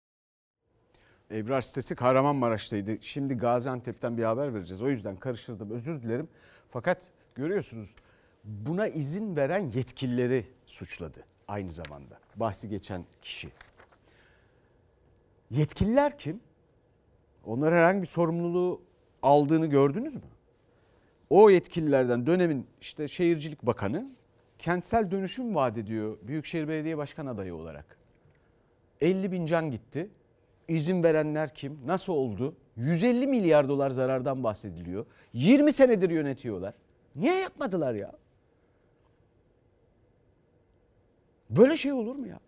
Ebrar 1.34 1.62
sitesi 1.62 1.96
Kahramanmaraş'taydı. 1.96 2.98
Şimdi 3.02 3.34
Gaziantep'ten 3.34 4.18
bir 4.18 4.24
haber 4.24 4.54
vereceğiz. 4.54 4.82
O 4.82 4.90
yüzden 4.90 5.16
karıştırdım. 5.16 5.72
Özür 5.72 6.02
dilerim. 6.02 6.28
Fakat 6.70 7.12
görüyorsunuz 7.36 7.96
buna 8.44 8.88
izin 8.88 9.36
veren 9.36 9.72
yetkilileri 9.72 10.46
suçladı 10.66 11.26
aynı 11.48 11.70
zamanda. 11.70 12.20
Bahsi 12.36 12.70
geçen 12.70 13.06
kişi. 13.22 13.50
Yetkililer 15.52 16.18
kim? 16.18 16.40
Onlar 17.46 17.74
herhangi 17.74 18.02
bir 18.02 18.08
sorumluluğu 18.08 18.82
aldığını 19.22 19.66
gördünüz 19.66 20.16
mü? 20.16 20.22
O 21.30 21.50
yetkililerden 21.50 22.26
dönemin 22.26 22.68
işte 22.82 23.08
Şehircilik 23.08 23.64
Bakanı 23.64 24.10
kentsel 24.60 25.12
dönüşüm 25.12 25.56
vaat 25.56 25.78
ediyor 25.78 26.18
Büyükşehir 26.22 26.68
Belediye 26.68 26.98
Başkan 26.98 27.26
adayı 27.26 27.56
olarak. 27.56 27.98
50 29.02 29.32
bin 29.32 29.46
can 29.46 29.72
gitti. 29.72 30.10
İzin 30.68 31.04
verenler 31.04 31.54
kim? 31.56 31.80
Nasıl 31.86 32.14
oldu? 32.14 32.56
150 32.76 33.28
milyar 33.28 33.70
dolar 33.70 33.90
zarardan 33.90 34.44
bahsediliyor. 34.44 35.06
20 35.34 35.74
senedir 35.74 36.10
yönetiyorlar. 36.10 36.74
Niye 37.16 37.36
yapmadılar 37.36 37.94
ya? 37.94 38.12
Böyle 41.50 41.78
şey 41.78 41.94
olur 41.94 42.16
mu 42.16 42.28
ya? 42.28 42.40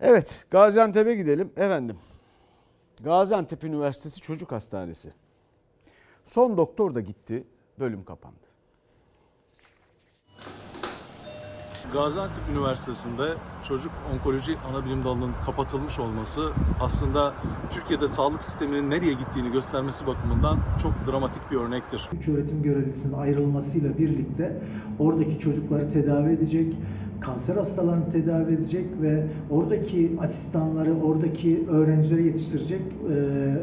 Evet, 0.00 0.46
Gaziantep'e 0.50 1.14
gidelim. 1.14 1.52
Efendim, 1.56 1.98
Gaziantep 3.04 3.64
Üniversitesi 3.64 4.20
Çocuk 4.20 4.52
Hastanesi. 4.52 5.12
Son 6.24 6.56
doktor 6.56 6.94
da 6.94 7.00
gitti, 7.00 7.44
bölüm 7.78 8.04
kapandı. 8.04 8.51
Gaziantep 11.92 12.42
Üniversitesi'nde 12.52 13.34
çocuk 13.62 13.92
onkoloji 14.14 14.56
ana 14.70 14.84
bilim 14.84 15.04
dalının 15.04 15.32
kapatılmış 15.46 15.98
olması 15.98 16.50
aslında 16.80 17.32
Türkiye'de 17.70 18.08
sağlık 18.08 18.44
sisteminin 18.44 18.90
nereye 18.90 19.12
gittiğini 19.12 19.52
göstermesi 19.52 20.06
bakımından 20.06 20.58
çok 20.82 20.92
dramatik 21.06 21.50
bir 21.50 21.56
örnektir. 21.56 22.08
Üç 22.12 22.28
öğretim 22.28 22.62
görevlisinin 22.62 23.18
ayrılmasıyla 23.18 23.98
birlikte 23.98 24.62
oradaki 24.98 25.38
çocukları 25.38 25.90
tedavi 25.90 26.32
edecek, 26.32 26.76
kanser 27.20 27.56
hastalarını 27.56 28.10
tedavi 28.10 28.52
edecek 28.54 28.86
ve 29.02 29.26
oradaki 29.50 30.16
asistanları, 30.20 30.94
oradaki 31.02 31.66
öğrencileri 31.70 32.26
yetiştirecek 32.26 32.82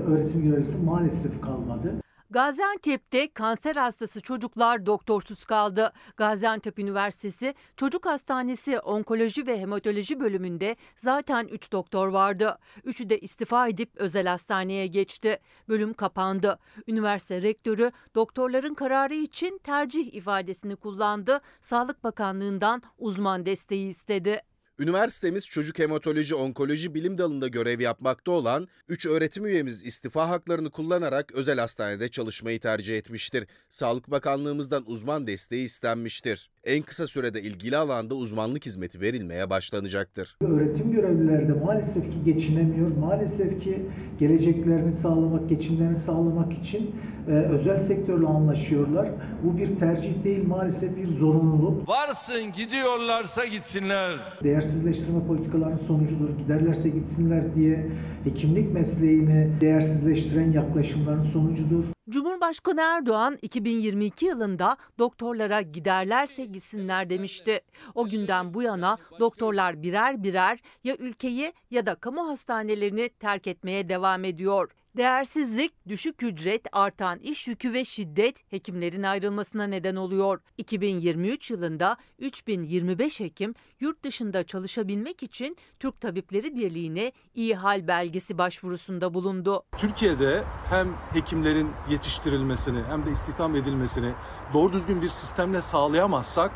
öğretim 0.08 0.44
görevlisi 0.44 0.86
maalesef 0.86 1.42
kalmadı. 1.42 1.96
Gaziantep'te 2.32 3.34
kanser 3.34 3.76
hastası 3.76 4.22
çocuklar 4.22 4.86
doktorsuz 4.86 5.46
kaldı. 5.46 5.94
Gaziantep 6.18 6.80
Üniversitesi 6.80 7.54
Çocuk 7.78 8.06
Hastanesi 8.06 8.80
Onkoloji 8.80 9.48
ve 9.48 9.60
Hematoloji 9.60 10.20
bölümünde 10.20 10.76
zaten 10.96 11.48
3 11.48 11.72
doktor 11.72 12.08
vardı. 12.08 12.58
Üçü 12.84 13.10
de 13.10 13.20
istifa 13.20 13.68
edip 13.68 13.92
özel 13.96 14.28
hastaneye 14.28 14.88
geçti. 14.88 15.40
Bölüm 15.70 15.94
kapandı. 15.94 16.60
Üniversite 16.88 17.42
rektörü 17.42 17.92
doktorların 18.16 18.74
kararı 18.74 19.14
için 19.14 19.58
tercih 19.58 20.14
ifadesini 20.14 20.76
kullandı. 20.76 21.42
Sağlık 21.62 22.04
Bakanlığı'ndan 22.04 22.82
uzman 22.98 23.46
desteği 23.46 23.90
istedi. 23.90 24.42
Üniversitemiz 24.80 25.50
çocuk 25.50 25.80
hematoloji 25.80 26.36
onkoloji 26.36 26.94
bilim 26.94 27.18
dalında 27.18 27.48
görev 27.48 27.80
yapmakta 27.80 28.32
olan 28.32 28.68
3 28.88 29.06
öğretim 29.06 29.46
üyemiz 29.46 29.86
istifa 29.86 30.30
haklarını 30.30 30.70
kullanarak 30.70 31.32
özel 31.32 31.60
hastanede 31.60 32.10
çalışmayı 32.10 32.60
tercih 32.60 32.98
etmiştir. 32.98 33.48
Sağlık 33.70 34.12
Bakanlığımızdan 34.12 34.84
uzman 34.86 35.28
desteği 35.28 35.66
istenmiştir. 35.66 36.50
En 36.70 36.82
kısa 36.82 37.08
sürede 37.08 37.42
ilgili 37.42 37.78
alanda 37.78 38.16
uzmanlık 38.16 38.66
hizmeti 38.66 39.02
verilmeye 39.02 39.50
başlanacaktır. 39.50 40.36
Öğretim 40.42 40.92
görevlileri 40.92 41.48
de 41.48 41.54
maalesef 41.54 42.04
ki 42.04 42.24
geçinemiyor. 42.26 42.98
Maalesef 42.98 43.64
ki 43.64 43.86
geleceklerini 44.20 44.94
sağlamak, 44.94 45.50
geçimlerini 45.50 45.96
sağlamak 45.96 46.54
için 46.54 46.96
e, 47.28 47.32
özel 47.32 47.78
sektörle 47.78 48.28
anlaşıyorlar. 48.28 49.10
Bu 49.44 49.58
bir 49.58 49.76
tercih 49.76 50.24
değil 50.24 50.48
maalesef 50.48 50.98
bir 50.98 51.08
zorunluluk. 51.08 51.90
Varsın 51.90 52.52
gidiyorlarsa 52.52 53.46
gitsinler. 53.46 54.20
Değersizleştirme 54.44 55.28
politikalarının 55.28 55.78
sonucudur. 55.78 56.30
Giderlerse 56.38 56.90
gitsinler 56.90 57.56
diye 57.56 57.92
hekimlik 58.24 58.74
mesleğini 58.74 59.50
değersizleştiren 59.62 60.52
yaklaşımların 60.52 61.24
sonucudur. 61.24 61.84
Cumhurbaşkanı 62.10 62.82
Erdoğan 62.82 63.38
2022 63.42 64.26
yılında 64.26 64.78
doktorlara 65.00 65.62
giderlerse 65.62 66.46
gitsinler 66.46 67.10
demişti. 67.10 67.62
O 67.96 68.08
günden 68.10 68.54
bu 68.54 68.62
yana 68.62 68.98
doktorlar 69.20 69.84
birer 69.84 70.24
birer 70.24 70.60
ya 70.84 70.96
ülkeyi 70.96 71.54
ya 71.72 71.86
da 71.86 71.96
kamu 71.96 72.28
hastanelerini 72.28 73.10
terk 73.10 73.48
etmeye 73.48 73.90
devam 73.90 74.26
ediyor. 74.26 74.72
Değersizlik, 75.00 75.88
düşük 75.88 76.24
ücret, 76.24 76.68
artan 76.72 77.20
iş 77.20 77.48
yükü 77.48 77.74
ve 77.74 77.86
şiddet 77.86 78.52
hekimlerin 78.52 79.04
ayrılmasına 79.04 79.64
neden 79.68 79.96
oluyor. 79.96 80.40
2023 80.58 81.52
yılında 81.52 81.98
3025 82.20 83.20
hekim 83.20 83.56
yurt 83.80 84.04
dışında 84.04 84.44
çalışabilmek 84.44 85.24
için 85.24 85.58
Türk 85.80 86.02
Tabipleri 86.02 86.56
Birliği'ne 86.56 87.12
iyi 87.36 87.56
hal 87.56 87.88
belgesi 87.88 88.38
başvurusunda 88.38 89.14
bulundu. 89.14 89.64
Türkiye'de 89.78 90.44
hem 90.70 90.94
hekimlerin 91.14 91.70
yetiştirilmesini 91.90 92.84
hem 92.84 93.06
de 93.06 93.12
istihdam 93.12 93.56
edilmesini 93.56 94.14
doğru 94.54 94.74
düzgün 94.74 95.02
bir 95.02 95.10
sistemle 95.10 95.62
sağlayamazsak 95.62 96.52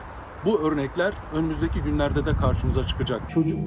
bu 0.46 0.60
örnekler 0.60 1.14
önümüzdeki 1.34 1.80
günlerde 1.80 2.26
de 2.26 2.38
karşımıza 2.38 2.84
çıkacak. 2.84 3.30
Çocuk 3.30 3.60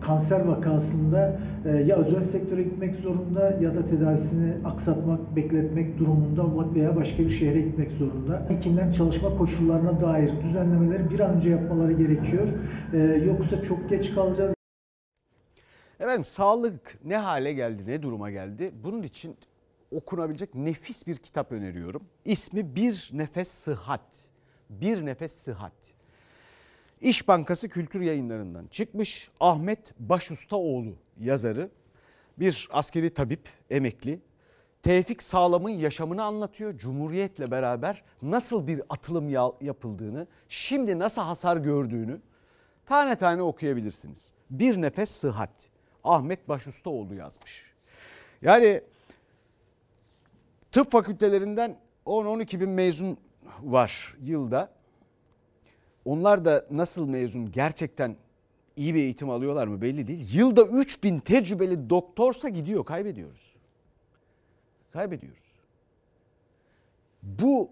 kanser 0.00 0.40
vakasında 0.44 1.40
e, 1.64 1.68
ya 1.68 1.96
özel 1.96 2.22
sektöre 2.22 2.62
gitmek 2.62 2.96
zorunda 2.96 3.58
ya 3.60 3.74
da 3.74 3.86
tedavisini 3.86 4.66
aksatmak, 4.66 5.36
bekletmek 5.36 5.98
durumunda 5.98 6.74
veya 6.74 6.96
başka 6.96 7.22
bir 7.22 7.30
şehre 7.30 7.60
gitmek 7.60 7.92
zorunda. 7.92 8.46
Hekimlerin 8.48 8.92
çalışma 8.92 9.38
koşullarına 9.38 10.00
dair 10.00 10.42
düzenlemeleri 10.42 11.10
bir 11.10 11.20
an 11.20 11.34
önce 11.34 11.50
yapmaları 11.50 11.92
gerekiyor. 11.92 12.48
E, 12.92 12.98
Yoksa 12.98 13.62
çok 13.62 13.90
geç 13.90 14.14
kalacağız. 14.14 14.54
Efendim 16.00 16.24
sağlık 16.24 16.98
ne 17.04 17.16
hale 17.16 17.52
geldi, 17.52 17.82
ne 17.86 18.02
duruma 18.02 18.30
geldi? 18.30 18.72
Bunun 18.84 19.02
için 19.02 19.36
okunabilecek 19.92 20.54
nefis 20.54 21.06
bir 21.06 21.14
kitap 21.14 21.52
öneriyorum. 21.52 22.02
İsmi 22.24 22.76
Bir 22.76 23.10
Nefes 23.12 23.48
Sıhhat. 23.48 24.28
Bir 24.70 25.06
Nefes 25.06 25.32
Sıhhat. 25.32 25.97
İş 27.00 27.28
Bankası 27.28 27.68
Kültür 27.68 28.00
Yayınları'ndan 28.00 28.66
çıkmış 28.66 29.30
Ahmet 29.40 29.94
Başustaoğlu 29.98 30.94
yazarı. 31.20 31.70
Bir 32.38 32.68
askeri 32.72 33.14
tabip, 33.14 33.48
emekli. 33.70 34.20
Tevfik 34.82 35.22
Sağlam'ın 35.22 35.70
yaşamını 35.70 36.24
anlatıyor. 36.24 36.78
Cumhuriyetle 36.78 37.50
beraber 37.50 38.02
nasıl 38.22 38.66
bir 38.66 38.82
atılım 38.88 39.28
yapıldığını, 39.60 40.26
şimdi 40.48 40.98
nasıl 40.98 41.22
hasar 41.22 41.56
gördüğünü 41.56 42.20
tane 42.86 43.16
tane 43.16 43.42
okuyabilirsiniz. 43.42 44.32
Bir 44.50 44.82
Nefes 44.82 45.10
Sıhhat. 45.10 45.68
Ahmet 46.04 46.48
Başustaoğlu 46.48 47.14
yazmış. 47.14 47.74
Yani 48.42 48.82
tıp 50.72 50.92
fakültelerinden 50.92 51.78
10-12 52.06 52.60
bin 52.60 52.68
mezun 52.68 53.18
var 53.62 54.16
yılda. 54.22 54.77
Onlar 56.08 56.44
da 56.44 56.66
nasıl 56.70 57.08
mezun 57.08 57.52
gerçekten 57.52 58.16
iyi 58.76 58.94
bir 58.94 59.00
eğitim 59.00 59.30
alıyorlar 59.30 59.66
mı 59.66 59.80
belli 59.80 60.06
değil. 60.06 60.34
Yılda 60.34 60.62
3 60.62 61.04
bin 61.04 61.20
tecrübeli 61.20 61.90
doktorsa 61.90 62.48
gidiyor 62.48 62.84
kaybediyoruz. 62.84 63.56
Kaybediyoruz. 64.90 65.42
Bu 67.22 67.70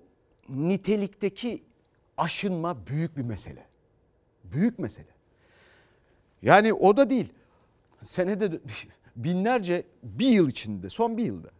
nitelikteki 0.48 1.62
aşınma 2.16 2.86
büyük 2.86 3.16
bir 3.16 3.22
mesele. 3.22 3.66
Büyük 4.44 4.78
mesele. 4.78 5.14
Yani 6.42 6.72
o 6.72 6.96
da 6.96 7.10
değil. 7.10 7.32
Senede 8.02 8.60
binlerce 9.16 9.84
bir 10.02 10.28
yıl 10.28 10.48
içinde 10.48 10.88
son 10.88 11.16
bir 11.16 11.24
yılda 11.24 11.50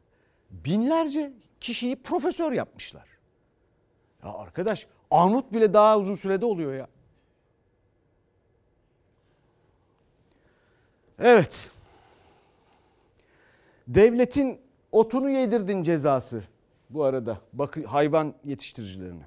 binlerce 0.50 1.32
kişiyi 1.60 1.96
profesör 1.96 2.52
yapmışlar. 2.52 3.08
Ya 4.24 4.32
arkadaş 4.32 4.88
Armut 5.10 5.52
bile 5.52 5.72
daha 5.72 5.98
uzun 5.98 6.14
sürede 6.14 6.46
oluyor 6.46 6.74
ya. 6.74 6.86
Evet. 11.18 11.70
Devletin 13.88 14.60
otunu 14.92 15.30
yedirdin 15.30 15.82
cezası 15.82 16.42
bu 16.90 17.04
arada 17.04 17.38
bakı 17.52 17.84
hayvan 17.86 18.34
yetiştiricilerine. 18.44 19.22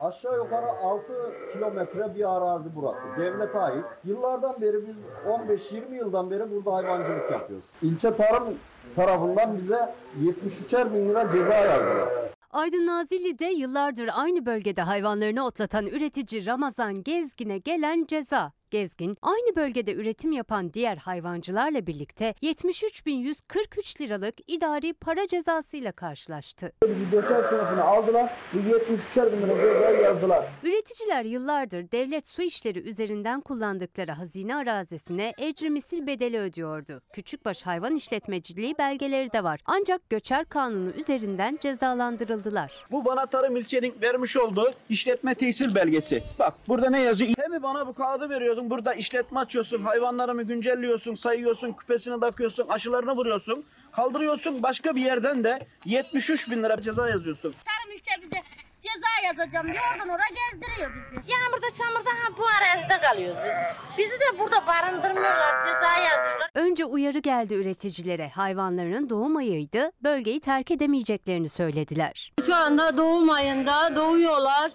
Aşağı 0.00 0.36
yukarı 0.36 0.66
6 0.66 1.12
kilometre 1.52 2.14
bir 2.14 2.36
arazi 2.36 2.68
burası. 2.76 3.08
Devlete 3.18 3.58
ait. 3.58 3.84
Yıllardan 4.04 4.60
beri 4.60 4.86
biz 4.86 4.96
15-20 5.26 5.94
yıldan 5.94 6.30
beri 6.30 6.50
burada 6.50 6.74
hayvancılık 6.74 7.30
yapıyoruz. 7.30 7.64
İlçe 7.82 8.16
tarım 8.16 8.54
tarafından 8.96 9.58
bize 9.58 9.94
73'er 10.22 10.94
bin 10.94 11.08
lira 11.08 11.32
ceza 11.32 11.54
yazdılar. 11.54 12.08
Aydın 12.50 12.86
Nazilli'de 12.86 13.44
yıllardır 13.44 14.10
aynı 14.12 14.46
bölgede 14.46 14.82
hayvanlarını 14.82 15.46
otlatan 15.46 15.86
üretici 15.86 16.46
Ramazan 16.46 17.02
Gezgin'e 17.02 17.58
gelen 17.58 18.04
ceza. 18.08 18.52
Gezgin, 18.70 19.16
aynı 19.22 19.56
bölgede 19.56 19.94
üretim 19.94 20.32
yapan 20.32 20.72
diğer 20.74 20.96
hayvancılarla 20.96 21.86
birlikte 21.86 22.34
73.143 22.42 24.00
liralık 24.00 24.34
idari 24.46 24.92
para 24.92 25.26
cezasıyla 25.26 25.92
karşılaştı. 25.92 26.72
Bizi 26.84 27.10
geçer 27.10 27.42
sınıfını 27.42 27.84
aldılar, 27.84 28.30
bu 28.52 28.58
73'er 28.58 29.32
bin 29.32 29.42
lira 29.42 29.74
cezayı 29.74 30.00
yazdılar. 30.00 30.44
Üreticiler 30.62 31.24
yıllardır 31.24 31.92
devlet 31.92 32.28
su 32.28 32.42
işleri 32.42 32.78
üzerinden 32.78 33.40
kullandıkları 33.40 34.12
hazine 34.12 34.56
arazisine 34.56 35.34
ecri 35.38 35.70
misil 35.70 36.06
bedeli 36.06 36.38
ödüyordu. 36.38 37.02
Küçükbaş 37.12 37.62
hayvan 37.62 37.94
işletmeciliği 37.96 38.78
belgeleri 38.78 39.32
de 39.32 39.44
var. 39.44 39.60
Ancak 39.64 40.10
göçer 40.10 40.44
kanunu 40.44 40.90
üzerinden 40.90 41.58
cezalandırıldılar. 41.60 42.72
Bu 42.90 43.04
bana 43.04 43.26
tarım 43.26 43.56
ilçenin 43.56 43.94
vermiş 44.02 44.36
olduğu 44.36 44.70
işletme 44.88 45.34
tesir 45.34 45.74
belgesi. 45.74 46.22
Bak 46.38 46.54
burada 46.68 46.90
ne 46.90 47.00
yazıyor? 47.00 47.30
Hem 47.38 47.62
bana 47.62 47.86
bu 47.86 47.94
kağıdı 47.94 48.30
veriyordu 48.30 48.59
yapıyorsun. 48.60 48.70
Burada 48.70 48.94
işletme 48.94 49.40
açıyorsun. 49.40 49.82
Hayvanlarımı 49.82 50.42
güncelliyorsun, 50.42 51.14
sayıyorsun, 51.14 51.72
küpesini 51.72 52.20
takıyorsun, 52.20 52.68
aşılarını 52.68 53.16
vuruyorsun. 53.16 53.64
Kaldırıyorsun 53.92 54.62
başka 54.62 54.94
bir 54.94 55.00
yerden 55.02 55.44
de 55.44 55.66
73 55.84 56.50
bin 56.50 56.62
lira 56.62 56.80
ceza 56.80 57.08
yazıyorsun. 57.08 57.54
Tarım 57.64 57.96
ilçe 57.96 58.10
bize 58.22 58.42
ceza 58.82 59.26
yazacağım 59.26 59.72
diye 59.72 59.82
oradan 59.92 60.08
oraya 60.08 60.28
gezdiriyor 60.28 60.90
bizi. 60.94 61.32
Yağmurda 61.32 61.66
çamurda 61.74 62.10
ha, 62.10 62.28
bu 62.38 62.42
arazide 62.46 63.00
kalıyoruz 63.00 63.38
biz. 63.46 63.54
Bizi 63.98 64.20
de 64.20 64.38
burada 64.38 64.66
barındırmıyorlar, 64.66 65.60
ceza 65.60 65.92
yazıyorlar. 66.08 66.50
Önce 66.54 66.84
uyarı 66.84 67.18
geldi 67.18 67.54
üreticilere. 67.54 68.28
Hayvanlarının 68.28 69.10
doğum 69.10 69.36
ayıydı, 69.36 69.92
bölgeyi 70.02 70.40
terk 70.40 70.70
edemeyeceklerini 70.70 71.48
söylediler. 71.48 72.32
Şu 72.46 72.54
anda 72.54 72.96
doğum 72.96 73.30
ayında 73.30 73.96
doğuyorlar. 73.96 74.72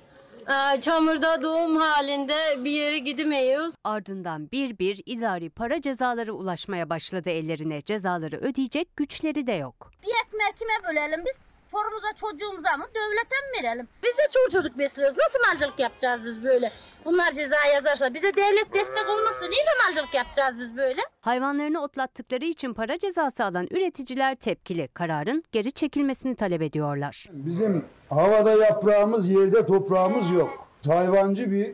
Ee, 0.49 0.81
çamurda 0.81 1.41
doğum 1.41 1.75
halinde 1.75 2.63
bir 2.63 2.71
yere 2.71 2.99
gidemeyiz. 2.99 3.73
Ardından 3.83 4.51
bir 4.51 4.79
bir 4.79 5.01
idari 5.05 5.49
para 5.49 5.81
cezaları 5.81 6.33
ulaşmaya 6.33 6.89
başladı 6.89 7.29
ellerine. 7.29 7.81
Cezaları 7.81 8.37
ödeyecek 8.37 8.95
güçleri 8.97 9.47
de 9.47 9.51
yok. 9.53 9.91
Bir 10.03 10.07
ekmeği 10.27 10.51
kime 10.59 10.89
bölelim 10.89 11.25
biz? 11.25 11.39
Torumuza 11.75 12.07
çocuğumuza 12.15 12.77
mı 12.77 12.85
devlete 12.95 13.35
mi 13.35 13.63
verelim? 13.63 13.87
Biz 14.03 14.11
de 14.17 14.21
çocuk 14.31 14.51
çocuk 14.51 14.79
besliyoruz. 14.79 15.17
Nasıl 15.17 15.39
malcılık 15.39 15.79
yapacağız 15.79 16.25
biz 16.25 16.43
böyle? 16.43 16.71
Bunlar 17.05 17.31
ceza 17.31 17.55
yazarsa 17.73 18.13
bize 18.13 18.35
devlet 18.35 18.73
destek 18.73 19.09
olmasa 19.09 19.41
neyle 19.41 19.71
malcılık 19.87 20.13
yapacağız 20.13 20.59
biz 20.59 20.77
böyle? 20.77 21.01
Hayvanlarını 21.21 21.81
otlattıkları 21.81 22.45
için 22.45 22.73
para 22.73 22.97
cezası 22.97 23.45
alan 23.45 23.67
üreticiler 23.71 24.35
tepkili. 24.35 24.87
Kararın 24.87 25.43
geri 25.51 25.71
çekilmesini 25.71 26.35
talep 26.35 26.61
ediyorlar. 26.61 27.25
Bizim 27.31 27.85
havada 28.09 28.51
yaprağımız, 28.51 29.29
yerde 29.29 29.65
toprağımız 29.65 30.31
yok. 30.31 30.67
Hayvancı 30.87 31.51
bir 31.51 31.71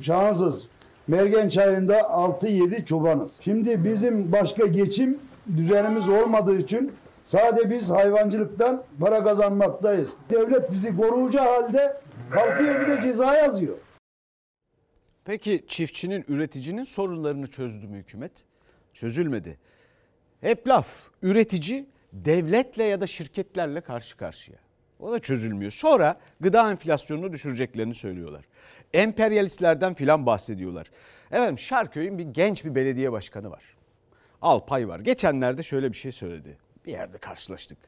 şansız. 0.00 0.68
Mergen 1.08 1.48
çayında 1.48 2.00
6-7 2.00 2.84
çobanız. 2.84 3.32
Şimdi 3.44 3.84
bizim 3.84 4.32
başka 4.32 4.66
geçim 4.66 5.18
düzenimiz 5.56 6.08
olmadığı 6.08 6.58
için 6.58 6.92
sadece 7.24 7.70
biz 7.70 7.90
hayvancılıktan 7.90 8.84
para 9.00 9.24
kazanmaktayız. 9.24 10.08
Devlet 10.30 10.72
bizi 10.72 10.96
koruyucu 10.96 11.40
halde 11.40 12.00
kalkıyor 12.30 12.80
bir 12.80 12.86
de 12.96 13.02
ceza 13.02 13.36
yazıyor. 13.36 13.76
Peki 15.24 15.64
çiftçinin, 15.68 16.24
üreticinin 16.28 16.84
sorunlarını 16.84 17.46
çözdü 17.46 17.86
mü 17.86 17.98
hükümet? 17.98 18.32
Çözülmedi. 18.94 19.58
Hep 20.40 20.68
laf. 20.68 20.86
Üretici 21.22 21.86
devletle 22.12 22.84
ya 22.84 23.00
da 23.00 23.06
şirketlerle 23.06 23.80
karşı 23.80 24.16
karşıya. 24.16 24.58
O 25.00 25.12
da 25.12 25.18
çözülmüyor. 25.18 25.70
Sonra 25.70 26.16
gıda 26.40 26.70
enflasyonunu 26.70 27.32
düşüreceklerini 27.32 27.94
söylüyorlar. 27.94 28.44
Emperyalistlerden 28.94 29.94
filan 29.94 30.26
bahsediyorlar. 30.26 30.90
Efendim 31.30 31.58
Şarköy'ün 31.58 32.18
bir 32.18 32.24
genç 32.24 32.64
bir 32.64 32.74
belediye 32.74 33.12
başkanı 33.12 33.50
var. 33.50 33.62
Alpay 34.42 34.88
var. 34.88 35.00
Geçenlerde 35.00 35.62
şöyle 35.62 35.92
bir 35.92 35.96
şey 35.96 36.12
söyledi. 36.12 36.58
Bir 36.86 36.92
yerde 36.92 37.18
karşılaştık. 37.18 37.78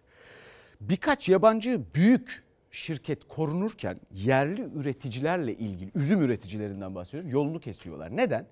Birkaç 0.81 1.29
yabancı 1.29 1.83
büyük 1.95 2.45
şirket 2.71 3.29
korunurken 3.29 4.01
yerli 4.13 4.63
üreticilerle 4.75 5.55
ilgili 5.55 5.91
üzüm 5.95 6.23
üreticilerinden 6.23 6.95
bahsediyorum 6.95 7.31
yolunu 7.31 7.61
kesiyorlar. 7.61 8.17
Neden? 8.17 8.47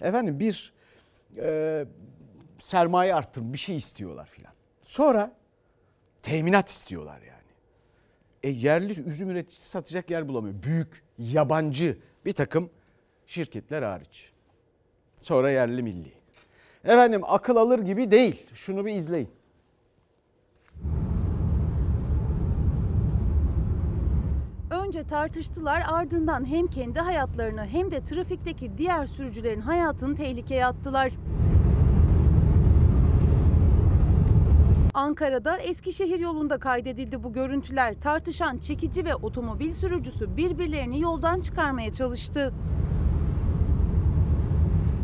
Efendim 0.00 0.40
bir 0.40 0.72
e, 1.38 1.84
sermaye 2.58 3.14
arttırım 3.14 3.52
bir 3.52 3.58
şey 3.58 3.76
istiyorlar 3.76 4.26
filan. 4.26 4.52
Sonra 4.82 5.32
teminat 6.22 6.68
istiyorlar 6.68 7.20
yani. 7.20 7.40
E 8.42 8.48
yerli 8.48 9.00
üzüm 9.00 9.30
üreticisi 9.30 9.68
satacak 9.68 10.10
yer 10.10 10.28
bulamıyor. 10.28 10.62
Büyük 10.62 11.02
yabancı 11.18 11.98
bir 12.24 12.32
takım 12.32 12.70
şirketler 13.26 13.82
hariç. 13.82 14.32
Sonra 15.20 15.50
yerli 15.50 15.82
milli. 15.82 16.12
Efendim 16.84 17.22
akıl 17.24 17.56
alır 17.56 17.78
gibi 17.78 18.10
değil. 18.10 18.46
Şunu 18.54 18.86
bir 18.86 18.94
izleyin. 18.94 19.28
Önce 25.00 25.08
tartıştılar 25.08 25.82
ardından 25.92 26.44
hem 26.46 26.66
kendi 26.66 27.00
hayatlarını 27.00 27.66
hem 27.66 27.90
de 27.90 28.04
trafikteki 28.04 28.78
diğer 28.78 29.06
sürücülerin 29.06 29.60
hayatını 29.60 30.14
tehlikeye 30.14 30.66
attılar. 30.66 31.12
Ankara'da 34.94 35.56
Eskişehir 35.56 36.18
yolunda 36.18 36.58
kaydedildi 36.58 37.22
bu 37.22 37.32
görüntüler. 37.32 38.00
Tartışan 38.00 38.58
çekici 38.58 39.04
ve 39.04 39.14
otomobil 39.14 39.72
sürücüsü 39.72 40.36
birbirlerini 40.36 41.00
yoldan 41.00 41.40
çıkarmaya 41.40 41.92
çalıştı. 41.92 42.52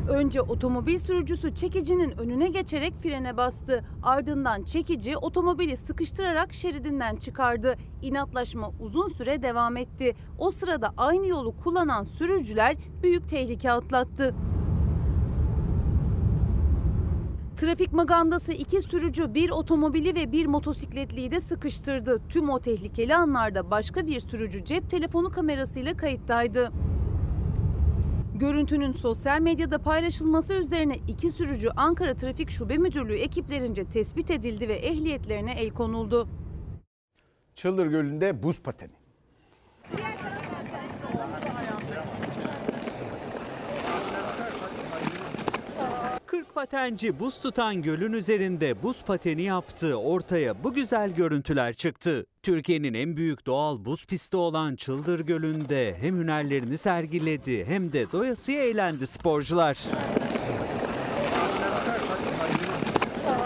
Önce 0.09 0.41
otomobil 0.41 0.99
sürücüsü 0.99 1.55
çekicinin 1.55 2.19
önüne 2.19 2.49
geçerek 2.49 2.95
frene 3.03 3.37
bastı. 3.37 3.85
Ardından 4.03 4.63
çekici 4.63 5.17
otomobili 5.17 5.77
sıkıştırarak 5.77 6.55
şeridinden 6.55 7.17
çıkardı. 7.17 7.75
İnatlaşma 8.03 8.71
uzun 8.81 9.09
süre 9.09 9.43
devam 9.43 9.77
etti. 9.77 10.15
O 10.39 10.51
sırada 10.51 10.95
aynı 10.97 11.27
yolu 11.27 11.57
kullanan 11.57 12.05
sürücüler 12.05 12.77
büyük 13.03 13.29
tehlike 13.29 13.73
atlattı. 13.73 14.35
Trafik 17.57 17.93
magandası 17.93 18.53
iki 18.53 18.81
sürücü 18.81 19.35
bir 19.35 19.51
otomobili 19.51 20.15
ve 20.15 20.33
bir 20.33 20.47
motosikletliyi 20.47 21.31
de 21.31 21.41
sıkıştırdı. 21.41 22.23
Tüm 22.29 22.51
o 22.51 22.61
tehlikeli 22.61 23.15
anlarda 23.15 23.71
başka 23.71 24.07
bir 24.07 24.21
sürücü 24.21 24.65
cep 24.65 24.91
telefonu 24.91 25.31
kamerasıyla 25.31 25.97
kayıttaydı. 25.97 26.73
Görüntünün 28.39 28.93
sosyal 28.93 29.41
medyada 29.41 29.79
paylaşılması 29.79 30.55
üzerine 30.55 30.97
iki 31.09 31.31
sürücü 31.31 31.69
Ankara 31.77 32.17
Trafik 32.17 32.51
Şube 32.51 32.77
Müdürlüğü 32.77 33.17
ekiplerince 33.17 33.85
tespit 33.85 34.31
edildi 34.31 34.69
ve 34.69 34.75
ehliyetlerine 34.75 35.53
el 35.53 35.71
konuldu. 35.71 36.29
Çıldır 37.55 37.87
Gölü'nde 37.87 38.43
buz 38.43 38.63
pateni. 38.63 38.93
Patenci 46.55 47.21
buz 47.21 47.41
tutan 47.41 47.83
gölün 47.83 48.13
üzerinde 48.13 48.83
buz 48.83 49.05
pateni 49.05 49.43
yaptı. 49.43 49.97
Ortaya 49.97 50.65
bu 50.65 50.75
güzel 50.75 51.15
görüntüler 51.15 51.75
çıktı. 51.75 52.27
Türkiye'nin 52.47 52.95
en 52.95 53.17
büyük 53.17 53.47
doğal 53.47 53.85
buz 53.85 54.07
pisti 54.07 54.37
olan 54.37 54.77
Çıldır 54.77 55.21
Gölü'nde 55.21 55.97
hem 56.01 56.19
hünerlerini 56.19 56.79
sergiledi 56.79 57.65
hem 57.65 57.93
de 57.93 58.13
doyasıya 58.13 58.63
eğlendi 58.63 59.07
sporcular. 59.07 59.79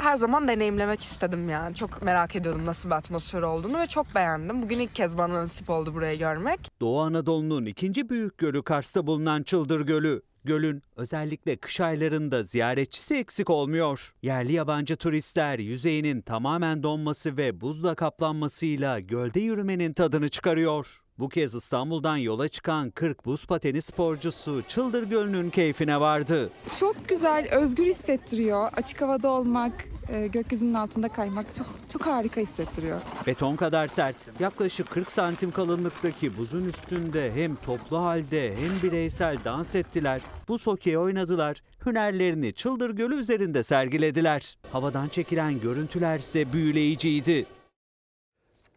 Her 0.00 0.16
zaman 0.16 0.48
deneyimlemek 0.48 1.02
istedim 1.02 1.48
yani. 1.48 1.74
Çok 1.74 2.02
merak 2.02 2.36
ediyordum 2.36 2.66
nasıl 2.66 2.90
bir 2.90 2.94
atmosfer 2.94 3.42
olduğunu 3.42 3.78
ve 3.78 3.86
çok 3.86 4.14
beğendim. 4.14 4.62
Bugün 4.62 4.80
ilk 4.80 4.94
kez 4.94 5.18
bana 5.18 5.34
nasip 5.34 5.70
oldu 5.70 5.94
burayı 5.94 6.18
görmek. 6.18 6.60
Doğu 6.80 7.00
Anadolu'nun 7.00 7.66
ikinci 7.66 8.08
büyük 8.08 8.38
gölü 8.38 8.62
Kars'ta 8.62 9.06
bulunan 9.06 9.42
Çıldır 9.42 9.80
Gölü. 9.80 10.22
Gölün 10.44 10.82
özellikle 10.96 11.56
kış 11.56 11.80
aylarında 11.80 12.42
ziyaretçisi 12.42 13.14
eksik 13.14 13.50
olmuyor. 13.50 14.14
Yerli 14.22 14.52
yabancı 14.52 14.96
turistler 14.96 15.58
yüzeyinin 15.58 16.20
tamamen 16.20 16.82
donması 16.82 17.36
ve 17.36 17.60
buzla 17.60 17.94
kaplanmasıyla 17.94 19.00
gölde 19.00 19.40
yürümenin 19.40 19.92
tadını 19.92 20.28
çıkarıyor. 20.28 20.86
Bu 21.20 21.28
kez 21.28 21.54
İstanbul'dan 21.54 22.16
yola 22.16 22.48
çıkan 22.48 22.90
40 22.90 23.26
buz 23.26 23.46
pateni 23.46 23.82
sporcusu 23.82 24.62
Çıldır 24.68 25.02
Gölü'nün 25.02 25.50
keyfine 25.50 26.00
vardı. 26.00 26.50
Çok 26.78 27.08
güzel, 27.08 27.48
özgür 27.50 27.86
hissettiriyor. 27.86 28.70
Açık 28.72 29.02
havada 29.02 29.30
olmak, 29.30 29.72
e, 30.08 30.26
gökyüzünün 30.26 30.74
altında 30.74 31.08
kaymak 31.08 31.54
çok 31.54 31.66
çok 31.92 32.06
harika 32.06 32.40
hissettiriyor. 32.40 33.00
Beton 33.26 33.56
kadar 33.56 33.88
sert, 33.88 34.16
yaklaşık 34.40 34.90
40 34.90 35.12
santim 35.12 35.50
kalınlıktaki 35.50 36.38
buzun 36.38 36.64
üstünde 36.64 37.32
hem 37.34 37.56
toplu 37.56 37.98
halde 37.98 38.54
hem 38.56 38.90
bireysel 38.90 39.36
dans 39.44 39.74
ettiler. 39.74 40.20
Buz 40.48 40.66
hokeyi 40.66 40.98
oynadılar, 40.98 41.62
hünerlerini 41.86 42.52
Çıldır 42.52 42.90
Gölü 42.90 43.14
üzerinde 43.14 43.62
sergilediler. 43.62 44.56
Havadan 44.72 45.08
çekilen 45.08 45.60
görüntüler 45.60 46.18
ise 46.18 46.52
büyüleyiciydi. 46.52 47.46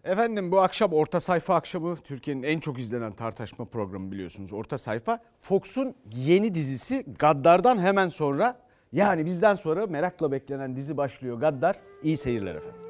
Efendim 0.04 0.52
bu 0.52 0.60
akşam 0.62 0.94
Orta 0.94 1.20
Sayfa 1.20 1.56
akşamı 1.56 1.96
Türkiye'nin 1.96 2.44
en 2.44 2.60
çok 2.60 2.80
izlenen 2.80 3.14
tartışma 3.14 3.66
programı 3.66 4.12
biliyorsunuz. 4.12 4.54
Orta 4.54 4.78
Sayfa 4.78 5.20
Fox'un 5.42 5.96
yeni 6.16 6.56
dizisi 6.56 7.06
Gaddar'dan 7.20 7.78
hemen 7.78 8.10
sonra 8.10 8.58
yani 8.92 9.26
bizden 9.26 9.56
sonra 9.56 9.88
merakla 9.88 10.32
beklenen 10.32 10.76
dizi 10.76 10.98
başlıyor 10.98 11.40
Gaddar. 11.40 11.80
İyi 12.04 12.18
seyirler 12.18 12.56
efendim. 12.56 12.83